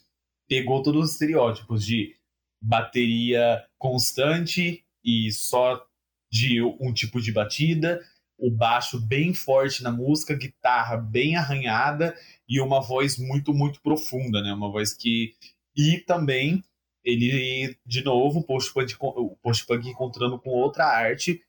pegou 0.48 0.84
todos 0.84 1.06
os 1.06 1.12
estereótipos 1.14 1.84
de 1.84 2.16
bateria 2.62 3.66
constante 3.78 4.84
e 5.04 5.32
só 5.32 5.84
de 6.32 6.62
um 6.62 6.94
tipo 6.94 7.22
de 7.22 7.32
batida, 7.32 8.00
o 8.38 8.52
baixo 8.52 9.00
bem 9.00 9.34
forte 9.34 9.82
na 9.82 9.92
música, 9.92 10.36
guitarra 10.36 10.98
bem 10.98 11.36
arranhada 11.36 12.16
e 12.48 12.62
uma 12.62 12.82
voz 12.82 13.18
muito, 13.18 13.54
muito 13.54 13.82
profunda, 13.82 14.42
né? 14.42 14.54
Uma 14.54 14.72
voz 14.72 14.94
que. 14.94 15.34
E 15.76 16.00
também 16.00 16.64
ele, 17.04 17.78
de 17.86 18.04
novo, 18.04 18.40
o 18.40 18.44
post-punk 18.44 18.96
post 19.42 19.66
encontrando 19.86 20.38
com 20.40 20.50
outra 20.50 20.86
arte 20.86 21.42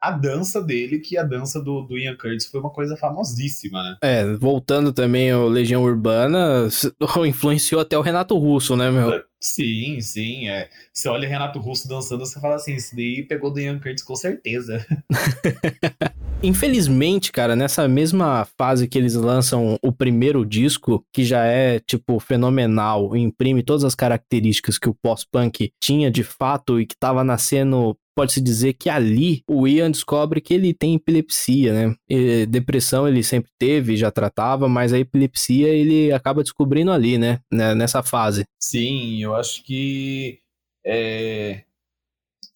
a 0.00 0.10
dança 0.10 0.62
dele, 0.62 0.98
que 0.98 1.16
a 1.16 1.22
dança 1.22 1.60
do, 1.60 1.82
do 1.82 1.98
Ian 1.98 2.16
Curtis 2.16 2.46
foi 2.46 2.60
uma 2.60 2.70
coisa 2.70 2.96
famosíssima, 2.96 3.82
né? 3.82 3.96
É, 4.02 4.24
voltando 4.34 4.92
também 4.92 5.30
ao 5.30 5.48
Legião 5.48 5.82
Urbana, 5.82 6.68
influenciou 7.26 7.80
até 7.80 7.96
o 7.96 8.02
Renato 8.02 8.36
Russo, 8.36 8.76
né, 8.76 8.90
meu? 8.90 9.22
Sim, 9.40 10.00
sim, 10.00 10.48
é. 10.48 10.68
Você 10.92 11.08
olha 11.08 11.28
Renato 11.28 11.58
Russo 11.58 11.88
dançando, 11.88 12.24
você 12.24 12.38
fala 12.38 12.56
assim, 12.56 12.74
esse 12.74 12.94
daí 12.94 13.22
pegou 13.22 13.50
do 13.50 13.58
Ian 13.58 13.78
Curtis 13.78 14.04
com 14.04 14.14
certeza. 14.14 14.84
Infelizmente, 16.42 17.32
cara, 17.32 17.56
nessa 17.56 17.88
mesma 17.88 18.46
fase 18.58 18.86
que 18.86 18.98
eles 18.98 19.14
lançam 19.14 19.78
o 19.82 19.90
primeiro 19.90 20.44
disco, 20.44 21.04
que 21.12 21.24
já 21.24 21.44
é, 21.44 21.80
tipo, 21.80 22.20
fenomenal, 22.20 23.16
imprime 23.16 23.62
todas 23.62 23.84
as 23.84 23.94
características 23.94 24.78
que 24.78 24.88
o 24.88 24.94
pós-punk 24.94 25.72
tinha 25.82 26.10
de 26.10 26.22
fato 26.22 26.80
e 26.80 26.86
que 26.86 26.96
tava 26.96 27.24
nascendo 27.24 27.96
pode-se 28.16 28.40
dizer 28.40 28.72
que 28.72 28.88
ali 28.88 29.42
o 29.46 29.68
Ian 29.68 29.90
descobre 29.90 30.40
que 30.40 30.54
ele 30.54 30.72
tem 30.72 30.94
epilepsia, 30.94 31.72
né? 31.72 31.96
E 32.08 32.46
depressão 32.46 33.06
ele 33.06 33.22
sempre 33.22 33.50
teve, 33.58 33.94
já 33.94 34.10
tratava, 34.10 34.68
mas 34.68 34.92
a 34.92 34.98
epilepsia 34.98 35.68
ele 35.68 36.10
acaba 36.12 36.42
descobrindo 36.42 36.90
ali, 36.90 37.18
né? 37.18 37.40
Nessa 37.50 38.02
fase. 38.02 38.44
Sim, 38.58 39.22
eu 39.22 39.34
acho 39.34 39.62
que 39.62 40.40
é... 40.84 41.64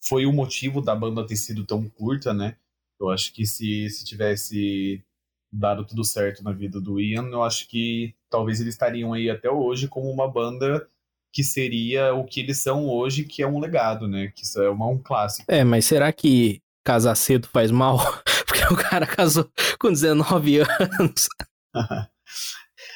foi 0.03 0.25
o 0.25 0.33
motivo 0.33 0.81
da 0.81 0.95
banda 0.95 1.27
ter 1.27 1.35
sido 1.35 1.63
tão 1.63 1.87
curta, 1.87 2.33
né? 2.33 2.55
Eu 3.01 3.09
acho 3.09 3.33
que 3.33 3.45
se, 3.45 3.89
se 3.89 4.05
tivesse 4.05 5.03
dado 5.51 5.85
tudo 5.85 6.03
certo 6.03 6.43
na 6.43 6.51
vida 6.51 6.79
do 6.79 6.99
Ian, 6.99 7.27
eu 7.29 7.43
acho 7.43 7.67
que 7.67 8.15
talvez 8.29 8.61
eles 8.61 8.75
estariam 8.75 9.13
aí 9.13 9.29
até 9.29 9.49
hoje 9.49 9.87
como 9.87 10.09
uma 10.09 10.29
banda 10.29 10.87
que 11.33 11.43
seria 11.43 12.13
o 12.13 12.25
que 12.25 12.41
eles 12.41 12.59
são 12.59 12.87
hoje, 12.87 13.23
que 13.23 13.41
é 13.41 13.47
um 13.47 13.59
legado, 13.59 14.07
né? 14.07 14.31
Que 14.35 14.43
isso 14.43 14.61
é 14.61 14.69
uma, 14.69 14.87
um 14.87 14.97
clássico. 14.97 15.51
É, 15.51 15.63
mas 15.63 15.85
será 15.85 16.11
que 16.11 16.61
casar 16.83 17.15
cedo 17.15 17.47
faz 17.47 17.71
mal? 17.71 17.97
Porque 18.45 18.73
o 18.73 18.77
cara 18.77 19.07
casou 19.07 19.49
com 19.79 19.89
19 19.89 20.59
anos. 20.59 21.27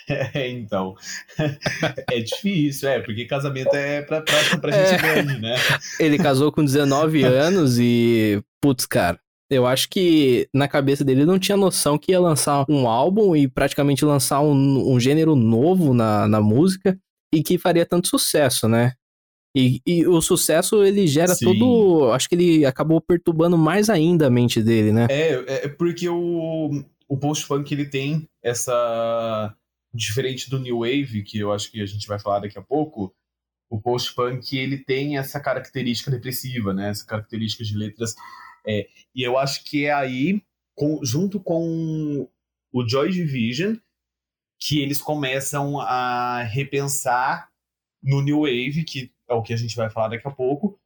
É, 0.07 0.49
então. 0.49 0.95
É 2.11 2.19
difícil, 2.19 2.89
é, 2.89 2.99
porque 2.99 3.25
casamento 3.25 3.75
é 3.75 4.01
pra, 4.01 4.21
pra, 4.21 4.57
pra 4.59 4.71
gente 4.71 4.93
é. 4.93 4.97
grande, 4.97 5.39
né? 5.39 5.55
Ele 5.99 6.17
casou 6.17 6.51
com 6.51 6.63
19 6.63 7.23
anos 7.23 7.77
e, 7.79 8.41
putz, 8.61 8.85
cara, 8.85 9.19
eu 9.49 9.65
acho 9.65 9.89
que 9.89 10.47
na 10.53 10.67
cabeça 10.67 11.03
dele 11.03 11.25
não 11.25 11.37
tinha 11.37 11.57
noção 11.57 11.97
que 11.97 12.11
ia 12.11 12.19
lançar 12.19 12.65
um 12.67 12.87
álbum 12.87 13.35
e 13.35 13.47
praticamente 13.47 14.03
lançar 14.03 14.41
um, 14.41 14.93
um 14.93 14.99
gênero 14.99 15.35
novo 15.35 15.93
na, 15.93 16.27
na 16.27 16.41
música 16.41 16.97
e 17.33 17.43
que 17.43 17.57
faria 17.57 17.85
tanto 17.85 18.07
sucesso, 18.07 18.67
né? 18.67 18.93
E, 19.55 19.81
e 19.85 20.05
o 20.05 20.19
sucesso 20.19 20.83
ele 20.83 21.07
gera 21.07 21.33
Sim. 21.33 21.45
todo. 21.45 22.11
Acho 22.11 22.27
que 22.27 22.35
ele 22.35 22.65
acabou 22.65 22.99
perturbando 22.99 23.57
mais 23.57 23.89
ainda 23.89 24.27
a 24.27 24.29
mente 24.29 24.61
dele, 24.61 24.91
né? 24.91 25.07
É, 25.09 25.65
é 25.65 25.67
porque 25.69 26.09
o, 26.09 26.83
o 27.07 27.17
post-punk 27.17 27.71
ele 27.71 27.85
tem 27.85 28.27
essa 28.43 29.55
diferente 29.93 30.49
do 30.49 30.59
New 30.59 30.79
Wave, 30.79 31.23
que 31.23 31.39
eu 31.39 31.53
acho 31.53 31.71
que 31.71 31.81
a 31.81 31.85
gente 31.85 32.05
vai 32.05 32.19
falar 32.19 32.39
daqui 32.39 32.59
a 32.59 32.61
pouco, 32.61 33.15
o 33.69 33.79
post-punk 33.79 34.57
ele 34.57 34.77
tem 34.77 35.17
essa 35.17 35.39
característica 35.39 36.11
depressiva, 36.11 36.73
né? 36.73 36.89
Essa 36.89 37.05
característica 37.05 37.63
de 37.63 37.77
letras. 37.77 38.13
É, 38.67 38.87
e 39.13 39.23
eu 39.23 39.37
acho 39.37 39.63
que 39.63 39.85
é 39.85 39.93
aí, 39.93 40.41
com, 40.75 40.99
junto 41.03 41.39
com 41.39 42.27
o 42.71 42.87
Joy 42.87 43.11
Division, 43.11 43.75
que 44.59 44.79
eles 44.79 45.01
começam 45.01 45.79
a 45.79 46.43
repensar 46.43 47.49
no 48.01 48.21
New 48.21 48.41
Wave, 48.41 48.83
que 48.83 49.11
é 49.27 49.33
o 49.33 49.41
que 49.41 49.53
a 49.53 49.57
gente 49.57 49.75
vai 49.75 49.89
falar 49.89 50.09
daqui 50.09 50.27
a 50.27 50.31
pouco, 50.31 50.79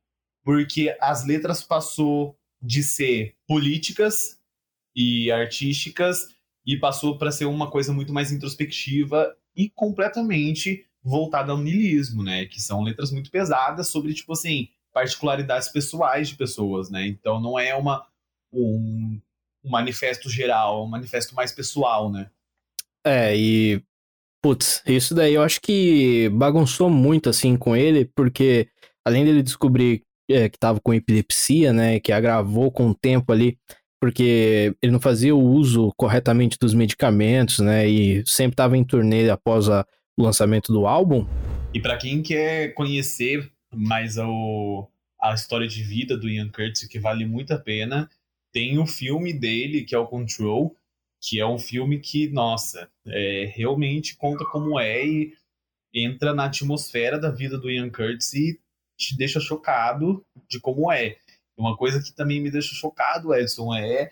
porque 0.43 0.95
as 0.99 1.25
letras 1.25 1.63
passou 1.63 2.37
de 2.61 2.83
ser 2.83 3.35
políticas 3.47 4.39
e 4.95 5.31
artísticas 5.31 6.27
e 6.65 6.77
passou 6.77 7.17
para 7.17 7.31
ser 7.31 7.45
uma 7.45 7.69
coisa 7.69 7.93
muito 7.93 8.13
mais 8.13 8.31
introspectiva 8.31 9.35
e 9.55 9.69
completamente 9.69 10.85
voltada 11.01 11.51
ao 11.51 11.57
niilismo, 11.57 12.23
né? 12.23 12.45
Que 12.45 12.61
são 12.61 12.83
letras 12.83 13.11
muito 13.11 13.31
pesadas 13.31 13.87
sobre, 13.87 14.13
tipo 14.13 14.33
assim, 14.33 14.69
particularidades 14.99 15.69
pessoais 15.69 16.27
de 16.27 16.35
pessoas, 16.35 16.89
né? 16.89 17.07
Então 17.07 17.39
não 17.39 17.57
é 17.57 17.73
uma, 17.73 18.05
um, 18.51 19.19
um 19.63 19.69
manifesto 19.69 20.29
geral, 20.29 20.81
é 20.81 20.83
um 20.83 20.89
manifesto 20.89 21.33
mais 21.33 21.53
pessoal, 21.53 22.11
né? 22.11 22.29
É, 23.05 23.35
e 23.35 23.81
putz, 24.43 24.83
isso 24.85 25.15
daí 25.15 25.35
eu 25.35 25.41
acho 25.41 25.61
que 25.61 26.27
bagunçou 26.33 26.89
muito 26.89 27.29
assim 27.29 27.55
com 27.55 27.75
ele, 27.75 28.03
porque 28.13 28.67
além 29.05 29.23
dele 29.23 29.41
descobrir 29.41 30.03
é, 30.29 30.49
que 30.49 30.59
tava 30.59 30.81
com 30.81 30.93
epilepsia, 30.93 31.71
né, 31.71 31.99
que 31.99 32.11
agravou 32.11 32.69
com 32.69 32.89
o 32.89 32.95
tempo 32.95 33.31
ali 33.31 33.57
porque 34.01 34.73
ele 34.81 34.93
não 34.93 34.99
fazia 34.99 35.35
o 35.35 35.43
uso 35.43 35.91
corretamente 35.97 36.57
dos 36.57 36.73
medicamentos, 36.73 37.59
né? 37.59 37.85
E 37.85 38.23
sempre 38.25 38.53
estava 38.53 38.77
em 38.77 38.83
turnê 38.85 39.29
após 39.29 39.67
a, 39.67 39.85
o 40.17 40.23
lançamento 40.23 40.71
do 40.71 40.87
álbum. 40.87 41.27
E 41.73 41.81
para 41.81 41.97
quem 41.97 42.21
quer 42.21 42.73
conhecer 42.75 43.51
mais 43.73 44.17
o, 44.17 44.87
a 45.21 45.33
história 45.33 45.67
de 45.67 45.83
vida 45.83 46.17
do 46.17 46.29
Ian 46.29 46.49
Curtis, 46.49 46.87
que 46.87 46.99
vale 46.99 47.25
muito 47.25 47.53
a 47.53 47.59
pena, 47.59 48.09
tem 48.51 48.79
o 48.79 48.85
filme 48.85 49.33
dele, 49.33 49.83
que 49.83 49.93
é 49.93 49.97
o 49.97 50.07
Control, 50.07 50.75
que 51.21 51.39
é 51.39 51.45
um 51.45 51.59
filme 51.59 51.99
que, 51.99 52.29
nossa, 52.29 52.89
é, 53.05 53.51
realmente 53.53 54.15
conta 54.15 54.45
como 54.45 54.79
é 54.79 55.05
e 55.05 55.33
entra 55.93 56.33
na 56.33 56.45
atmosfera 56.45 57.19
da 57.19 57.29
vida 57.29 57.57
do 57.57 57.69
Ian 57.69 57.89
Curtis 57.89 58.33
e 58.33 58.59
te 58.97 59.17
deixa 59.17 59.39
chocado 59.39 60.25
de 60.47 60.59
como 60.59 60.91
é. 60.91 61.17
Uma 61.57 61.75
coisa 61.75 62.01
que 62.01 62.13
também 62.13 62.41
me 62.41 62.49
deixa 62.49 62.73
chocado, 62.73 63.33
Edson, 63.33 63.73
é 63.75 64.11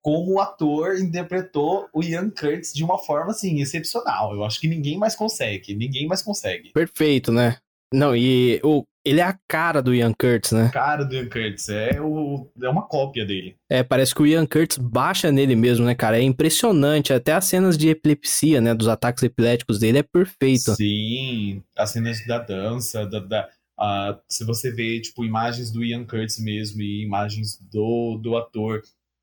como 0.00 0.34
o 0.34 0.40
ator 0.40 0.98
interpretou 0.98 1.88
o 1.92 2.02
Ian 2.02 2.30
Curtis 2.30 2.74
de 2.74 2.84
uma 2.84 2.98
forma 2.98 3.30
assim 3.30 3.60
excepcional. 3.60 4.34
Eu 4.34 4.44
acho 4.44 4.60
que 4.60 4.68
ninguém 4.68 4.98
mais 4.98 5.16
consegue, 5.16 5.74
ninguém 5.74 6.06
mais 6.06 6.22
consegue. 6.22 6.70
Perfeito, 6.72 7.32
né? 7.32 7.58
Não, 7.94 8.16
e 8.16 8.60
o, 8.64 8.84
ele 9.04 9.20
é 9.20 9.24
a 9.24 9.38
cara 9.46 9.80
do 9.80 9.94
Ian 9.94 10.12
Curtis, 10.12 10.52
né? 10.52 10.70
Cara 10.72 11.04
do 11.04 11.14
Ian 11.14 11.28
Curtis, 11.28 11.68
é, 11.68 12.00
o, 12.00 12.50
é 12.60 12.68
uma 12.68 12.82
cópia 12.82 13.24
dele. 13.24 13.56
É, 13.70 13.82
parece 13.82 14.14
que 14.14 14.22
o 14.22 14.26
Ian 14.26 14.46
Curtis 14.46 14.78
baixa 14.78 15.30
nele 15.30 15.54
mesmo, 15.54 15.86
né, 15.86 15.94
cara? 15.94 16.18
É 16.18 16.22
impressionante. 16.22 17.12
Até 17.12 17.32
as 17.32 17.44
cenas 17.44 17.78
de 17.78 17.88
epilepsia, 17.88 18.60
né? 18.60 18.74
Dos 18.74 18.88
ataques 18.88 19.22
epiléticos 19.22 19.78
dele 19.78 19.98
é 19.98 20.02
perfeito. 20.02 20.74
Sim, 20.74 21.62
as 21.76 21.90
cenas 21.90 22.26
da 22.26 22.38
dança, 22.38 23.06
da, 23.06 23.20
da 23.20 23.48
Uh, 23.76 24.16
se 24.28 24.44
você 24.44 24.70
vê, 24.70 25.00
tipo, 25.00 25.24
imagens 25.24 25.70
do 25.70 25.84
Ian 25.84 26.04
Curtis 26.04 26.38
mesmo 26.38 26.80
e 26.80 27.02
imagens 27.02 27.58
do, 27.58 28.16
do 28.22 28.36
ator 28.36 28.82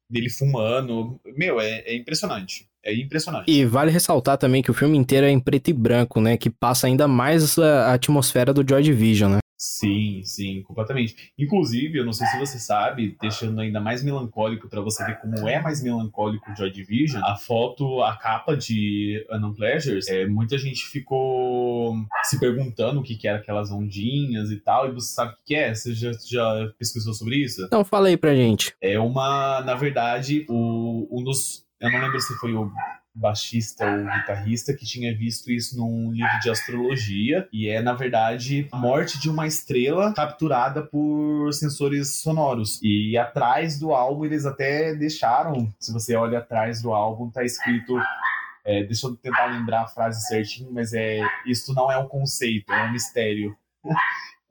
dele 0.10 0.30
fumando, 0.30 1.20
meu, 1.38 1.60
é, 1.60 1.80
é 1.86 1.96
impressionante. 1.96 2.70
É 2.84 2.94
impressionante. 2.94 3.50
E 3.50 3.66
vale 3.66 3.92
ressaltar 3.92 4.38
também 4.38 4.62
que 4.62 4.72
o 4.72 4.74
filme 4.74 4.98
inteiro 4.98 5.26
é 5.26 5.30
em 5.30 5.40
preto 5.40 5.70
e 5.70 5.74
branco, 5.74 6.20
né? 6.20 6.38
Que 6.38 6.50
passa 6.50 6.88
ainda 6.88 7.08
mais 7.08 7.58
a, 7.60 7.94
atmosfera 7.94 8.54
do 8.54 8.68
Joy 8.68 8.82
Division, 8.82 9.34
né? 9.34 9.42
Sim, 9.64 10.24
sim, 10.24 10.64
completamente. 10.64 11.32
Inclusive, 11.38 12.00
eu 12.00 12.04
não 12.04 12.14
sei 12.14 12.26
se 12.26 12.40
você 12.40 12.58
sabe, 12.58 13.16
deixando 13.22 13.62
ainda 13.62 13.80
mais 13.80 14.04
melancólico 14.04 14.68
para 14.68 14.82
você 14.82 15.06
ver 15.06 15.20
como 15.20 15.48
é 15.48 15.62
mais 15.62 15.84
melancólico 15.84 16.52
o 16.52 16.56
Joy 16.56 16.72
Division, 16.72 17.24
a 17.24 17.36
foto, 17.36 18.02
a 18.02 18.18
capa 18.18 18.58
de 18.58 19.24
Unknown 19.32 19.54
Pleasures, 19.54 20.08
é, 20.08 20.26
muita 20.26 20.58
gente 20.58 20.84
ficou 20.88 21.96
se 22.24 22.40
perguntando 22.40 23.02
o 23.02 23.04
que, 23.04 23.16
que 23.16 23.28
era 23.28 23.38
aquelas 23.38 23.70
ondinhas 23.70 24.50
e 24.50 24.60
tal, 24.60 24.90
e 24.90 24.94
você 24.94 25.14
sabe 25.14 25.34
o 25.34 25.38
que 25.46 25.54
é? 25.54 25.76
Você 25.76 25.94
já, 25.94 26.12
já 26.12 26.74
pesquisou 26.80 27.14
sobre 27.14 27.36
isso? 27.36 27.68
Não, 27.72 27.86
fala 27.86 28.08
aí 28.08 28.18
pra 28.18 28.34
gente. 28.34 28.74
É 28.82 28.98
uma, 28.98 29.62
na 29.62 29.76
verdade, 29.76 30.44
o, 30.50 31.08
um 31.12 31.24
dos. 31.24 31.64
Eu 31.82 31.92
não 31.92 32.00
lembro 32.00 32.22
se 32.22 32.36
foi 32.36 32.54
o 32.54 32.72
baixista 33.14 33.86
ou 33.86 34.06
guitarrista 34.06 34.74
que 34.74 34.86
tinha 34.86 35.16
visto 35.18 35.52
isso 35.52 35.76
num 35.78 36.12
livro 36.12 36.40
de 36.42 36.50
astrologia 36.50 37.48
e 37.52 37.68
é 37.68 37.82
na 37.82 37.94
verdade 37.94 38.68
a 38.72 38.78
morte 38.78 39.20
de 39.20 39.30
uma 39.30 39.46
estrela 39.46 40.14
capturada 40.14 40.82
por 40.82 41.52
sensores 41.52 42.22
sonoros. 42.22 42.80
E 42.84 43.18
atrás 43.18 43.80
do 43.80 43.94
álbum 43.94 44.26
eles 44.26 44.46
até 44.46 44.96
deixaram 44.96 45.74
se 45.80 45.92
você 45.92 46.16
olha 46.16 46.38
atrás 46.38 46.82
do 46.82 46.94
álbum 46.94 47.30
tá 47.30 47.44
escrito 47.44 48.00
é, 48.64 48.84
deixa 48.84 49.08
eu 49.08 49.16
tentar 49.16 49.48
lembrar 49.48 49.82
a 49.82 49.88
frase 49.88 50.26
certinho 50.28 50.72
mas 50.72 50.94
é 50.94 51.20
isso 51.48 51.74
não 51.74 51.92
é 51.92 51.98
um 51.98 52.08
conceito 52.08 52.72
é 52.72 52.84
um 52.84 52.92
mistério. 52.92 53.56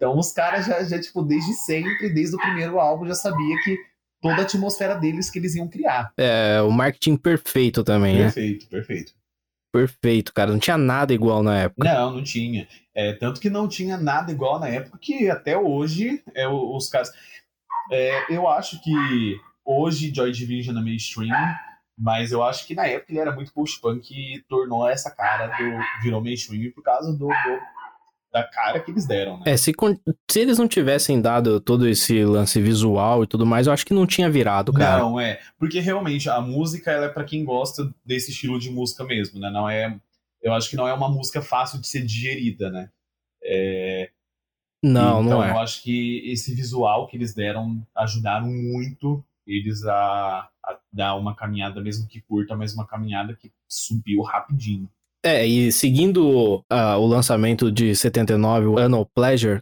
Então 0.01 0.17
os 0.17 0.33
caras 0.33 0.65
já, 0.65 0.83
já 0.83 0.99
tipo 0.99 1.23
desde 1.23 1.53
sempre 1.53 2.09
desde 2.09 2.35
o 2.35 2.39
primeiro 2.39 2.81
álbum 2.81 3.07
já 3.07 3.15
sabia 3.15 3.55
que 3.63 3.79
toda 4.21 4.37
a 4.37 4.43
atmosfera 4.43 4.95
deles 4.95 5.31
que 5.31 5.39
eles 5.39 5.55
iam 5.55 5.69
criar. 5.69 6.13
É, 6.17 6.61
o 6.63 6.71
marketing 6.71 7.17
perfeito 7.17 7.83
também, 7.83 8.19
perfeito, 8.19 8.65
né? 8.65 8.69
Perfeito, 8.69 8.69
perfeito. 8.69 9.21
Perfeito, 9.73 10.35
cara. 10.35 10.51
Não 10.51 10.59
tinha 10.59 10.77
nada 10.77 11.15
igual 11.15 11.43
na 11.43 11.57
época. 11.61 11.85
Não, 11.85 12.17
não 12.17 12.25
tinha. 12.25 12.67
É, 12.95 13.13
tanto 13.13 13.41
que 13.41 13.49
não 13.49 13.69
tinha 13.69 13.97
nada 13.97 14.33
igual 14.33 14.59
na 14.59 14.69
época 14.69 14.99
que 15.01 15.31
até 15.31 15.57
hoje 15.57 16.23
é, 16.35 16.47
os 16.49 16.89
caras. 16.89 17.11
É, 17.91 18.35
eu 18.35 18.49
acho 18.49 18.83
que 18.83 18.93
hoje 19.65 20.13
Joy 20.15 20.33
Division 20.33 20.77
é 20.77 20.81
mainstream, 20.81 21.31
mas 21.97 22.33
eu 22.33 22.43
acho 22.43 22.67
que 22.67 22.75
na 22.75 22.87
época 22.87 23.13
ele 23.13 23.21
era 23.21 23.33
muito 23.33 23.53
post-punk 23.53 24.13
e 24.13 24.43
tornou 24.49 24.89
essa 24.89 25.11
cara 25.11 25.47
do. 25.47 26.03
virou 26.03 26.21
mainstream 26.21 26.73
por 26.73 26.83
causa 26.83 27.13
do, 27.13 27.29
do 27.29 27.61
da 28.33 28.45
cara 28.45 28.81
que 28.81 28.91
eles 28.91 29.07
deram, 29.07 29.39
né? 29.39 29.45
É, 29.47 29.57
se, 29.57 29.73
se 30.31 30.41
eles 30.41 30.59
não 30.59 30.69
tivessem 30.69 31.21
dado 31.21 31.61
todo 31.61 31.89
esse 31.89 32.25
lance 32.25 32.61
visual 32.61 33.25
e 33.25 33.27
tudo 33.27 33.45
mais, 33.45 33.67
eu 33.67 33.73
acho 33.73 33.85
que 33.85 33.95
não 33.95 34.07
tinha 34.07 34.31
virado, 34.31 34.73
cara. 34.73 35.03
Não, 35.03 35.19
é. 35.19 35.41
Porque 35.59 35.81
realmente 35.81 36.29
a 36.29 36.41
música 36.41 36.91
ela 36.91 37.07
é 37.07 37.09
para 37.09 37.25
quem 37.25 37.45
gosta 37.45 37.93
desse 38.05 38.31
estilo 38.31 38.59
de 38.59 38.71
música 38.71 39.05
mesmo, 39.05 39.41
né? 39.41 39.51
Não 39.51 39.69
é. 39.69 39.99
Eu 40.41 40.53
acho 40.55 40.71
que 40.71 40.77
não 40.77 40.89
é 40.89 40.93
uma 40.95 41.09
música 41.09 41.43
fácil 41.43 41.81
de 41.81 41.89
ser 41.89 42.05
digerida, 42.05 42.71
né? 42.71 42.91
É... 43.43 44.11
Não, 44.83 45.23
então, 45.23 45.39
não 45.39 45.45
é. 45.45 45.51
eu 45.51 45.59
acho 45.59 45.83
que 45.83 46.23
esse 46.31 46.55
visual 46.55 47.07
que 47.07 47.17
eles 47.17 47.35
deram 47.35 47.87
ajudaram 47.95 48.47
muito 48.47 49.23
eles 49.47 49.85
a, 49.85 50.49
a 50.65 50.79
dar 50.93 51.17
uma 51.17 51.35
caminhada, 51.35 51.81
mesmo 51.81 52.07
que 52.07 52.21
curta, 52.21 52.57
mas 52.57 52.75
uma 52.75 52.87
caminhada 52.87 53.35
que 53.35 53.53
subiu 53.69 54.23
rapidinho. 54.23 54.89
É, 55.25 55.47
e 55.47 55.71
seguindo 55.71 56.65
uh, 56.73 56.97
o 56.99 57.07
lançamento 57.07 57.71
de 57.71 57.95
79, 57.95 58.67
o 58.67 58.79
Annual 58.79 59.07
Pleasure, 59.15 59.61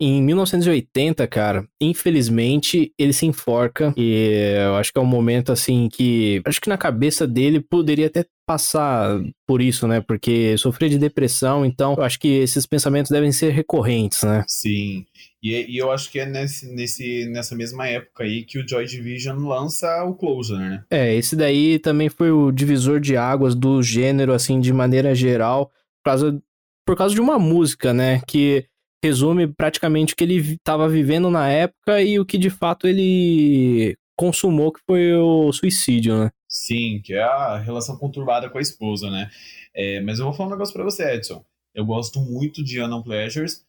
em 0.00 0.20
1980, 0.20 1.26
cara, 1.28 1.64
infelizmente 1.80 2.92
ele 2.98 3.12
se 3.12 3.24
enforca. 3.24 3.94
E 3.96 4.54
eu 4.56 4.76
acho 4.76 4.92
que 4.92 4.98
é 4.98 5.02
um 5.02 5.06
momento 5.06 5.52
assim 5.52 5.88
que 5.88 6.42
acho 6.44 6.60
que 6.60 6.68
na 6.68 6.76
cabeça 6.76 7.26
dele 7.26 7.60
poderia 7.60 8.08
até 8.08 8.24
passar 8.46 9.20
por 9.46 9.60
isso, 9.62 9.86
né? 9.86 10.00
Porque 10.00 10.56
sofria 10.58 10.88
de 10.88 10.98
depressão, 10.98 11.64
então 11.64 11.94
eu 11.96 12.02
acho 12.02 12.18
que 12.18 12.28
esses 12.28 12.66
pensamentos 12.66 13.10
devem 13.10 13.32
ser 13.32 13.50
recorrentes, 13.50 14.22
né? 14.22 14.44
Sim. 14.46 15.04
E, 15.42 15.74
e 15.74 15.78
eu 15.78 15.90
acho 15.90 16.10
que 16.10 16.20
é 16.20 16.26
nesse, 16.26 16.72
nesse, 16.74 17.26
nessa 17.30 17.54
mesma 17.54 17.86
época 17.88 18.24
aí 18.24 18.44
que 18.44 18.58
o 18.58 18.68
Joy 18.68 18.86
Division 18.86 19.38
lança 19.38 20.04
o 20.04 20.14
Closure, 20.14 20.58
né? 20.58 20.84
É, 20.90 21.14
esse 21.14 21.34
daí 21.34 21.78
também 21.78 22.08
foi 22.08 22.30
o 22.30 22.52
divisor 22.52 23.00
de 23.00 23.16
águas 23.16 23.54
do 23.54 23.82
gênero, 23.82 24.32
assim, 24.32 24.60
de 24.60 24.72
maneira 24.72 25.14
geral, 25.14 25.66
por 26.02 26.10
causa 26.10 26.42
por 26.84 26.96
causa 26.96 27.14
de 27.14 27.20
uma 27.20 27.38
música, 27.38 27.92
né? 27.92 28.20
Que 28.26 28.66
resume 29.04 29.48
praticamente 29.48 30.14
o 30.14 30.16
que 30.16 30.24
ele 30.24 30.36
estava 30.36 30.88
vivendo 30.88 31.28
na 31.30 31.48
época 31.48 32.00
e 32.02 32.18
o 32.18 32.24
que 32.24 32.38
de 32.38 32.50
fato 32.50 32.86
ele 32.86 33.96
consumou, 34.16 34.72
que 34.72 34.80
foi 34.86 35.14
o 35.14 35.52
suicídio, 35.52 36.24
né? 36.24 36.30
Sim, 36.48 37.00
que 37.02 37.14
é 37.14 37.22
a 37.22 37.58
relação 37.58 37.96
conturbada 37.96 38.50
com 38.50 38.58
a 38.58 38.62
esposa, 38.62 39.10
né? 39.10 39.30
É, 39.74 40.00
mas 40.00 40.18
eu 40.18 40.26
vou 40.26 40.34
falar 40.34 40.50
um 40.50 40.52
negócio 40.52 40.74
pra 40.74 40.84
você, 40.84 41.14
Edson. 41.14 41.44
Eu 41.74 41.86
gosto 41.86 42.20
muito 42.20 42.62
de 42.62 42.80
Unknown 42.80 43.02
Pleasures, 43.02 43.64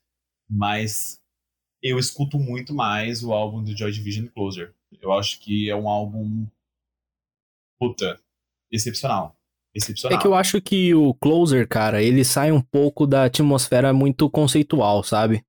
mas 0.49 1.21
eu 1.81 1.97
escuto 1.97 2.37
muito 2.37 2.73
mais 2.73 3.23
o 3.23 3.33
álbum 3.33 3.63
do 3.63 3.77
Joy 3.77 3.91
Division 3.91 4.27
Closer. 4.27 4.73
Eu 5.01 5.13
acho 5.13 5.39
que 5.39 5.69
é 5.69 5.75
um 5.75 5.87
álbum. 5.87 6.45
Puta, 7.79 8.19
excepcional. 8.71 9.35
Excepcional. 9.75 10.17
É 10.17 10.21
que 10.21 10.27
eu 10.27 10.35
acho 10.35 10.61
que 10.61 10.93
o 10.93 11.13
Closer, 11.15 11.67
cara, 11.67 12.01
ele 12.01 12.23
sai 12.23 12.51
um 12.51 12.61
pouco 12.61 13.07
da 13.07 13.25
atmosfera 13.25 13.91
muito 13.91 14.29
conceitual, 14.29 15.03
sabe? 15.03 15.43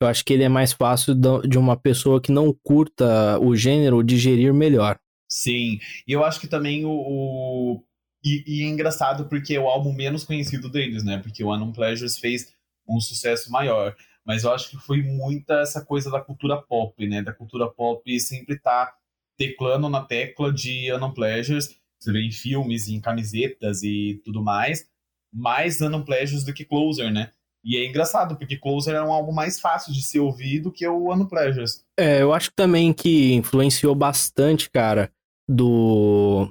Eu 0.00 0.06
acho 0.06 0.24
que 0.24 0.32
ele 0.32 0.44
é 0.44 0.48
mais 0.48 0.72
fácil 0.72 1.14
de 1.14 1.58
uma 1.58 1.76
pessoa 1.76 2.20
que 2.20 2.30
não 2.30 2.52
curta 2.62 3.38
o 3.40 3.56
gênero 3.56 4.02
digerir 4.02 4.54
melhor. 4.54 4.98
Sim, 5.28 5.78
e 6.06 6.12
eu 6.12 6.24
acho 6.24 6.40
que 6.40 6.46
também 6.46 6.84
o. 6.84 6.90
o... 6.90 7.84
E, 8.24 8.44
e, 8.46 8.62
é 8.64 8.68
engraçado 8.68 9.28
porque 9.28 9.54
é 9.54 9.60
o 9.60 9.68
álbum 9.68 9.92
menos 9.92 10.24
conhecido 10.24 10.68
deles, 10.68 11.04
né? 11.04 11.18
Porque 11.18 11.44
o 11.44 11.54
Unknown 11.54 11.72
Pleasures 11.72 12.18
fez 12.18 12.52
um 12.88 13.00
sucesso 13.00 13.50
maior. 13.50 13.94
Mas 14.26 14.44
eu 14.44 14.52
acho 14.52 14.70
que 14.70 14.76
foi 14.76 15.02
muita 15.02 15.60
essa 15.60 15.84
coisa 15.84 16.10
da 16.10 16.20
cultura 16.20 16.60
pop, 16.60 17.06
né? 17.06 17.22
Da 17.22 17.32
cultura 17.32 17.68
pop 17.68 18.20
sempre 18.20 18.58
tá 18.58 18.94
teclando 19.36 19.88
na 19.88 20.02
tecla 20.02 20.52
de 20.52 20.92
Unknown 20.92 21.12
Pleasures 21.12 21.78
você 21.98 22.12
vê 22.12 22.22
em 22.22 22.30
filmes, 22.30 22.88
em 22.88 23.00
camisetas 23.00 23.82
e 23.82 24.20
tudo 24.24 24.42
mais, 24.42 24.88
mais 25.32 25.80
Unknown 25.80 26.04
Pleasures 26.04 26.44
do 26.44 26.54
que 26.54 26.64
Closer, 26.64 27.12
né? 27.12 27.32
E 27.64 27.76
é 27.76 27.86
engraçado, 27.86 28.36
porque 28.36 28.56
Closer 28.56 28.94
é 28.94 29.02
um 29.02 29.12
álbum 29.12 29.32
mais 29.32 29.60
fácil 29.60 29.92
de 29.92 30.02
ser 30.02 30.20
ouvido 30.20 30.72
que 30.72 30.86
o 30.86 31.12
Unknown 31.12 31.26
Pleasures. 31.26 31.84
É, 31.98 32.22
eu 32.22 32.32
acho 32.32 32.50
também 32.54 32.92
que 32.92 33.34
influenciou 33.34 33.94
bastante, 33.94 34.70
cara, 34.70 35.10
do 35.48 36.50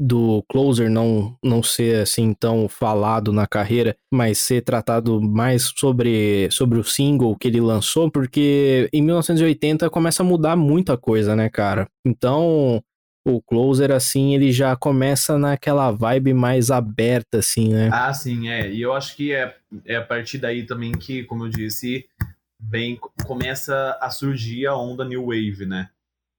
do 0.00 0.44
Closer 0.48 0.90
não, 0.90 1.36
não 1.42 1.62
ser 1.62 2.02
assim 2.02 2.34
tão 2.34 2.68
falado 2.68 3.32
na 3.32 3.46
carreira, 3.46 3.96
mas 4.12 4.38
ser 4.38 4.62
tratado 4.62 5.20
mais 5.22 5.72
sobre, 5.76 6.48
sobre 6.50 6.78
o 6.78 6.84
single 6.84 7.36
que 7.36 7.48
ele 7.48 7.60
lançou, 7.60 8.10
porque 8.10 8.88
em 8.92 9.00
1980 9.00 9.88
começa 9.90 10.22
a 10.22 10.26
mudar 10.26 10.56
muita 10.56 10.96
coisa, 10.96 11.36
né, 11.36 11.48
cara? 11.48 11.88
Então, 12.04 12.82
o 13.24 13.40
Closer, 13.40 13.90
assim, 13.90 14.34
ele 14.34 14.52
já 14.52 14.76
começa 14.76 15.38
naquela 15.38 15.90
vibe 15.90 16.34
mais 16.34 16.70
aberta, 16.70 17.38
assim, 17.38 17.70
né? 17.70 17.88
Ah, 17.92 18.12
sim, 18.12 18.48
é. 18.48 18.70
E 18.70 18.82
eu 18.82 18.92
acho 18.92 19.16
que 19.16 19.32
é, 19.32 19.56
é 19.86 19.96
a 19.96 20.02
partir 20.02 20.38
daí 20.38 20.64
também 20.64 20.92
que, 20.92 21.24
como 21.24 21.46
eu 21.46 21.48
disse, 21.48 22.06
bem, 22.60 22.98
começa 23.26 23.98
a 24.00 24.10
surgir 24.10 24.66
a 24.66 24.76
onda 24.76 25.04
New 25.04 25.26
Wave, 25.26 25.64
né? 25.66 25.88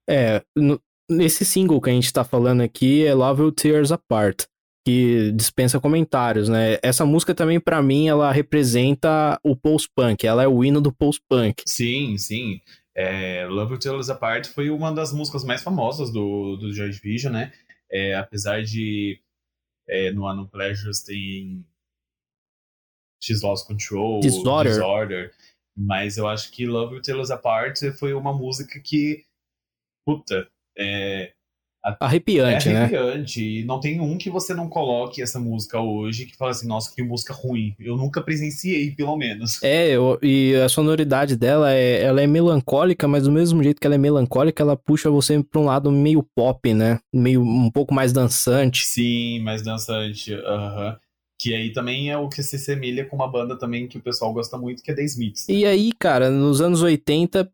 É, 0.08 0.42
no, 0.54 0.80
nesse 1.10 1.44
single 1.44 1.80
que 1.80 1.90
a 1.90 1.92
gente 1.92 2.12
tá 2.12 2.22
falando 2.22 2.60
aqui 2.60 3.04
é 3.04 3.12
Love 3.12 3.42
Will 3.42 3.52
Tears 3.52 3.90
Apart, 3.90 4.44
que 4.86 5.32
dispensa 5.32 5.80
comentários, 5.80 6.48
né? 6.48 6.78
Essa 6.82 7.04
música 7.04 7.34
também, 7.34 7.58
para 7.58 7.82
mim, 7.82 8.06
ela 8.06 8.30
representa 8.30 9.40
o 9.42 9.56
post-punk, 9.56 10.24
ela 10.24 10.44
é 10.44 10.48
o 10.48 10.64
hino 10.64 10.80
do 10.80 10.92
post-punk. 10.92 11.64
Sim, 11.66 12.16
sim. 12.16 12.60
É, 12.96 13.44
Love 13.46 13.72
Will 13.72 13.78
Tear 13.78 13.94
Us 13.94 14.08
Apart 14.08 14.46
foi 14.46 14.70
uma 14.70 14.90
das 14.90 15.12
músicas 15.12 15.44
mais 15.44 15.62
famosas 15.62 16.10
do, 16.10 16.56
do 16.56 16.72
Joy 16.72 16.88
Division, 16.90 17.32
né? 17.32 17.52
É, 17.90 18.14
apesar 18.14 18.62
de 18.62 19.20
é, 19.86 20.10
no 20.12 20.26
Ano 20.26 20.48
Pleasures 20.48 21.02
tem 21.02 21.64
She's 23.22 23.42
Lost 23.42 23.66
Control, 23.66 24.20
Disorder. 24.20 24.72
Disorder, 24.72 25.34
mas 25.76 26.16
eu 26.16 26.26
acho 26.26 26.50
que 26.50 26.66
Love 26.66 26.94
Will 26.94 27.02
Tear 27.02 27.18
Us 27.18 27.30
Apart 27.30 27.78
foi 27.98 28.14
uma 28.14 28.32
música 28.32 28.80
que, 28.80 29.26
puta, 30.06 30.50
é, 30.78 31.34
Arrepiante, 32.00 32.68
é 32.68 32.72
né? 32.72 32.78
arrepiante. 32.84 33.60
E 33.60 33.64
não 33.64 33.80
tem 33.80 34.00
um 34.00 34.18
que 34.18 34.30
você 34.30 34.54
não 34.54 34.68
coloque 34.68 35.22
essa 35.22 35.38
música 35.38 35.80
hoje 35.80 36.26
que 36.26 36.36
fala 36.36 36.50
assim, 36.50 36.66
nossa, 36.66 36.94
que 36.94 37.02
música 37.02 37.32
ruim. 37.32 37.74
Eu 37.78 37.96
nunca 37.96 38.20
presenciei, 38.20 38.90
pelo 38.90 39.16
menos. 39.16 39.62
É, 39.62 39.90
eu, 39.90 40.18
e 40.22 40.54
a 40.56 40.68
sonoridade 40.68 41.36
dela 41.36 41.72
é, 41.72 42.02
ela 42.02 42.20
é 42.20 42.26
melancólica, 42.26 43.06
mas 43.06 43.24
do 43.24 43.32
mesmo 43.32 43.62
jeito 43.62 43.80
que 43.80 43.86
ela 43.86 43.94
é 43.94 43.98
melancólica, 43.98 44.62
ela 44.62 44.76
puxa 44.76 45.10
você 45.10 45.42
pra 45.42 45.60
um 45.60 45.66
lado 45.66 45.90
meio 45.90 46.22
pop, 46.34 46.74
né? 46.74 46.98
Meio 47.12 47.42
um 47.42 47.70
pouco 47.70 47.94
mais 47.94 48.12
dançante. 48.12 48.84
Sim, 48.84 49.40
mais 49.40 49.62
dançante. 49.62 50.34
Aham. 50.34 50.88
Uhum. 50.90 51.06
Que 51.38 51.54
aí 51.54 51.70
também 51.70 52.10
é 52.10 52.16
o 52.16 52.30
que 52.30 52.42
se 52.42 52.58
semelha 52.58 53.04
com 53.04 53.14
uma 53.14 53.30
banda 53.30 53.58
também 53.58 53.86
que 53.86 53.98
o 53.98 54.00
pessoal 54.00 54.32
gosta 54.32 54.56
muito, 54.56 54.82
que 54.82 54.90
é 54.90 54.94
The 54.94 55.04
Smiths. 55.04 55.48
E 55.48 55.66
aí, 55.66 55.92
cara, 55.98 56.30
nos 56.30 56.62
anos 56.62 56.80
80, 56.80 57.50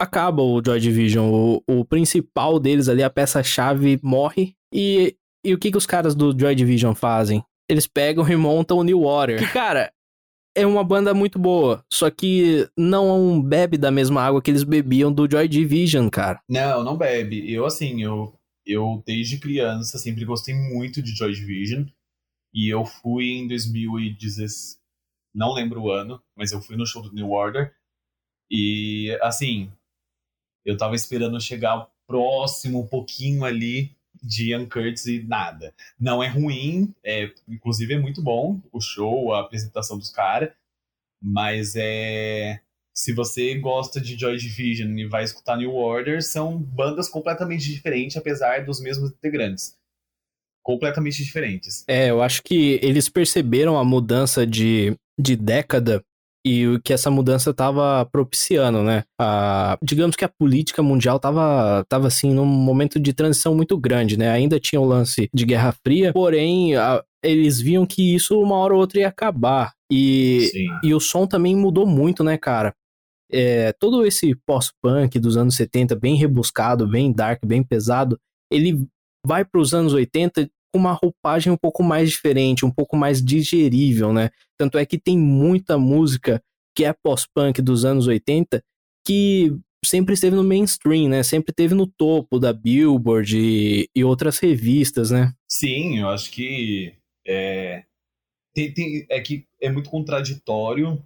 acaba 0.00 0.42
o 0.42 0.62
Joy 0.64 0.80
Division. 0.80 1.28
O, 1.28 1.62
o 1.66 1.84
principal 1.84 2.58
deles 2.58 2.88
ali, 2.88 3.02
a 3.02 3.10
peça-chave, 3.10 3.98
morre. 4.02 4.54
E, 4.72 5.16
e 5.44 5.54
o 5.54 5.58
que, 5.58 5.70
que 5.70 5.78
os 5.78 5.86
caras 5.86 6.14
do 6.14 6.36
Joy 6.38 6.54
Division 6.54 6.94
fazem? 6.94 7.42
Eles 7.68 7.86
pegam 7.86 8.28
e 8.28 8.36
montam 8.36 8.78
o 8.78 8.84
New 8.84 9.02
Water. 9.02 9.38
Que, 9.38 9.52
cara, 9.52 9.92
é 10.56 10.66
uma 10.66 10.82
banda 10.82 11.12
muito 11.12 11.38
boa. 11.38 11.84
Só 11.92 12.10
que 12.10 12.68
não 12.76 13.42
bebe 13.42 13.76
da 13.76 13.90
mesma 13.90 14.22
água 14.22 14.40
que 14.40 14.50
eles 14.50 14.64
bebiam 14.64 15.12
do 15.12 15.28
Joy 15.30 15.48
Division, 15.48 16.08
cara. 16.08 16.40
Não, 16.48 16.82
não 16.82 16.96
bebe. 16.96 17.52
Eu, 17.52 17.66
assim, 17.66 18.02
eu, 18.02 18.34
eu 18.64 19.02
desde 19.06 19.38
criança 19.38 19.98
sempre 19.98 20.24
gostei 20.24 20.54
muito 20.54 21.02
de 21.02 21.14
Joy 21.14 21.32
Division. 21.32 21.84
E 22.54 22.72
eu 22.72 22.84
fui 22.84 23.32
em 23.32 23.46
2016. 23.46 24.78
Não 25.34 25.52
lembro 25.52 25.82
o 25.82 25.90
ano, 25.90 26.22
mas 26.34 26.52
eu 26.52 26.62
fui 26.62 26.76
no 26.76 26.86
show 26.86 27.02
do 27.02 27.12
New 27.12 27.30
Order. 27.30 27.70
E, 28.50 29.16
assim, 29.22 29.70
eu 30.64 30.76
tava 30.76 30.94
esperando 30.94 31.40
chegar 31.40 31.88
próximo, 32.06 32.80
um 32.80 32.86
pouquinho 32.86 33.44
ali 33.44 33.96
de 34.22 34.50
Ian 34.50 34.66
Curtis 34.66 35.06
e 35.06 35.22
nada. 35.22 35.74
Não 35.98 36.22
é 36.22 36.28
ruim, 36.28 36.94
é, 37.04 37.30
inclusive 37.48 37.94
é 37.94 37.98
muito 37.98 38.22
bom 38.22 38.60
o 38.72 38.80
show, 38.80 39.32
a 39.32 39.40
apresentação 39.40 39.98
dos 39.98 40.10
caras, 40.10 40.50
mas 41.22 41.74
é. 41.76 42.60
Se 42.98 43.12
você 43.12 43.54
gosta 43.58 44.00
de 44.00 44.18
Joy 44.18 44.38
Division 44.38 44.96
e 44.98 45.06
vai 45.06 45.22
escutar 45.22 45.58
New 45.58 45.74
Order, 45.74 46.22
são 46.22 46.56
bandas 46.56 47.10
completamente 47.10 47.70
diferentes, 47.70 48.16
apesar 48.16 48.64
dos 48.64 48.80
mesmos 48.80 49.10
integrantes. 49.10 49.76
Completamente 50.62 51.22
diferentes. 51.22 51.84
É, 51.86 52.08
eu 52.08 52.22
acho 52.22 52.42
que 52.42 52.80
eles 52.82 53.10
perceberam 53.10 53.76
a 53.76 53.84
mudança 53.84 54.46
de, 54.46 54.96
de 55.20 55.36
década 55.36 56.02
e 56.46 56.64
o 56.68 56.80
que 56.80 56.92
essa 56.92 57.10
mudança 57.10 57.50
estava 57.50 58.06
propiciando, 58.06 58.80
né? 58.80 59.02
A, 59.20 59.76
digamos 59.82 60.14
que 60.14 60.24
a 60.24 60.28
política 60.28 60.80
mundial 60.80 61.16
estava 61.16 61.84
tava 61.88 62.06
assim 62.06 62.32
num 62.32 62.46
momento 62.46 63.00
de 63.00 63.12
transição 63.12 63.52
muito 63.52 63.76
grande, 63.76 64.16
né? 64.16 64.30
Ainda 64.30 64.60
tinha 64.60 64.80
o 64.80 64.84
lance 64.84 65.28
de 65.34 65.44
Guerra 65.44 65.74
Fria, 65.84 66.12
porém 66.12 66.76
a, 66.76 67.02
eles 67.20 67.60
viam 67.60 67.84
que 67.84 68.14
isso 68.14 68.40
uma 68.40 68.54
hora 68.58 68.74
ou 68.74 68.78
outra 68.78 69.00
ia 69.00 69.08
acabar. 69.08 69.72
E, 69.90 70.52
e 70.84 70.94
o 70.94 71.00
som 71.00 71.26
também 71.26 71.56
mudou 71.56 71.84
muito, 71.84 72.22
né, 72.22 72.38
cara? 72.38 72.72
É, 73.28 73.72
todo 73.72 74.06
esse 74.06 74.36
pós-punk 74.46 75.18
dos 75.18 75.36
anos 75.36 75.56
70, 75.56 75.96
bem 75.96 76.14
rebuscado, 76.14 76.88
bem 76.88 77.12
dark, 77.12 77.44
bem 77.44 77.60
pesado, 77.60 78.16
ele 78.52 78.86
vai 79.26 79.44
para 79.44 79.60
os 79.60 79.74
anos 79.74 79.92
80 79.92 80.48
com 80.72 80.78
uma 80.78 80.92
roupagem 80.92 81.52
um 81.52 81.56
pouco 81.56 81.82
mais 81.82 82.08
diferente, 82.10 82.64
um 82.64 82.70
pouco 82.70 82.96
mais 82.96 83.20
digerível, 83.20 84.12
né? 84.12 84.30
Tanto 84.58 84.78
é 84.78 84.86
que 84.86 84.98
tem 84.98 85.18
muita 85.18 85.78
música 85.78 86.42
que 86.74 86.84
é 86.84 86.92
pós-punk 86.92 87.62
dos 87.62 87.84
anos 87.84 88.06
80 88.06 88.62
que 89.04 89.56
sempre 89.84 90.14
esteve 90.14 90.34
no 90.34 90.44
mainstream, 90.44 91.08
né? 91.08 91.22
Sempre 91.22 91.52
esteve 91.52 91.74
no 91.74 91.86
topo 91.86 92.38
da 92.38 92.52
Billboard 92.52 93.38
e, 93.38 93.88
e 93.94 94.04
outras 94.04 94.38
revistas, 94.38 95.10
né? 95.10 95.32
Sim, 95.48 96.00
eu 96.00 96.08
acho 96.08 96.30
que 96.30 96.94
é, 97.26 97.84
tem, 98.54 98.72
tem, 98.72 99.06
é 99.08 99.20
que 99.20 99.46
é 99.60 99.70
muito 99.70 99.88
contraditório, 99.90 101.02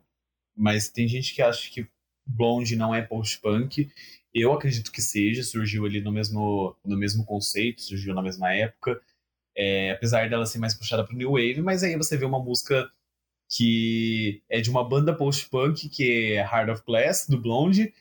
mas 0.56 0.88
tem 0.88 1.06
gente 1.06 1.34
que 1.34 1.42
acha 1.42 1.70
que 1.70 1.86
Blonde 2.26 2.76
não 2.76 2.94
é 2.94 3.02
post-punk. 3.02 3.90
Eu 4.32 4.52
acredito 4.52 4.92
que 4.92 5.02
seja, 5.02 5.42
surgiu 5.42 5.84
ali 5.84 6.00
no 6.00 6.12
mesmo, 6.12 6.76
no 6.84 6.96
mesmo 6.96 7.24
conceito, 7.24 7.82
surgiu 7.82 8.14
na 8.14 8.22
mesma 8.22 8.52
época 8.54 9.00
é, 9.56 9.90
apesar 9.92 10.28
dela 10.28 10.46
ser 10.46 10.58
mais 10.58 10.74
puxada 10.74 11.04
pro 11.04 11.16
New 11.16 11.32
Wave, 11.32 11.60
mas 11.60 11.82
aí 11.82 11.96
você 11.96 12.16
vê 12.16 12.24
uma 12.24 12.42
música 12.42 12.90
que 13.50 14.42
é 14.48 14.60
de 14.60 14.70
uma 14.70 14.88
banda 14.88 15.12
post-punk, 15.12 15.88
que 15.88 16.34
é 16.34 16.36
Heart 16.36 16.70
of 16.70 16.82
Glass, 16.86 17.26
do 17.28 17.36
Blonde, 17.36 17.92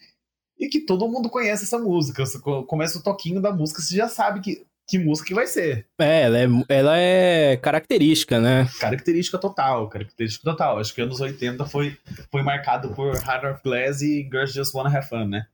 e 0.60 0.68
que 0.70 0.82
todo 0.82 1.08
mundo 1.08 1.30
conhece 1.30 1.64
essa 1.64 1.80
música. 1.80 2.26
Você 2.26 2.40
começa 2.40 3.00
o 3.00 3.04
toquinho 3.04 3.42
da 3.42 3.52
música, 3.52 3.82
você 3.82 3.96
já 3.96 4.08
sabe 4.08 4.42
que, 4.42 4.64
que 4.88 5.00
música 5.00 5.28
que 5.28 5.34
vai 5.34 5.48
ser. 5.48 5.88
É, 6.00 6.22
ela 6.24 6.38
é, 6.38 6.48
ela 6.70 6.98
é 6.98 7.58
característica, 7.58 8.40
né? 8.40 8.70
Característica 8.80 9.40
total, 9.40 9.90
característica 9.90 10.44
total. 10.44 10.78
Acho 10.78 10.94
que 10.94 11.02
anos 11.02 11.20
80 11.20 11.66
foi, 11.66 11.98
foi 12.32 12.44
marcado 12.44 12.94
por 12.94 13.16
Heart 13.16 13.46
of 13.46 13.64
Glass 13.64 14.02
e 14.02 14.24
Girls 14.24 14.54
Just 14.54 14.76
Wanna 14.76 14.96
Have 14.96 15.10
Fun, 15.10 15.26
né? 15.26 15.48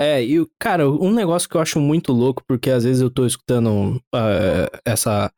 É, 0.00 0.22
e, 0.22 0.46
cara, 0.60 0.88
um 0.88 1.12
negócio 1.12 1.48
que 1.48 1.56
eu 1.56 1.60
acho 1.60 1.80
muito 1.80 2.12
louco, 2.12 2.44
porque 2.46 2.70
às 2.70 2.84
vezes 2.84 3.02
eu 3.02 3.10
tô 3.10 3.26
escutando 3.26 3.96
uh, 4.14 4.78
essa. 4.84 5.32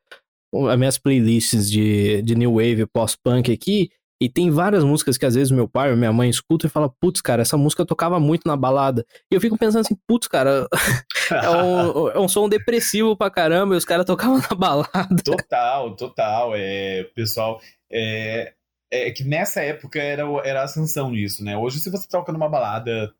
As 0.68 0.78
minhas 0.78 0.98
playlists 0.98 1.70
de, 1.70 2.22
de 2.22 2.34
New 2.34 2.54
Wave 2.54 2.86
pós-punk 2.86 3.52
aqui, 3.52 3.90
E 4.22 4.28
tem 4.28 4.50
várias 4.50 4.84
músicas 4.84 5.16
que 5.16 5.24
às 5.24 5.34
vezes 5.34 5.50
meu 5.50 5.66
pai 5.66 5.90
ou 5.90 5.96
minha 5.96 6.12
mãe 6.12 6.28
escutam 6.28 6.68
e 6.68 6.70
fala, 6.70 6.90
putz, 7.00 7.22
cara, 7.22 7.40
essa 7.40 7.56
música 7.56 7.86
tocava 7.86 8.20
muito 8.20 8.46
na 8.46 8.54
balada. 8.54 9.04
E 9.30 9.34
eu 9.34 9.40
fico 9.40 9.56
pensando 9.56 9.80
assim, 9.80 9.96
putz, 10.06 10.28
cara, 10.28 10.68
é, 11.32 11.50
um, 11.50 12.08
é 12.10 12.18
um 12.20 12.28
som 12.28 12.46
depressivo 12.46 13.16
pra 13.16 13.30
caramba 13.30 13.74
e 13.74 13.78
os 13.78 13.84
caras 13.84 14.04
tocavam 14.04 14.38
na 14.38 14.54
balada. 14.54 15.22
Total, 15.24 15.96
total. 15.96 16.52
É, 16.54 17.04
pessoal, 17.14 17.60
é, 17.90 18.52
é 18.92 19.10
que 19.10 19.24
nessa 19.24 19.62
época 19.62 19.98
era, 19.98 20.24
era 20.44 20.60
a 20.60 20.64
ascensão 20.64 21.10
nisso, 21.10 21.42
né? 21.42 21.56
Hoje, 21.56 21.78
se 21.80 21.90
você 21.90 22.06
toca 22.06 22.30
numa 22.30 22.48
balada 22.48 23.10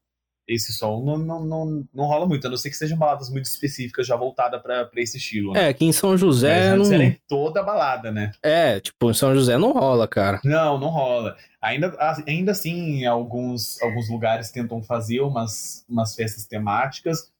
esse 0.50 0.72
som 0.72 1.02
não, 1.04 1.16
não, 1.16 1.44
não, 1.44 1.88
não 1.94 2.04
rola 2.06 2.26
muito, 2.26 2.46
a 2.46 2.50
não 2.50 2.56
ser 2.56 2.70
que 2.70 2.76
sejam 2.76 2.98
baladas 2.98 3.30
muito 3.30 3.44
específicas 3.44 4.06
já 4.06 4.16
voltadas 4.16 4.60
para 4.60 4.88
esse 4.96 5.16
estilo. 5.16 5.52
Né? 5.52 5.66
É, 5.66 5.68
aqui 5.68 5.84
em 5.84 5.92
São 5.92 6.16
José. 6.16 6.76
Mas 6.76 6.90
não... 6.90 7.02
em 7.02 7.16
toda 7.28 7.62
balada, 7.62 8.10
né? 8.10 8.32
É, 8.42 8.80
tipo, 8.80 9.10
em 9.10 9.14
São 9.14 9.34
José 9.34 9.56
não 9.56 9.72
rola, 9.72 10.08
cara. 10.08 10.40
Não, 10.44 10.78
não 10.78 10.88
rola. 10.88 11.36
Ainda, 11.62 11.96
ainda 12.26 12.52
assim, 12.52 13.04
alguns, 13.04 13.80
alguns 13.80 14.10
lugares 14.10 14.50
tentam 14.50 14.82
fazer 14.82 15.20
umas, 15.20 15.84
umas 15.88 16.14
festas 16.14 16.46
temáticas, 16.46 17.30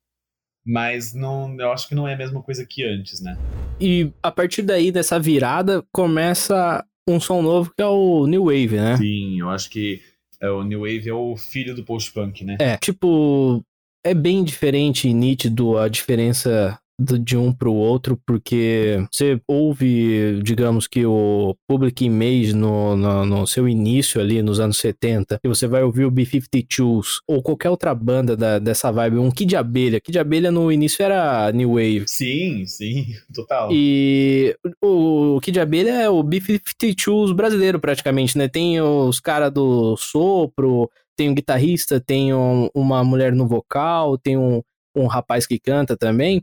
mas 0.64 1.12
não, 1.12 1.56
eu 1.58 1.72
acho 1.72 1.88
que 1.88 1.94
não 1.94 2.06
é 2.06 2.14
a 2.14 2.18
mesma 2.18 2.42
coisa 2.42 2.64
que 2.64 2.84
antes, 2.84 3.20
né? 3.20 3.36
E 3.80 4.12
a 4.22 4.30
partir 4.30 4.62
daí, 4.62 4.92
dessa 4.92 5.18
virada, 5.18 5.82
começa 5.90 6.84
um 7.08 7.18
som 7.18 7.42
novo 7.42 7.72
que 7.74 7.82
é 7.82 7.86
o 7.86 8.26
New 8.26 8.44
Wave, 8.44 8.76
né? 8.76 8.96
Sim, 8.96 9.40
eu 9.40 9.48
acho 9.50 9.68
que 9.68 10.00
é, 10.40 10.50
o 10.50 10.62
New 10.62 10.80
Wave 10.80 11.08
é 11.08 11.14
o 11.14 11.36
filho 11.36 11.74
do 11.74 11.84
post-punk, 11.84 12.44
né? 12.44 12.56
É, 12.60 12.76
tipo, 12.76 13.62
é 14.04 14.14
bem 14.14 14.42
diferente 14.42 15.08
e 15.08 15.14
nítido 15.14 15.76
a 15.76 15.88
diferença 15.88 16.78
de 17.00 17.36
um 17.36 17.52
para 17.52 17.68
o 17.68 17.74
outro, 17.74 18.20
porque 18.26 19.02
você 19.10 19.40
ouve, 19.48 20.40
digamos 20.42 20.86
que 20.86 21.06
o 21.06 21.56
Public 21.66 22.04
Image 22.04 22.54
no, 22.54 22.96
no, 22.96 23.24
no, 23.24 23.46
seu 23.46 23.66
início 23.66 24.20
ali 24.20 24.42
nos 24.42 24.60
anos 24.60 24.76
70, 24.78 25.40
e 25.42 25.48
você 25.48 25.66
vai 25.66 25.82
ouvir 25.82 26.04
o 26.04 26.10
B-52s, 26.10 27.20
ou 27.26 27.42
qualquer 27.42 27.70
outra 27.70 27.94
banda 27.94 28.36
da, 28.36 28.58
dessa 28.58 28.92
vibe, 28.92 29.18
um 29.18 29.30
Kid 29.30 29.56
Abelha. 29.56 30.00
Kid 30.00 30.18
Abelha 30.18 30.50
no 30.50 30.70
início 30.70 31.02
era 31.02 31.50
New 31.52 31.70
Wave. 31.70 32.04
Sim, 32.06 32.66
sim, 32.66 33.06
total. 33.34 33.70
E 33.72 34.54
o, 34.82 35.36
o 35.36 35.40
Kid 35.40 35.58
Abelha 35.58 35.90
é 35.90 36.10
o 36.10 36.22
B-52s 36.22 37.32
brasileiro 37.34 37.80
praticamente, 37.80 38.36
né? 38.36 38.46
Tem 38.48 38.80
os 38.80 39.20
caras 39.20 39.52
do 39.52 39.96
sopro, 39.96 40.90
tem 41.16 41.30
um 41.30 41.34
guitarrista, 41.34 42.00
tem 42.00 42.34
um, 42.34 42.68
uma 42.74 43.02
mulher 43.04 43.32
no 43.32 43.46
vocal, 43.46 44.18
tem 44.18 44.36
um, 44.36 44.62
um 44.94 45.06
rapaz 45.06 45.46
que 45.46 45.58
canta 45.58 45.96
também. 45.96 46.42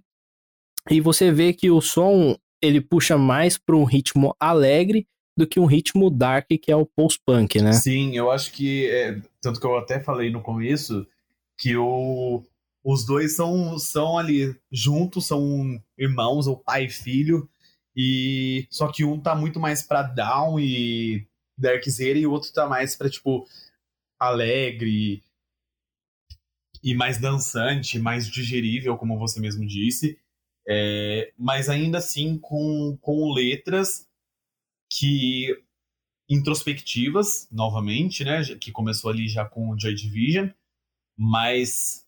E 0.90 1.02
você 1.02 1.32
vê 1.32 1.54
que 1.54 1.70
o 1.70 1.82
som 1.82 2.38
ele 2.62 2.82
puxa 2.82 3.18
mais 3.18 3.58
para 3.58 3.76
um 3.76 3.84
ritmo 3.84 4.36
alegre 4.40 5.08
do 5.38 5.46
que 5.46 5.60
um 5.60 5.66
ritmo 5.66 6.10
dark, 6.10 6.48
que 6.48 6.72
é 6.72 6.76
o 6.76 6.86
post-punk, 6.86 7.62
né? 7.62 7.74
Sim, 7.74 8.16
eu 8.16 8.32
acho 8.32 8.52
que. 8.52 8.90
É, 8.90 9.22
tanto 9.40 9.60
que 9.60 9.66
eu 9.66 9.78
até 9.78 10.00
falei 10.00 10.32
no 10.32 10.42
começo 10.42 11.06
que 11.60 11.76
o, 11.76 12.44
os 12.84 13.06
dois 13.06 13.36
são, 13.36 13.78
são 13.78 14.18
ali 14.18 14.56
juntos, 14.72 15.28
são 15.28 15.82
irmãos, 15.98 16.48
ou 16.48 16.58
pai 16.58 16.86
e 16.86 16.90
filho. 16.90 17.48
E 17.96 18.68
só 18.70 18.88
que 18.92 19.04
um 19.04 19.20
tá 19.20 19.36
muito 19.36 19.60
mais 19.60 19.82
pra 19.82 20.04
down 20.04 20.60
e 20.60 21.28
darkzeira 21.58 22.18
e 22.20 22.28
o 22.28 22.32
outro 22.32 22.54
tá 22.54 22.68
mais 22.68 22.96
pra, 22.96 23.10
tipo, 23.10 23.48
alegre 24.20 25.24
e 26.84 26.94
mais 26.94 27.20
dançante, 27.20 28.00
mais 28.00 28.28
digerível, 28.30 28.98
como 28.98 29.18
você 29.18 29.40
mesmo 29.40 29.66
disse. 29.66 30.18
É, 30.68 31.32
mas 31.38 31.70
ainda 31.70 32.00
assim 32.00 32.38
com, 32.38 32.98
com 33.02 33.34
letras 33.34 34.06
que 34.92 35.56
introspectivas, 36.30 37.48
novamente, 37.52 38.24
né? 38.24 38.44
Que 38.60 38.72
começou 38.72 39.10
ali 39.10 39.28
já 39.28 39.46
com 39.46 39.70
o 39.70 39.80
Joy 39.80 39.96
Division, 39.96 40.50
mas 41.18 42.06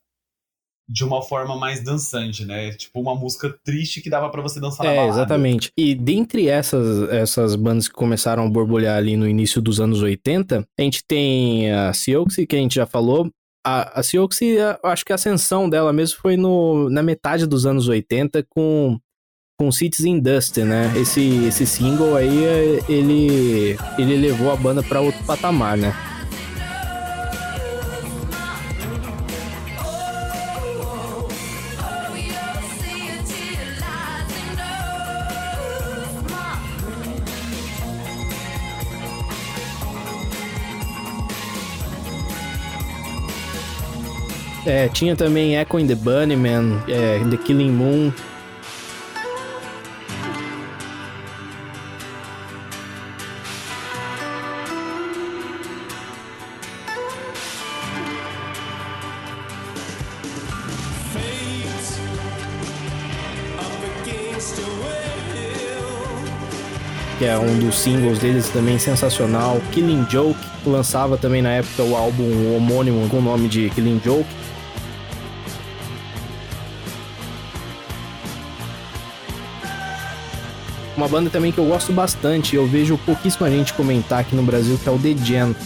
de 0.90 1.04
uma 1.04 1.22
forma 1.22 1.56
mais 1.56 1.82
dançante, 1.82 2.44
né? 2.44 2.72
Tipo 2.72 3.00
uma 3.00 3.14
música 3.14 3.48
triste 3.64 4.00
que 4.00 4.10
dava 4.10 4.28
para 4.28 4.42
você 4.42 4.60
dançar 4.60 4.84
na 4.84 4.92
É, 4.92 5.08
exatamente. 5.08 5.70
E 5.76 5.94
dentre 5.94 6.48
essas, 6.48 7.08
essas 7.10 7.54
bandas 7.54 7.86
que 7.86 7.94
começaram 7.94 8.44
a 8.44 8.50
borbulhar 8.50 8.96
ali 8.96 9.16
no 9.16 9.28
início 9.28 9.62
dos 9.62 9.80
anos 9.80 10.02
80, 10.02 10.66
a 10.78 10.82
gente 10.82 11.04
tem 11.04 11.70
a 11.72 11.92
Siouxsie, 11.92 12.46
que 12.46 12.56
a 12.56 12.58
gente 12.58 12.74
já 12.74 12.86
falou, 12.86 13.30
a, 13.64 14.00
a 14.00 14.02
acho 14.84 15.04
que 15.04 15.12
a 15.12 15.14
ascensão 15.14 15.68
dela 15.68 15.92
mesmo 15.92 16.18
foi 16.20 16.36
no, 16.36 16.88
na 16.90 17.02
metade 17.02 17.46
dos 17.46 17.66
anos 17.66 17.88
80 17.88 18.44
com 18.48 18.98
com 19.58 19.70
Citizen 19.70 20.18
Dust, 20.18 20.56
né? 20.56 20.90
Esse, 20.96 21.44
esse 21.44 21.66
single 21.66 22.16
aí, 22.16 22.44
ele, 22.88 23.76
ele 23.98 24.16
levou 24.16 24.50
a 24.50 24.56
banda 24.56 24.82
para 24.82 25.02
outro 25.02 25.22
patamar, 25.24 25.76
né? 25.76 25.94
É, 44.70 44.86
tinha 44.86 45.16
também 45.16 45.56
Echo 45.56 45.80
in 45.80 45.86
the 45.88 45.96
Bunnyman, 45.96 46.80
é, 46.86 47.18
The 47.28 47.36
Killing 47.38 47.72
Moon. 47.72 48.12
que 67.18 67.26
é 67.26 67.36
um 67.36 67.58
dos 67.58 67.78
singles 67.78 68.20
deles 68.20 68.48
também 68.48 68.78
sensacional. 68.78 69.60
Killing 69.72 70.06
Joke 70.08 70.38
lançava 70.64 71.18
também 71.18 71.42
na 71.42 71.50
época 71.50 71.82
o 71.82 71.94
álbum 71.94 72.56
homônimo 72.56 73.06
com 73.10 73.18
o 73.18 73.20
nome 73.20 73.48
de 73.48 73.68
Killing 73.70 74.00
Joke. 74.02 74.24
Uma 81.00 81.08
banda 81.08 81.30
também 81.30 81.50
que 81.50 81.56
eu 81.56 81.64
gosto 81.64 81.94
bastante, 81.94 82.54
eu 82.54 82.66
vejo 82.66 82.98
pouquíssima 82.98 83.50
gente 83.50 83.72
comentar 83.72 84.20
aqui 84.20 84.36
no 84.36 84.42
Brasil, 84.42 84.78
que 84.82 84.86
é 84.86 84.92
o 84.92 84.98
The 84.98 85.16
Jam, 85.24 85.56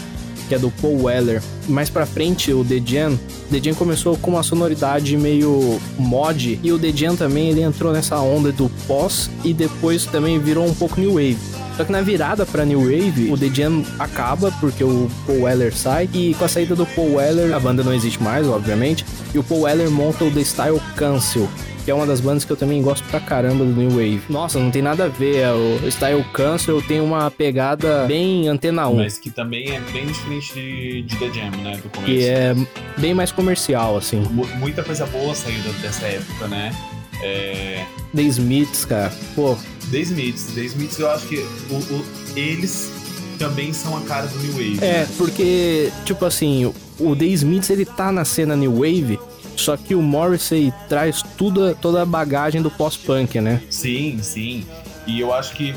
que 0.49 0.55
é 0.55 0.59
do 0.61 0.70
Paul 0.70 1.03
Weller. 1.03 1.43
Mais 1.66 1.91
pra 1.91 2.07
frente, 2.07 2.53
o 2.53 2.64
The 2.64 2.80
Jam, 2.87 3.18
The 3.51 3.61
Jam 3.61 3.74
começou 3.74 4.16
com 4.16 4.30
uma 4.30 4.45
sonoridade 4.45 5.16
meio 5.16 5.80
mod, 5.99 6.61
e 6.62 6.70
o 6.70 6.78
The 6.78 6.93
Jam 6.93 7.16
também 7.16 7.49
ele 7.49 7.62
entrou 7.62 7.93
nessa 7.93 8.16
onda 8.20 8.53
do 8.53 8.70
pós 8.87 9.28
e 9.43 9.53
depois 9.53 10.07
também 10.07 10.39
virou 10.39 10.64
um 10.64 10.72
pouco 10.72 11.01
new 11.01 11.14
wave. 11.14 11.37
Só 11.76 11.82
que 11.82 11.91
na 11.91 12.01
virada 12.01 12.47
pra 12.47 12.64
New 12.64 12.82
Wave, 12.82 13.32
o 13.32 13.37
The 13.37 13.49
Jam 13.53 13.82
acaba 13.99 14.53
porque 14.61 14.85
o 14.85 15.11
Paul 15.26 15.43
Weller 15.43 15.76
sai 15.76 16.09
e 16.14 16.32
com 16.35 16.45
a 16.45 16.49
saída 16.49 16.76
do 16.76 16.87
Paul 16.87 17.14
Weller, 17.14 17.53
a 17.53 17.59
banda 17.59 17.82
não 17.82 17.93
existe 17.93 18.22
mais, 18.22 18.47
obviamente, 18.47 19.05
e 19.35 19.39
o 19.41 19.43
Paul 19.43 19.62
Weller 19.62 19.91
monta 19.91 20.22
o 20.22 20.30
The 20.30 20.45
Style 20.45 20.80
Council, 20.97 21.49
que 21.85 21.91
é 21.91 21.95
uma 21.95 22.07
das 22.07 22.20
bandas 22.20 22.45
que 22.45 22.51
eu 22.51 22.57
também 22.57 22.80
gosto 22.82 23.07
pra 23.09 23.20
caramba 23.20 23.64
do 23.64 23.70
New 23.70 23.91
Wave. 23.91 24.22
Nossa, 24.30 24.59
não 24.59 24.70
tem 24.70 24.80
nada 24.80 25.05
a 25.05 25.09
ver. 25.09 25.37
É 25.37 25.53
o 25.53 25.91
Style 25.91 26.24
Cancel 26.32 26.80
tem 26.80 27.01
uma 27.01 27.30
pegada 27.30 28.07
bem 28.07 28.49
antena 28.49 28.89
1. 28.89 28.97
Mas 28.97 29.18
que 29.18 29.30
também 29.30 29.70
é 29.70 29.80
bem 29.93 30.07
diferente 30.07 30.55
de, 30.55 31.03
de 31.03 31.16
The 31.16 31.26
Jam, 31.26 31.51
né? 31.62 31.76
Do 31.76 31.91
começo. 31.91 32.05
Que 32.07 32.24
é 32.24 32.55
bem 32.97 33.12
mais 33.12 33.30
comercial, 33.30 33.99
assim. 33.99 34.22
M 34.22 34.47
muita 34.59 34.82
coisa 34.82 35.05
boa 35.07 35.35
saiu 35.35 35.62
dessa 35.82 36.07
época, 36.07 36.49
né? 36.49 36.74
É... 37.22 37.85
The 38.14 38.22
Smiths, 38.22 38.85
cara. 38.87 39.12
Pô. 39.35 39.57
The 39.91 39.99
Smiths. 39.99 40.55
The 40.55 40.62
Smiths 40.62 40.99
eu 40.99 41.11
acho 41.11 41.26
que 41.26 41.37
o, 41.70 41.74
o, 41.74 42.05
eles 42.35 42.91
também 43.39 43.72
são 43.74 43.97
a 43.97 44.01
cara 44.03 44.26
do 44.26 44.39
New 44.39 44.53
Wave. 44.53 44.78
É, 44.80 45.01
né? 45.01 45.09
porque, 45.18 45.93
tipo 46.07 46.24
assim, 46.24 46.72
o 46.99 47.14
The 47.14 47.26
Smiths 47.26 47.68
ele 47.68 47.85
tá 47.85 48.11
na 48.11 48.24
cena 48.24 48.57
New 48.57 48.72
Wave 48.72 49.18
só 49.57 49.77
que 49.77 49.95
o 49.95 50.03
Morrissey 50.03 50.73
traz 50.89 51.23
tudo, 51.37 51.75
toda 51.75 52.03
a 52.03 52.07
bagagem 52.07 52.63
do 52.63 52.71
pós-punk, 52.71 53.41
né? 53.41 53.63
Sim, 53.71 54.19
sim. 54.23 54.67
E 55.07 55.21
eu 55.21 55.33
acho 55.33 55.55
que, 55.55 55.75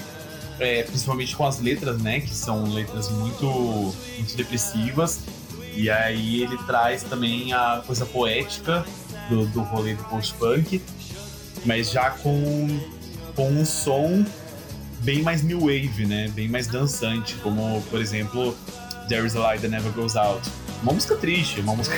é, 0.59 0.84
principalmente 0.84 1.36
com 1.36 1.45
as 1.45 1.59
letras, 1.59 2.01
né? 2.01 2.19
Que 2.19 2.34
são 2.34 2.71
letras 2.73 3.09
muito, 3.09 3.45
muito 3.45 4.36
depressivas. 4.36 5.19
E 5.75 5.89
aí 5.89 6.41
ele 6.41 6.57
traz 6.65 7.03
também 7.03 7.53
a 7.53 7.84
coisa 7.86 8.05
poética 8.05 8.84
do, 9.30 9.45
do 9.47 9.61
rolê 9.61 9.93
do 9.93 10.03
post-punk, 10.05 10.82
mas 11.65 11.91
já 11.91 12.09
com, 12.09 12.80
com 13.36 13.49
um 13.49 13.63
som 13.63 14.25
bem 15.01 15.21
mais 15.21 15.43
new 15.43 15.61
wave, 15.61 16.05
né? 16.05 16.30
Bem 16.30 16.49
mais 16.49 16.67
dançante, 16.67 17.36
como, 17.36 17.82
por 17.91 18.01
exemplo, 18.01 18.57
There 19.07 19.25
Is 19.25 19.36
a 19.36 19.39
Light 19.39 19.61
That 19.61 19.71
Never 19.71 19.91
Goes 19.91 20.15
Out. 20.15 20.49
Uma 20.82 20.93
música 20.93 21.15
triste, 21.15 21.61
uma 21.61 21.75
música 21.75 21.95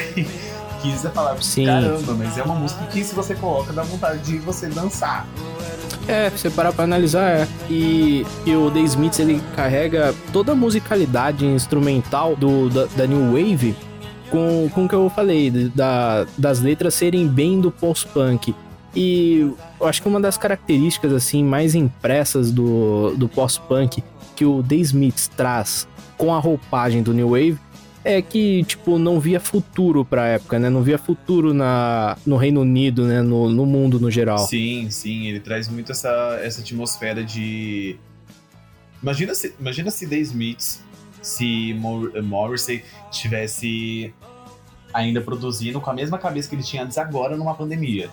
quis 0.82 1.02
falar, 1.14 1.42
Sim. 1.42 1.66
caramba, 1.66 2.14
mas 2.14 2.38
é 2.38 2.44
uma 2.44 2.56
música 2.56 2.86
que 2.86 3.04
se 3.04 3.14
você 3.14 3.36
coloca 3.36 3.74
dá 3.74 3.84
vontade 3.84 4.20
de 4.24 4.38
você 4.40 4.68
dançar. 4.68 5.28
É, 6.08 6.30
você 6.30 6.50
parar 6.50 6.74
pra 6.74 6.86
analisar, 6.86 7.30
é. 7.30 7.48
E, 7.70 8.26
e 8.46 8.56
o 8.56 8.72
The 8.72 8.80
Smiths, 8.80 9.20
ele 9.20 9.42
carrega 9.56 10.16
toda 10.34 10.54
a 10.54 10.56
musicalidade 10.56 11.46
instrumental 11.46 12.36
do, 12.36 12.70
da, 12.70 12.86
da 12.86 13.06
New 13.06 13.34
Wave 13.34 13.76
com, 14.30 14.70
com 14.74 14.86
o 14.86 14.90
que 14.90 14.96
eu 14.96 15.10
falei, 15.10 15.52
da, 15.52 16.26
das 16.38 16.60
letras 16.60 16.96
serem 16.96 17.28
bem 17.28 17.60
do 17.60 17.72
post-punk. 17.72 18.56
E 18.96 19.54
eu 19.80 19.88
acho 19.88 20.02
que 20.02 20.08
uma 20.08 20.20
das 20.20 20.38
características 20.38 21.14
assim 21.14 21.44
mais 21.44 21.76
impressas 21.76 22.52
do, 22.52 23.14
do 23.16 23.28
post-punk 23.30 24.04
que 24.36 24.46
o 24.46 24.64
The 24.64 24.76
Smiths 24.76 25.28
traz 25.28 25.88
com 26.18 26.34
a 26.34 26.40
roupagem 26.40 27.04
do 27.04 27.14
New 27.14 27.30
Wave 27.30 27.58
é 28.04 28.22
que, 28.22 28.64
tipo, 28.64 28.98
não 28.98 29.20
via 29.20 29.40
futuro 29.40 30.06
pra 30.06 30.28
época, 30.28 30.58
né? 30.58 30.70
Não 30.70 30.82
via 30.82 30.98
futuro 30.98 31.54
na, 31.54 32.18
no 32.26 32.38
Reino 32.38 32.62
Unido, 32.62 33.06
né? 33.06 33.22
No, 33.22 33.50
no 33.50 33.66
mundo 33.66 34.00
no 34.00 34.10
geral. 34.10 34.40
Sim, 34.40 34.90
sim. 34.90 35.28
Ele 35.28 35.40
traz 35.40 35.68
muito 35.68 35.92
essa, 35.92 36.40
essa 36.42 36.62
atmosfera 36.62 37.24
de... 37.24 37.98
Imagina 39.02 39.34
se, 39.36 39.54
imagina 39.60 39.92
se 39.92 40.08
The 40.08 40.18
Smiths, 40.18 40.84
se 41.22 41.74
Morrissey 42.24 42.84
tivesse 43.12 44.14
ainda 44.94 45.22
produzindo 45.22 45.80
com 45.80 45.90
a 45.90 45.94
mesma 45.94 46.18
cabeça 46.18 46.50
que 46.50 46.56
ele 46.56 46.64
tinha 46.64 46.84
antes 46.84 46.98
agora 46.98 47.38
numa 47.38 47.56
pandemia. 47.56 48.10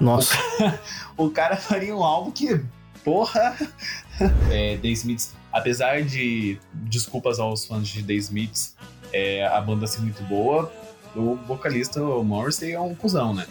Nossa. 0.00 0.36
O, 1.16 1.26
o 1.26 1.30
cara 1.30 1.56
faria 1.56 1.94
um 1.94 2.02
álbum 2.02 2.30
que, 2.30 2.60
porra... 3.02 3.56
É, 4.48 4.76
The 4.76 4.88
Smiths, 4.90 5.34
apesar 5.54 6.02
de 6.02 6.58
desculpas 6.72 7.38
aos 7.38 7.64
fãs 7.64 7.86
de 7.86 8.02
The 8.02 8.14
Smiths, 8.14 8.74
é, 9.12 9.46
a 9.46 9.60
banda 9.60 9.86
ser 9.86 10.00
muito 10.00 10.20
boa, 10.24 10.70
o 11.14 11.36
vocalista 11.46 12.02
o 12.02 12.24
Morrissey 12.24 12.72
é 12.72 12.80
um 12.80 12.92
cuzão, 12.92 13.32
né? 13.32 13.46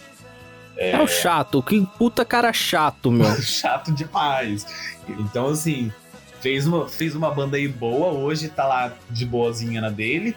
É, 0.76 0.91
é 0.91 1.01
o 1.01 1.08
chato, 1.08 1.64
que 1.64 1.88
puta 1.97 2.26
cara 2.26 2.51
chato, 2.51 3.10
meu. 3.10 3.34
chato 3.41 3.93
demais. 3.93 4.66
Então, 5.08 5.47
assim, 5.47 5.93
fez 6.41 6.68
uma, 6.68 6.89
fez 6.89 7.16
uma 7.16 7.32
banda 7.32 7.56
aí 7.56 7.70
boa, 7.70 8.12
hoje 8.12 8.49
tá 8.49 8.68
lá 8.68 8.91
de 9.10 9.26
boazinha 9.26 9.80
na 9.80 9.89
dele, 9.89 10.36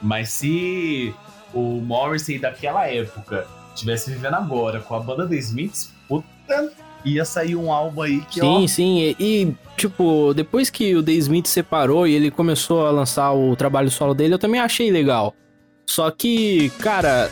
mas 0.00 0.30
se 0.30 1.14
o 1.52 1.78
Morrissey 1.82 2.38
daquela 2.38 2.88
época 2.88 3.46
tivesse 3.74 4.10
vivendo 4.10 4.34
agora 4.34 4.80
com 4.80 4.94
a 4.94 5.00
banda 5.00 5.28
The 5.28 5.36
Smiths, 5.36 5.92
puta, 6.08 6.72
ia 7.06 7.24
sair 7.24 7.54
um 7.54 7.72
álbum 7.72 8.02
aí 8.02 8.20
que 8.22 8.40
Sim, 8.40 8.64
ó... 8.64 8.66
sim, 8.66 8.98
e, 9.00 9.16
e, 9.18 9.54
tipo, 9.76 10.34
depois 10.34 10.68
que 10.68 10.94
o 10.96 11.02
The 11.02 11.12
Smith 11.12 11.46
separou 11.46 12.06
e 12.06 12.14
ele 12.14 12.30
começou 12.30 12.86
a 12.86 12.90
lançar 12.90 13.32
o 13.32 13.54
trabalho 13.54 13.90
solo 13.90 14.12
dele, 14.12 14.34
eu 14.34 14.38
também 14.38 14.60
achei 14.60 14.90
legal. 14.90 15.34
Só 15.86 16.10
que, 16.10 16.70
cara, 16.80 17.30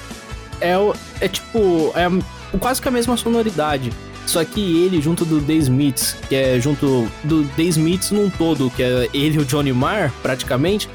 é, 0.61 0.75
é 1.21 1.29
tipo, 1.29 1.93
é 1.97 2.59
quase 2.59 2.81
que 2.81 2.89
a 2.89 2.91
mesma 2.93 3.17
sonoridade. 3.17 3.93
Só 4.27 4.43
que 4.45 4.85
ele 4.85 5.03
junto 5.03 5.25
do 5.25 5.41
The 5.41 5.55
Smiths, 5.55 6.17
que 6.29 6.35
é 6.35 6.59
junto 6.59 7.09
do 7.25 7.45
The 7.49 7.63
Smiths 7.65 8.11
num 8.11 8.31
todo, 8.31 8.71
que 8.71 8.83
é 8.83 9.09
ele 9.13 9.37
e 9.37 9.39
o 9.39 9.45
Johnny 9.45 9.73
Marr, 9.73 10.11
praticamente, 10.23 10.89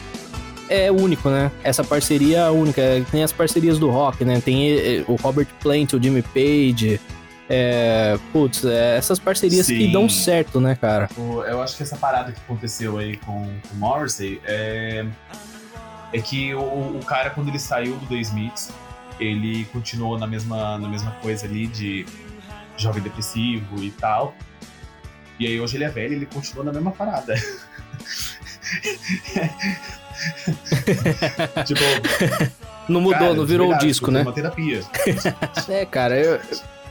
é 0.69 0.91
único, 0.91 1.30
né? 1.30 1.51
Essa 1.63 1.84
parceria 1.84 2.39
é 2.39 2.49
única. 2.49 2.82
Tem 3.11 3.23
as 3.23 3.32
parcerias 3.32 3.77
do 3.77 3.89
rock, 3.89 4.23
né? 4.23 4.39
Tem 4.39 4.71
eh, 4.71 5.03
o 5.07 5.15
Robert 5.15 5.47
Plant, 5.59 5.93
o 5.93 6.01
Jimmy 6.01 6.21
Page. 6.21 6.99
É, 7.52 8.20
putz, 8.32 8.64
é, 8.64 8.95
essas 8.95 9.18
parcerias 9.18 9.66
Sim. 9.66 9.80
que 9.80 9.91
dão 9.91 10.08
certo, 10.08 10.62
né, 10.62 10.76
cara? 10.76 11.10
Eu 11.18 11.64
acho 11.64 11.76
que 11.76 11.82
essa 11.82 11.97
parada 11.97 12.32
que 12.32 12.39
aconteceu 12.41 13.00
aí 13.00 13.18
com, 13.18 13.41
o 13.41 13.76
Morrissey 13.76 14.39
é, 14.45 15.04
é 16.14 16.22
que 16.22 16.54
o, 16.54 16.60
o, 16.62 17.00
cara, 17.04 17.32
quando 17.32 17.47
ele 17.47 17.58
saiu 17.58 17.95
do 17.95 18.06
The 18.06 18.18
Smiths, 18.18 18.70
ele 19.20 19.66
continuou 19.66 20.20
na 20.20 20.28
mesma, 20.28 20.78
na 20.78 20.88
mesma 20.88 21.10
coisa 21.24 21.47
ali 21.47 21.66
de 21.66 22.06
jovem 22.78 23.02
depressivo 23.02 23.84
e 23.84 23.89
tal. 23.91 24.36
E 25.39 25.47
aí 25.47 25.60
hoje 25.60 25.76
ele 25.78 25.86
é 25.86 25.89
velho 25.89 26.14
e 26.14 26.18
ele 26.18 26.28
continua 26.28 26.64
na 26.64 26.72
mesma 26.72 26.91
parada. 26.91 27.34
tipo. 31.66 31.82
Não 32.88 33.02
mudou, 33.02 33.20
cara, 33.20 33.34
não 33.34 33.45
virou 33.45 33.74
o 33.74 33.78
disco, 33.78 34.12
né? 34.12 34.22
Uma 34.22 34.34
terapia. 34.34 34.82
é, 35.68 35.86
cara, 35.86 36.16
eu. 36.20 36.39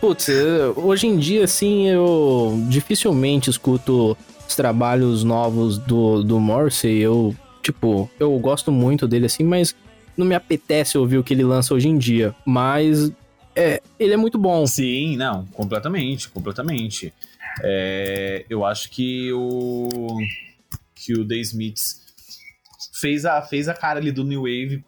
Putz, 0.01 0.29
hoje 0.77 1.09
em 1.09 1.19
dia, 1.19 1.45
assim, 1.45 1.89
eu 1.89 2.65
dificilmente 2.69 3.51
escuto 3.51 4.17
os 4.49 4.55
trabalhos 4.55 5.25
novos 5.25 5.77
do, 5.77 6.23
do 6.23 6.39
Morrissey. 6.39 6.99
Eu, 6.99 7.35
tipo, 7.63 8.09
eu 8.19 8.39
gosto 8.39 8.71
muito 8.71 9.09
dele, 9.09 9.27
assim, 9.27 9.43
mas 9.43 9.75
não 10.17 10.25
me 10.25 10.35
apetece 10.35 10.97
ouvir 10.97 11.19
o 11.19 11.25
que 11.25 11.35
ele 11.35 11.45
lança 11.45 11.75
hoje 11.75 11.89
em 11.89 11.99
dia. 11.99 12.35
Mas 12.47 13.11
é, 13.57 13.83
ele 13.99 14.15
é 14.15 14.17
muito 14.17 14.39
bom. 14.39 14.65
Sim, 14.67 15.17
não, 15.17 15.45
completamente, 15.47 16.29
completamente. 16.29 17.13
É, 17.63 18.45
eu 18.49 18.65
acho 18.65 18.91
que 18.91 19.33
o 19.33 20.17
que 20.95 21.13
o 21.15 21.27
The 21.27 21.37
Smiths 21.37 22.01
fez 23.01 23.25
a, 23.25 23.43
fez 23.43 23.69
a 23.69 23.75
cara 23.75 23.99
ali 23.99 24.13
do 24.13 24.25
New 24.25 24.43
Wave, 24.43 24.85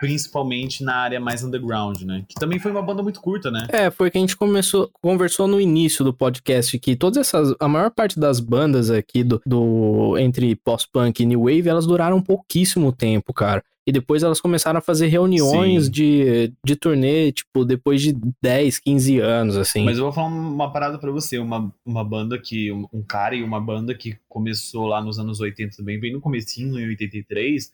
principalmente 0.00 0.82
na 0.82 0.96
área 0.96 1.20
mais 1.20 1.44
underground, 1.44 2.00
né? 2.02 2.24
Que 2.26 2.34
também 2.34 2.58
foi 2.58 2.70
uma 2.70 2.82
banda 2.82 3.02
muito 3.02 3.20
curta, 3.20 3.50
né? 3.50 3.66
É, 3.68 3.90
foi 3.90 4.10
que 4.10 4.16
a 4.16 4.20
gente 4.20 4.34
começou, 4.34 4.90
conversou 5.02 5.46
no 5.46 5.60
início 5.60 6.02
do 6.02 6.14
podcast 6.14 6.76
que 6.78 6.96
todas 6.96 7.18
essas, 7.18 7.54
a 7.60 7.68
maior 7.68 7.90
parte 7.90 8.18
das 8.18 8.40
bandas 8.40 8.90
aqui 8.90 9.22
do, 9.22 9.42
do 9.44 10.16
entre 10.16 10.56
pós-punk 10.56 11.20
e 11.20 11.26
New 11.26 11.40
Wave, 11.40 11.68
elas 11.68 11.86
duraram 11.86 12.22
pouquíssimo 12.22 12.90
tempo, 12.92 13.34
cara. 13.34 13.62
E 13.86 13.92
depois 13.92 14.22
elas 14.22 14.40
começaram 14.40 14.78
a 14.78 14.82
fazer 14.82 15.08
reuniões 15.08 15.90
de, 15.90 16.52
de 16.64 16.76
turnê, 16.76 17.32
tipo, 17.32 17.64
depois 17.64 18.00
de 18.00 18.14
10, 18.42 18.78
15 18.78 19.18
anos, 19.18 19.56
assim. 19.56 19.84
Mas 19.84 19.98
eu 19.98 20.04
vou 20.04 20.12
falar 20.12 20.28
uma 20.28 20.72
parada 20.72 20.98
para 20.98 21.10
você, 21.10 21.38
uma, 21.38 21.72
uma 21.84 22.04
banda 22.04 22.38
que, 22.38 22.70
um, 22.72 22.86
um, 22.92 23.02
cara 23.02 23.34
e 23.34 23.42
uma 23.42 23.60
banda 23.60 23.94
que 23.94 24.16
começou 24.28 24.86
lá 24.86 25.02
nos 25.02 25.18
anos 25.18 25.40
80 25.40 25.76
também, 25.76 25.98
bem 25.98 26.12
no 26.12 26.20
comecinho, 26.20 26.78
em 26.78 26.88
83, 26.88 27.72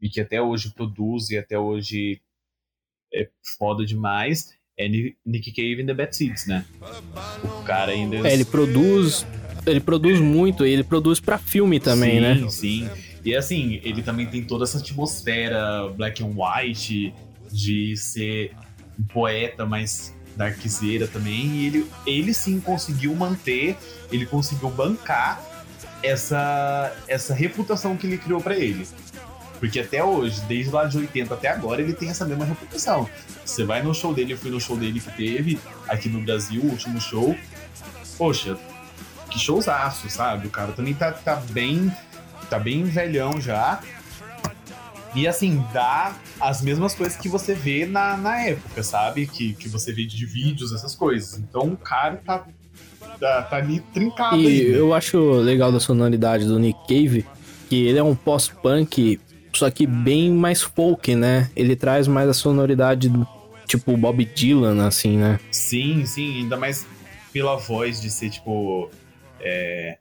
e 0.00 0.08
que 0.08 0.20
até 0.20 0.40
hoje 0.40 0.72
produz 0.74 1.30
e 1.30 1.38
até 1.38 1.58
hoje 1.58 2.20
é 3.12 3.28
foda 3.58 3.84
demais, 3.84 4.54
é 4.78 4.88
Nick 4.88 5.52
Cave 5.52 5.82
and 5.82 5.86
the 5.86 5.94
Bad 5.94 6.16
Seeds, 6.16 6.46
né? 6.46 6.64
O 7.42 7.62
cara 7.64 7.92
ainda... 7.92 8.28
É, 8.28 8.32
ele 8.32 8.44
produz... 8.44 9.26
Ele 9.66 9.80
produz 9.80 10.18
muito, 10.18 10.64
e 10.64 10.70
ele 10.70 10.84
produz 10.84 11.20
para 11.20 11.36
filme 11.36 11.78
também, 11.78 12.12
sim, 12.12 12.20
né? 12.20 12.34
Sim, 12.36 12.50
sim. 12.50 12.90
E 13.24 13.34
assim, 13.34 13.80
ele 13.82 14.02
também 14.02 14.26
tem 14.26 14.42
toda 14.42 14.64
essa 14.64 14.78
atmosfera 14.78 15.88
black 15.94 16.22
and 16.22 16.32
white, 16.34 17.12
de 17.52 17.96
ser 17.96 18.52
um 18.98 19.02
poeta 19.04 19.66
mais 19.66 20.14
darkzeira 20.36 21.06
também. 21.06 21.46
E 21.46 21.66
ele, 21.66 21.86
ele 22.06 22.32
sim 22.32 22.60
conseguiu 22.60 23.14
manter, 23.14 23.76
ele 24.10 24.24
conseguiu 24.24 24.70
bancar 24.70 25.42
essa, 26.02 26.96
essa 27.06 27.34
reputação 27.34 27.96
que 27.96 28.06
ele 28.06 28.16
criou 28.16 28.40
para 28.40 28.56
ele. 28.56 28.86
Porque 29.58 29.80
até 29.80 30.02
hoje, 30.02 30.40
desde 30.42 30.70
lá 30.70 30.84
de 30.84 30.98
80 30.98 31.34
até 31.34 31.48
agora, 31.48 31.82
ele 31.82 31.92
tem 31.92 32.08
essa 32.08 32.24
mesma 32.24 32.44
reputação. 32.44 33.08
Você 33.44 33.64
vai 33.64 33.82
no 33.82 33.94
show 33.94 34.14
dele, 34.14 34.32
eu 34.32 34.38
fui 34.38 34.50
no 34.50 34.60
show 34.60 34.76
dele 34.76 35.00
que 35.00 35.10
teve 35.16 35.58
aqui 35.88 36.08
no 36.08 36.20
Brasil, 36.20 36.62
o 36.62 36.70
último 36.70 37.00
show. 37.00 37.36
Poxa, 38.16 38.56
que 39.30 39.38
showzaço, 39.38 40.08
sabe? 40.08 40.46
O 40.46 40.50
cara 40.50 40.72
também 40.72 40.94
tá, 40.94 41.12
tá 41.12 41.36
bem 41.50 41.92
tá 42.48 42.58
bem 42.58 42.84
velhão 42.84 43.40
já. 43.40 43.80
E 45.14 45.26
assim, 45.26 45.64
dá 45.72 46.16
as 46.40 46.62
mesmas 46.62 46.94
coisas 46.94 47.16
que 47.16 47.28
você 47.28 47.54
vê 47.54 47.86
na, 47.86 48.16
na 48.16 48.40
época, 48.40 48.82
sabe? 48.82 49.26
Que, 49.26 49.54
que 49.54 49.68
você 49.68 49.92
vê 49.92 50.04
de 50.04 50.24
vídeos, 50.26 50.72
essas 50.72 50.94
coisas. 50.94 51.38
Então 51.38 51.68
o 51.68 51.76
cara 51.76 52.16
tá, 52.16 52.46
tá, 53.18 53.42
tá 53.42 53.56
ali 53.56 53.80
trincado. 53.92 54.36
E 54.36 54.70
né? 54.70 54.78
eu 54.78 54.94
acho 54.94 55.32
legal 55.40 55.72
da 55.72 55.80
sonoridade 55.80 56.44
do 56.44 56.58
Nick 56.58 56.78
Cave 56.86 57.26
que 57.68 57.86
ele 57.86 57.98
é 57.98 58.02
um 58.02 58.14
pós-punk, 58.14 59.20
só 59.52 59.70
que 59.70 59.86
bem 59.86 60.30
mais 60.30 60.62
folk, 60.62 61.14
né? 61.14 61.50
Ele 61.56 61.76
traz 61.76 62.06
mais 62.06 62.28
a 62.28 62.34
sonoridade 62.34 63.08
do 63.08 63.26
tipo 63.66 63.96
Bob 63.96 64.24
Dylan, 64.24 64.86
assim, 64.86 65.18
né? 65.18 65.38
Sim, 65.50 66.04
sim, 66.06 66.38
ainda 66.38 66.56
mais 66.56 66.86
pela 67.32 67.56
voz 67.56 68.00
de 68.00 68.10
ser 68.10 68.30
tipo. 68.30 68.90
É, 69.40 69.98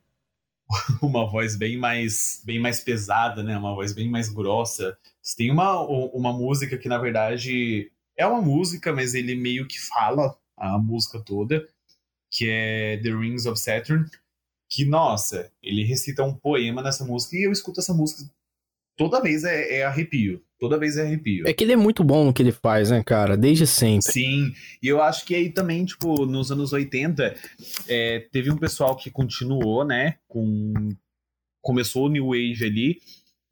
uma 1.02 1.30
voz 1.30 1.56
bem 1.56 1.78
mais, 1.78 2.41
bem 2.45 2.60
mais 2.60 2.80
pesada, 2.80 3.43
né? 3.43 3.58
Uma 3.58 3.74
voz 3.74 3.93
bem 3.93 4.10
mais 4.10 4.30
grossa. 4.30 4.98
Tem 5.36 5.52
uma, 5.52 5.82
uma 5.82 6.34
música 6.34 6.78
que, 6.78 6.88
na 6.88 6.98
verdade, 6.98 7.91
é 8.16 8.26
uma 8.26 8.41
música, 8.41 8.93
mas 8.93 9.14
ele 9.14 9.36
meio 9.36 9.68
que 9.68 9.80
fala 9.80 10.36
a 10.56 10.78
música 10.78 11.20
toda, 11.20 11.68
que 12.32 12.50
é 12.50 12.98
The 12.98 13.10
Rings 13.10 13.45
of 13.45 13.60
Saturn, 13.60 14.06
que, 14.70 14.86
nossa, 14.86 15.52
ele 15.62 15.84
recita 15.84 16.24
um 16.24 16.34
poema 16.34 16.82
nessa 16.82 17.06
música 17.06 17.36
e 17.36 17.43
eu 17.43 17.52
escuto 17.52 17.80
essa 17.80 17.93
música 17.93 18.30
toda 18.98 19.22
vez 19.22 19.43
é, 19.43 19.80
é, 19.80 19.86
arrepio. 19.86 20.41
Toda 20.60 20.78
vez 20.78 20.98
é 20.98 21.04
arrepio. 21.04 21.48
É 21.48 21.54
que 21.54 21.64
ele 21.64 21.74
é 21.74 21.78
muito 21.78 22.04
bom 22.04 22.26
no 22.26 22.34
que 22.34 22.41
ele 22.41 22.52
faz, 22.52 22.89
né, 22.89 23.04
cara? 23.04 23.38
Desde 23.38 23.68
sempre. 23.68 24.12
Sim, 24.12 24.54
e 24.82 24.88
eu 24.88 25.02
acho 25.02 25.24
que 25.24 25.36
aí 25.36 25.52
também, 25.52 25.86
tipo, 25.86 26.26
nos 26.26 26.52
anos 26.52 26.74
80, 26.74 27.36
é, 27.88 28.28
teve 28.32 28.50
um 28.50 28.58
pessoal 28.58 28.95
que 28.95 29.12
continuou, 29.12 29.86
né, 29.86 30.16
com... 30.28 30.74
Começou 31.62 32.06
o 32.06 32.10
New 32.10 32.28
Wave 32.28 32.66
ali, 32.66 32.98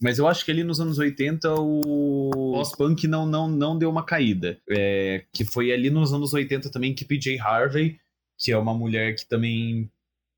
mas 0.01 0.17
eu 0.17 0.27
acho 0.27 0.45
que 0.45 0.49
ali 0.49 0.63
nos 0.63 0.79
anos 0.79 0.97
80 0.97 1.53
o 1.59 2.31
pós-punk 2.53 3.07
não, 3.07 3.25
não, 3.25 3.49
não 3.49 3.77
deu 3.77 3.89
uma 3.89 4.05
caída. 4.05 4.57
É, 4.69 5.25
que 5.33 5.43
foi 5.43 5.73
ali 5.73 5.89
nos 5.89 6.13
anos 6.13 6.33
80 6.33 6.71
também 6.71 6.93
que 6.93 7.03
PJ 7.03 7.37
Harvey 7.39 7.99
que 8.37 8.51
é 8.51 8.57
uma 8.57 8.73
mulher 8.73 9.15
que 9.15 9.25
também 9.25 9.89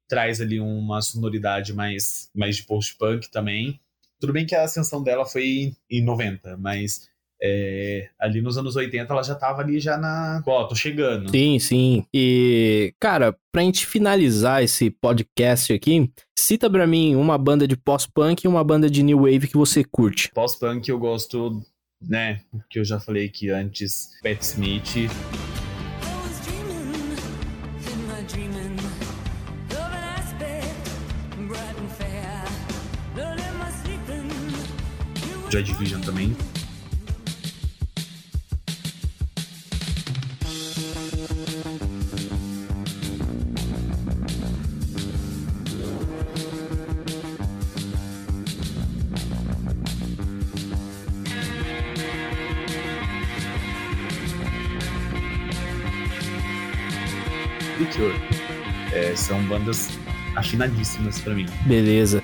traz 0.08 0.40
ali 0.40 0.60
uma 0.60 1.02
sonoridade 1.02 1.74
mais, 1.74 2.30
mais 2.34 2.58
de 2.58 2.64
post-punk 2.64 3.30
também. 3.30 3.80
Tudo 4.20 4.34
bem 4.34 4.46
que 4.46 4.56
a 4.56 4.64
ascensão 4.64 5.04
dela 5.04 5.26
foi 5.26 5.74
em 5.90 6.04
90, 6.04 6.58
mas 6.58 7.10
é, 7.42 8.10
ali 8.20 8.42
nos 8.42 8.58
anos 8.58 8.76
80 8.76 9.12
ela 9.14 9.24
já 9.24 9.36
tava 9.36 9.62
ali 9.62 9.80
já 9.80 9.98
na. 9.98 10.42
Ó, 10.46 10.64
tô 10.66 10.76
chegando. 10.76 11.30
Sim, 11.30 11.60
sim. 11.60 12.06
E, 12.14 12.94
cara, 13.00 13.36
pra 13.52 13.62
gente 13.62 13.86
finalizar 13.86 14.64
esse 14.64 14.90
podcast 14.90 15.72
aqui, 15.72 16.12
cita 16.38 16.70
pra 16.70 16.88
mim 16.88 17.16
uma 17.16 17.38
banda 17.38 17.68
de 17.68 17.78
pós-punk 17.78 18.44
e 18.44 18.48
uma 18.48 18.64
banda 18.64 18.90
de 18.90 19.04
new 19.04 19.20
wave 19.20 19.48
que 19.48 19.58
você 19.58 19.84
curte. 19.84 20.32
Pós-punk 20.34 20.90
eu 20.90 20.98
gosto, 20.98 21.62
né? 22.02 22.42
Que 22.70 22.80
eu 22.80 22.86
já 22.86 23.00
falei 23.00 23.28
aqui 23.28 23.50
antes, 23.50 24.10
Pat 24.24 24.42
Smith. 24.42 25.10
Joy 35.50 35.64
Division 35.64 36.02
também. 36.02 36.36
É, 58.94 59.16
são 59.16 59.42
bandas 59.44 59.90
afinadíssimas 60.36 61.20
para 61.20 61.34
mim. 61.34 61.46
Beleza. 61.66 62.24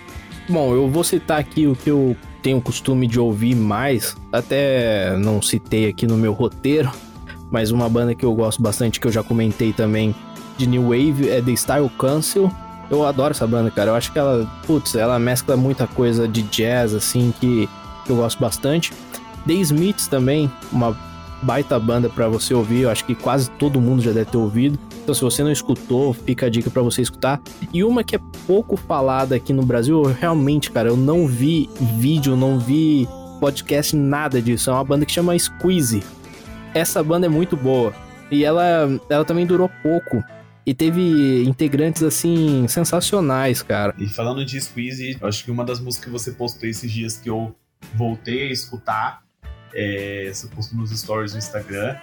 Bom, 0.49 0.73
eu 0.73 0.89
vou 0.89 1.03
citar 1.03 1.39
aqui 1.39 1.67
o 1.67 1.75
que 1.75 1.89
eu 1.89 2.15
tenho 2.41 2.59
costume 2.61 3.07
de 3.07 3.19
ouvir 3.19 3.55
mais, 3.55 4.17
até 4.31 5.15
não 5.17 5.41
citei 5.41 5.87
aqui 5.87 6.05
no 6.05 6.17
meu 6.17 6.33
roteiro, 6.33 6.91
mas 7.49 7.71
uma 7.71 7.87
banda 7.87 8.13
que 8.13 8.25
eu 8.25 8.33
gosto 8.33 8.61
bastante, 8.61 8.99
que 8.99 9.07
eu 9.07 9.11
já 9.11 9.23
comentei 9.23 9.71
também, 9.71 10.13
de 10.57 10.67
New 10.67 10.83
Wave, 10.83 11.29
é 11.29 11.41
The 11.41 11.55
Style 11.55 11.89
Council. 11.97 12.51
Eu 12.89 13.05
adoro 13.05 13.31
essa 13.31 13.47
banda, 13.47 13.71
cara. 13.71 13.91
Eu 13.91 13.95
acho 13.95 14.11
que 14.11 14.19
ela, 14.19 14.45
putz, 14.67 14.93
ela 14.93 15.17
mescla 15.17 15.57
muita 15.57 15.87
coisa 15.87 16.27
de 16.27 16.43
jazz, 16.43 16.93
assim, 16.93 17.33
que, 17.39 17.67
que 18.05 18.11
eu 18.11 18.17
gosto 18.17 18.39
bastante. 18.39 18.93
The 19.47 19.53
Smiths 19.53 20.07
também, 20.07 20.51
uma 20.71 20.95
baita 21.41 21.79
banda 21.79 22.09
para 22.09 22.27
você 22.27 22.53
ouvir, 22.53 22.81
eu 22.81 22.89
acho 22.89 23.05
que 23.05 23.15
quase 23.15 23.49
todo 23.51 23.81
mundo 23.81 24.01
já 24.01 24.11
deve 24.11 24.29
ter 24.29 24.37
ouvido. 24.37 24.77
Então, 25.03 25.13
se 25.13 25.21
você 25.21 25.43
não 25.43 25.51
escutou, 25.51 26.13
fica 26.13 26.45
a 26.45 26.49
dica 26.49 26.69
para 26.69 26.81
você 26.81 27.01
escutar. 27.01 27.41
E 27.73 27.83
uma 27.83 28.05
que 28.05 28.15
é 28.15 28.19
pouco 28.47 28.77
falada 28.77 29.35
aqui 29.35 29.51
no 29.51 29.65
Brasil, 29.65 30.01
realmente, 30.03 30.71
cara, 30.71 30.87
eu 30.87 30.95
não 30.95 31.27
vi 31.27 31.69
vídeo, 31.99 32.37
não 32.37 32.57
vi 32.57 33.05
podcast, 33.37 33.93
nada 33.93 34.41
disso. 34.41 34.69
É 34.69 34.73
uma 34.73 34.83
banda 34.85 35.05
que 35.05 35.11
chama 35.11 35.37
Squeeze. 35.37 36.01
Essa 36.73 37.03
banda 37.03 37.25
é 37.25 37.29
muito 37.29 37.57
boa. 37.57 37.93
E 38.31 38.45
ela, 38.45 38.89
ela 39.09 39.25
também 39.25 39.45
durou 39.45 39.69
pouco. 39.81 40.23
E 40.65 40.73
teve 40.73 41.43
integrantes, 41.43 42.01
assim, 42.01 42.65
sensacionais, 42.69 43.61
cara. 43.61 43.93
E 43.99 44.07
falando 44.07 44.45
de 44.45 44.59
Squeeze, 44.61 45.17
acho 45.21 45.43
que 45.43 45.51
uma 45.51 45.65
das 45.65 45.81
músicas 45.81 46.05
que 46.05 46.11
você 46.11 46.31
postou 46.31 46.69
esses 46.69 46.89
dias 46.89 47.17
que 47.17 47.29
eu 47.29 47.53
voltei 47.93 48.47
a 48.47 48.51
escutar, 48.53 49.21
é, 49.73 50.31
você 50.33 50.47
postou 50.47 50.79
nos 50.79 50.97
stories 50.97 51.33
do 51.33 51.37
Instagram, 51.37 51.97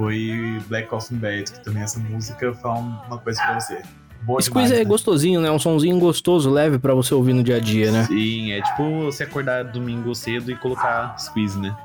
foi 0.00 0.58
Black 0.66 0.88
Coffin 0.88 1.16
Bad, 1.16 1.52
que 1.52 1.62
também 1.62 1.82
essa 1.82 2.00
música 2.00 2.54
foi 2.54 2.70
uma 2.70 3.18
coisa 3.18 3.38
pra 3.42 3.60
você. 3.60 3.82
Boa 4.22 4.40
Squeeze 4.40 4.68
demais, 4.68 4.72
é 4.72 4.78
né? 4.78 4.84
gostosinho, 4.84 5.40
né? 5.42 5.50
Um 5.50 5.58
sonzinho 5.58 5.98
gostoso, 5.98 6.48
leve 6.48 6.78
para 6.78 6.94
você 6.94 7.14
ouvir 7.14 7.34
no 7.34 7.42
dia 7.42 7.56
a 7.56 7.60
dia, 7.60 7.92
né? 7.92 8.04
Sim, 8.04 8.50
é 8.52 8.62
tipo 8.62 9.02
você 9.02 9.24
acordar 9.24 9.64
domingo 9.64 10.14
cedo 10.14 10.50
e 10.50 10.56
colocar 10.56 11.18
Squeeze, 11.18 11.58
né? 11.58 11.76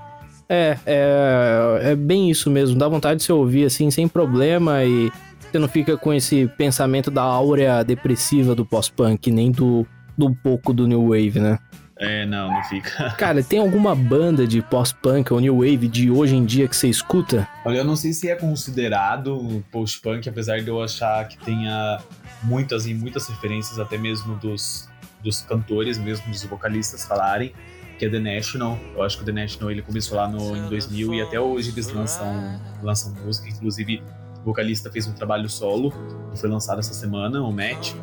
É, 0.47 0.77
é, 0.85 1.79
é 1.91 1.95
bem 1.95 2.29
isso 2.29 2.49
mesmo. 2.49 2.77
Dá 2.77 2.87
vontade 2.87 3.19
de 3.19 3.25
você 3.25 3.33
ouvir 3.33 3.65
assim, 3.65 3.91
sem 3.91 4.07
problema 4.07 4.85
e 4.85 5.11
você 5.51 5.59
não 5.59 5.67
fica 5.67 5.97
com 5.97 6.13
esse 6.13 6.47
pensamento 6.57 7.11
da 7.11 7.21
áurea 7.21 7.83
depressiva 7.83 8.55
do 8.55 8.65
pós-punk, 8.65 9.29
nem 9.29 9.51
do, 9.51 9.85
do 10.17 10.33
pouco 10.35 10.73
do 10.73 10.87
new 10.87 11.09
wave, 11.09 11.39
né? 11.41 11.59
É, 11.97 12.25
não, 12.25 12.51
não 12.51 12.63
fica. 12.65 13.11
Cara, 13.17 13.41
tem 13.41 13.59
alguma 13.59 13.95
banda 13.95 14.45
de 14.45 14.61
post-punk 14.61 15.31
ou 15.31 15.39
new 15.39 15.57
wave 15.57 15.87
de 15.87 16.11
hoje 16.11 16.35
em 16.35 16.45
dia 16.45 16.67
que 16.67 16.75
você 16.75 16.89
escuta? 16.89 17.47
Olha, 17.63 17.77
eu 17.77 17.85
não 17.85 17.95
sei 17.95 18.11
se 18.11 18.29
é 18.29 18.35
considerado 18.35 19.63
post-punk, 19.71 20.27
apesar 20.27 20.59
de 20.59 20.67
eu 20.67 20.81
achar 20.81 21.25
que 21.27 21.37
tenha 21.37 21.99
muitas 22.43 22.85
e 22.85 22.93
muitas 22.93 23.27
referências, 23.27 23.79
até 23.79 23.97
mesmo 23.97 24.35
dos, 24.35 24.89
dos 25.23 25.41
cantores, 25.41 25.97
mesmo 25.97 26.29
dos 26.29 26.43
vocalistas 26.43 27.05
falarem, 27.05 27.53
que 27.97 28.05
é 28.05 28.09
The 28.09 28.19
National. 28.19 28.77
Eu 28.93 29.03
acho 29.03 29.17
que 29.17 29.23
o 29.23 29.25
The 29.25 29.31
National 29.31 29.71
ele 29.71 29.81
começou 29.81 30.17
lá 30.17 30.27
no, 30.27 30.55
em 30.55 30.67
2000 30.67 31.13
e 31.13 31.21
até 31.21 31.39
hoje 31.39 31.71
eles 31.71 31.91
lançam, 31.91 32.59
lançam 32.83 33.13
música, 33.23 33.47
inclusive 33.47 34.03
o 34.41 34.45
vocalista 34.45 34.91
fez 34.91 35.07
um 35.07 35.13
trabalho 35.13 35.49
solo, 35.49 35.91
que 36.31 36.39
foi 36.39 36.49
lançado 36.49 36.79
essa 36.79 36.93
semana, 36.93 37.41
o 37.41 37.51
Matt. 37.51 37.93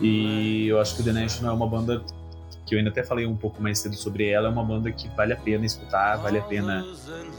E 0.00 0.68
eu 0.68 0.80
acho 0.80 0.94
que 0.94 1.02
o 1.02 1.04
The 1.04 1.12
National 1.12 1.52
é 1.52 1.56
uma 1.56 1.66
banda 1.68 2.02
que 2.64 2.74
eu 2.74 2.78
ainda 2.78 2.90
até 2.90 3.02
falei 3.02 3.26
um 3.26 3.36
pouco 3.36 3.62
mais 3.62 3.78
cedo 3.78 3.94
sobre 3.94 4.28
ela, 4.28 4.48
é 4.48 4.50
uma 4.50 4.64
banda 4.64 4.90
que 4.90 5.08
vale 5.16 5.32
a 5.32 5.36
pena 5.36 5.66
escutar, 5.66 6.16
vale 6.16 6.38
a 6.38 6.42
pena 6.42 6.84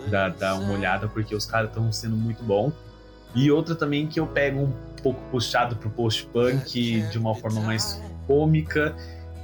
dar, 0.10 0.30
dar 0.32 0.56
uma 0.56 0.74
olhada, 0.74 1.08
porque 1.08 1.34
os 1.36 1.46
caras 1.46 1.70
estão 1.70 1.92
sendo 1.92 2.16
muito 2.16 2.44
bom. 2.44 2.72
E 3.34 3.52
outra 3.52 3.76
também 3.76 4.08
que 4.08 4.20
eu 4.20 4.28
pego 4.28 4.62
um 4.62 4.74
pouco 5.02 5.20
puxado 5.30 5.76
pro 5.76 5.90
post-punk 5.90 7.02
de 7.12 7.18
uma 7.18 7.36
forma 7.36 7.62
mais 7.62 8.02
cômica, 8.28 8.96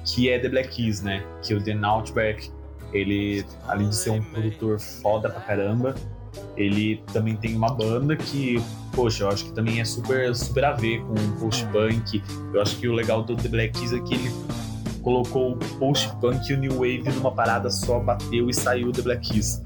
que 0.06 0.30
é 0.30 0.40
The 0.40 0.50
Black 0.50 0.70
Keys, 0.70 1.02
né? 1.02 1.24
Que 1.42 1.54
o 1.54 1.60
Dan 1.60 1.86
Outback, 1.86 2.52
ele, 2.94 3.46
além 3.68 3.90
de 3.90 3.96
ser 3.96 4.12
um 4.12 4.22
produtor 4.22 4.80
foda 4.80 5.30
pra 5.30 5.42
caramba, 5.42 5.96
ele 6.56 7.04
também 7.12 7.36
tem 7.36 7.56
uma 7.56 7.74
banda 7.74 8.16
que, 8.16 8.64
poxa, 8.94 9.24
eu 9.24 9.30
acho 9.30 9.46
que 9.46 9.54
também 9.54 9.82
é 9.82 9.86
super, 9.86 10.34
super 10.36 10.64
a 10.64 10.74
ver 10.74 11.02
com 11.02 11.16
post-punk. 11.40 12.24
Eu 12.54 12.62
acho 12.62 12.78
que 12.78 12.88
o 12.88 12.94
legal 12.94 13.24
do 13.24 13.36
The 13.36 13.50
Black 13.50 13.80
Keys 13.80 13.94
é 13.94 14.00
que 14.00 14.14
ele 14.14 14.32
colocou 15.02 15.54
o 15.54 15.58
post-punk 15.80 16.49
e 16.49 16.54
o 16.54 16.58
new 16.58 16.74
wave 16.74 17.04
numa 17.16 17.32
parada 17.32 17.70
só, 17.70 17.99
bateu 17.99 18.49
e 18.49 18.54
saiu 18.54 18.91
The 18.91 19.02
Black 19.02 19.30
Keys. 19.30 19.62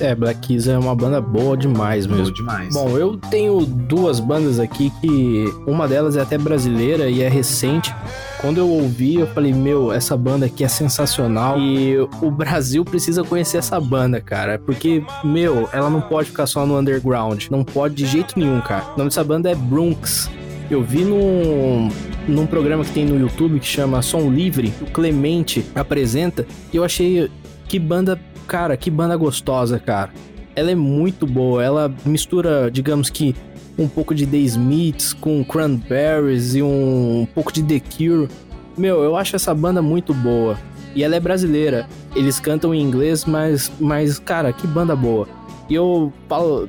É, 0.00 0.14
Black 0.14 0.40
Keys 0.46 0.68
é 0.68 0.78
uma 0.78 0.94
banda 0.94 1.20
boa 1.20 1.56
demais 1.56 2.06
mesmo. 2.06 2.24
Boa 2.24 2.34
demais. 2.34 2.72
Bom, 2.72 2.96
eu 2.96 3.16
tenho 3.16 3.64
duas 3.66 4.20
bandas 4.20 4.60
aqui 4.60 4.90
que 5.00 5.44
uma 5.66 5.88
delas 5.88 6.16
é 6.16 6.20
até 6.20 6.38
brasileira 6.38 7.08
e 7.08 7.20
é 7.20 7.28
recente. 7.28 7.92
Quando 8.40 8.58
eu 8.58 8.68
ouvi, 8.68 9.16
eu 9.16 9.26
falei, 9.26 9.52
meu, 9.52 9.92
essa 9.92 10.16
banda 10.16 10.46
aqui 10.46 10.62
é 10.62 10.68
sensacional 10.68 11.58
e 11.58 11.98
o 12.22 12.30
Brasil 12.30 12.84
precisa 12.84 13.24
conhecer 13.24 13.58
essa 13.58 13.80
banda, 13.80 14.20
cara, 14.20 14.60
porque, 14.60 15.02
meu, 15.24 15.68
ela 15.72 15.90
não 15.90 16.00
pode 16.00 16.30
ficar 16.30 16.46
só 16.46 16.64
no 16.64 16.78
underground, 16.78 17.46
não 17.50 17.64
pode 17.64 17.96
de 17.96 18.06
jeito 18.06 18.38
nenhum, 18.38 18.60
cara. 18.60 18.84
O 18.94 18.98
nome 18.98 19.10
dessa 19.10 19.24
banda 19.24 19.50
é 19.50 19.56
Brunks. 19.56 20.30
Eu 20.70 20.84
vi 20.84 21.04
num, 21.04 21.88
num 22.28 22.46
programa 22.46 22.84
que 22.84 22.92
tem 22.92 23.04
no 23.04 23.18
YouTube 23.18 23.58
que 23.58 23.66
chama 23.66 24.02
Som 24.02 24.30
Livre, 24.30 24.72
o 24.80 24.86
Clemente 24.86 25.64
apresenta, 25.74 26.46
e 26.72 26.76
eu 26.76 26.84
achei 26.84 27.30
que 27.66 27.78
banda, 27.78 28.20
cara, 28.46 28.76
que 28.76 28.90
banda 28.90 29.16
gostosa, 29.16 29.78
cara. 29.78 30.10
Ela 30.54 30.70
é 30.72 30.74
muito 30.74 31.26
boa, 31.26 31.62
ela 31.64 31.92
mistura, 32.04 32.70
digamos 32.70 33.10
que, 33.10 33.34
um 33.78 33.88
pouco 33.88 34.14
de 34.14 34.26
The 34.26 34.38
Smiths 34.38 35.12
com 35.12 35.44
Cranberries 35.44 36.54
e 36.54 36.62
um, 36.62 37.20
um 37.22 37.26
pouco 37.26 37.52
de 37.52 37.62
The 37.62 37.80
Cure. 37.80 38.28
Meu, 38.76 39.02
eu 39.02 39.16
acho 39.16 39.36
essa 39.36 39.54
banda 39.54 39.80
muito 39.80 40.12
boa. 40.12 40.58
E 40.94 41.04
ela 41.04 41.14
é 41.14 41.20
brasileira. 41.20 41.88
Eles 42.16 42.40
cantam 42.40 42.74
em 42.74 42.82
inglês, 42.82 43.24
mas, 43.24 43.70
mas 43.78 44.18
cara, 44.18 44.52
que 44.52 44.66
banda 44.66 44.96
boa. 44.96 45.28
E 45.68 45.74
eu 45.74 46.12
falo, 46.28 46.68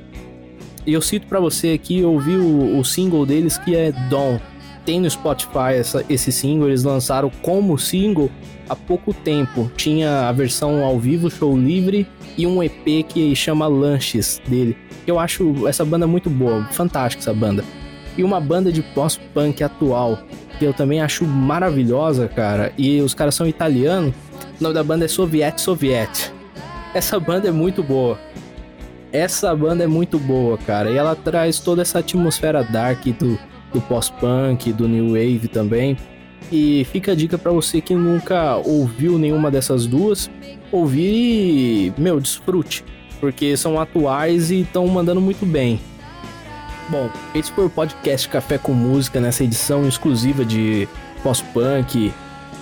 eu 0.86 1.00
cito 1.00 1.26
para 1.26 1.40
você 1.40 1.70
aqui, 1.70 2.00
eu 2.00 2.12
ouvi 2.12 2.36
o, 2.36 2.78
o, 2.78 2.84
single 2.84 3.26
deles 3.26 3.58
que 3.58 3.74
é 3.74 3.92
Dawn. 4.08 4.38
Tem 4.84 5.00
no 5.00 5.10
Spotify 5.10 5.74
essa, 5.74 6.04
esse 6.08 6.32
single, 6.32 6.68
eles 6.68 6.84
lançaram 6.84 7.30
como 7.42 7.78
single 7.78 8.30
há 8.68 8.76
pouco 8.76 9.12
tempo. 9.12 9.70
Tinha 9.76 10.28
a 10.28 10.32
versão 10.32 10.84
ao 10.84 10.98
vivo, 10.98 11.30
show 11.30 11.56
livre, 11.56 12.06
e 12.36 12.46
um 12.46 12.62
EP 12.62 13.06
que 13.08 13.34
chama 13.34 13.66
Lanches 13.66 14.40
dele. 14.48 14.76
Eu 15.06 15.18
acho 15.18 15.66
essa 15.66 15.84
banda 15.84 16.06
muito 16.06 16.30
boa, 16.30 16.64
fantástica 16.72 17.22
essa 17.22 17.34
banda. 17.34 17.64
E 18.16 18.24
uma 18.24 18.40
banda 18.40 18.72
de 18.72 18.82
pós-punk 18.82 19.62
atual, 19.62 20.18
que 20.58 20.64
eu 20.64 20.72
também 20.72 21.00
acho 21.00 21.24
maravilhosa, 21.24 22.28
cara. 22.28 22.72
E 22.76 23.00
os 23.00 23.14
caras 23.14 23.34
são 23.34 23.46
italianos. 23.46 24.14
O 24.58 24.62
nome 24.62 24.74
da 24.74 24.84
banda 24.84 25.04
é 25.04 25.08
Soviet 25.08 25.60
Soviet. 25.60 26.32
Essa 26.94 27.18
banda 27.18 27.48
é 27.48 27.52
muito 27.52 27.82
boa. 27.82 28.18
Essa 29.12 29.54
banda 29.56 29.84
é 29.84 29.86
muito 29.86 30.18
boa, 30.18 30.56
cara. 30.58 30.90
E 30.90 30.96
ela 30.96 31.16
traz 31.16 31.58
toda 31.58 31.82
essa 31.82 31.98
atmosfera 31.98 32.62
dark 32.62 33.04
do, 33.18 33.38
do 33.72 33.80
pós-punk, 33.80 34.72
do 34.72 34.88
new 34.88 35.10
wave 35.10 35.48
também. 35.48 35.96
E 36.50 36.84
fica 36.90 37.12
a 37.12 37.14
dica 37.14 37.38
para 37.38 37.52
você 37.52 37.80
que 37.80 37.94
nunca 37.94 38.56
ouviu 38.56 39.18
nenhuma 39.18 39.50
dessas 39.50 39.86
duas, 39.86 40.30
ouvir 40.72 41.12
e, 41.12 41.92
meu, 41.96 42.20
desfrute, 42.20 42.84
porque 43.20 43.56
são 43.56 43.80
atuais 43.80 44.50
e 44.50 44.62
estão 44.62 44.86
mandando 44.88 45.20
muito 45.20 45.46
bem. 45.46 45.80
Bom, 46.88 47.08
esse 47.34 47.52
foi 47.52 47.66
o 47.66 47.70
podcast 47.70 48.28
Café 48.28 48.58
com 48.58 48.72
Música 48.72 49.20
nessa 49.20 49.44
edição 49.44 49.86
exclusiva 49.86 50.44
de 50.44 50.88
pós-punk, 51.22 52.12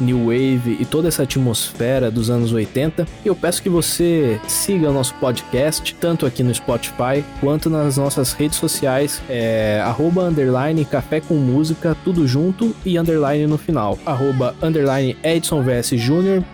new 0.00 0.26
wave 0.26 0.76
e 0.80 0.84
toda 0.84 1.08
essa 1.08 1.22
atmosfera 1.22 2.10
dos 2.10 2.30
anos 2.30 2.52
80. 2.52 3.06
E 3.24 3.28
eu 3.28 3.34
peço 3.34 3.62
que 3.62 3.68
você 3.68 4.40
siga 4.46 4.90
o 4.90 4.92
nosso 4.92 5.14
podcast, 5.14 5.94
tanto 5.94 6.26
aqui 6.26 6.42
no 6.42 6.54
Spotify 6.54 7.24
quanto 7.40 7.70
nas 7.70 7.96
nossas 7.96 8.32
redes 8.32 8.58
sociais, 8.58 9.22
é, 9.28 9.80
arroba 9.84 10.22
underline 10.24 10.84
café 10.84 11.20
com 11.20 11.34
música, 11.34 11.96
tudo 12.04 12.26
junto 12.26 12.74
e 12.84 12.98
underline 12.98 13.46
no 13.46 13.58
final. 13.58 13.98
Arroba 14.04 14.54
underline 14.62 15.16
Edson 15.22 15.62
VS 15.62 15.92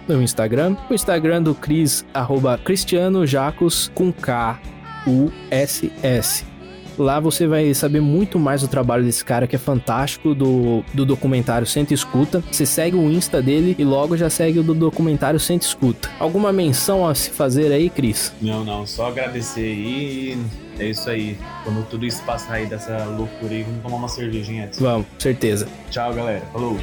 no 0.09 0.23
Instagram. 0.23 0.77
O 0.91 0.95
Instagram 0.95 1.43
do 1.43 1.55
Cris, 1.55 2.05
arroba 2.13 2.59
Cristiano 2.59 3.27
Jacos 3.27 3.91
com 3.95 4.13
K 4.13 4.59
U 5.07 5.31
S 5.51 5.91
S. 6.03 6.54
Lá 6.99 7.21
você 7.21 7.47
vai 7.47 7.73
saber 7.75 8.01
muito 8.01 8.39
mais 8.39 8.63
do 8.63 8.69
trabalho 8.69 9.05
desse 9.05 9.25
cara 9.25 9.47
que 9.47 9.57
é 9.57 9.59
fantástico, 9.59 10.35
do, 10.35 10.85
do 10.93 11.05
documentário 11.05 11.67
Senta 11.67 11.95
Escuta. 11.95 12.43
Você 12.51 12.65
segue 12.67 12.97
o 12.97 13.11
Insta 13.11 13.43
dele 13.43 13.75
e 13.79 13.85
logo 13.85 14.17
já 14.17 14.31
segue 14.31 14.59
o 14.59 14.63
do 14.63 14.75
documentário 14.75 15.39
Senta 15.41 15.65
Escuta. 15.67 16.11
Alguma 16.19 16.53
menção 16.53 17.07
a 17.07 17.15
se 17.15 17.31
fazer 17.31 17.73
aí, 17.73 17.91
Cris? 17.91 18.33
Não, 18.41 18.65
não, 18.65 18.87
só 18.87 19.09
agradecer 19.09 19.61
aí. 19.61 20.39
É 20.79 20.87
isso 20.87 21.09
aí. 21.09 21.39
Quando 21.63 21.87
tudo 21.89 22.05
isso 22.05 22.23
passar 22.25 22.55
aí 22.55 22.67
dessa 22.67 23.05
loucura 23.05 23.53
aí, 23.53 23.63
vamos 23.63 23.83
tomar 23.83 23.97
uma 23.97 24.09
cervejinha 24.09 24.65
antes. 24.67 24.81
Vamos, 24.81 25.07
certeza. 25.19 25.69
Tchau, 25.91 26.13
galera. 26.13 26.43
Falou. 26.53 26.77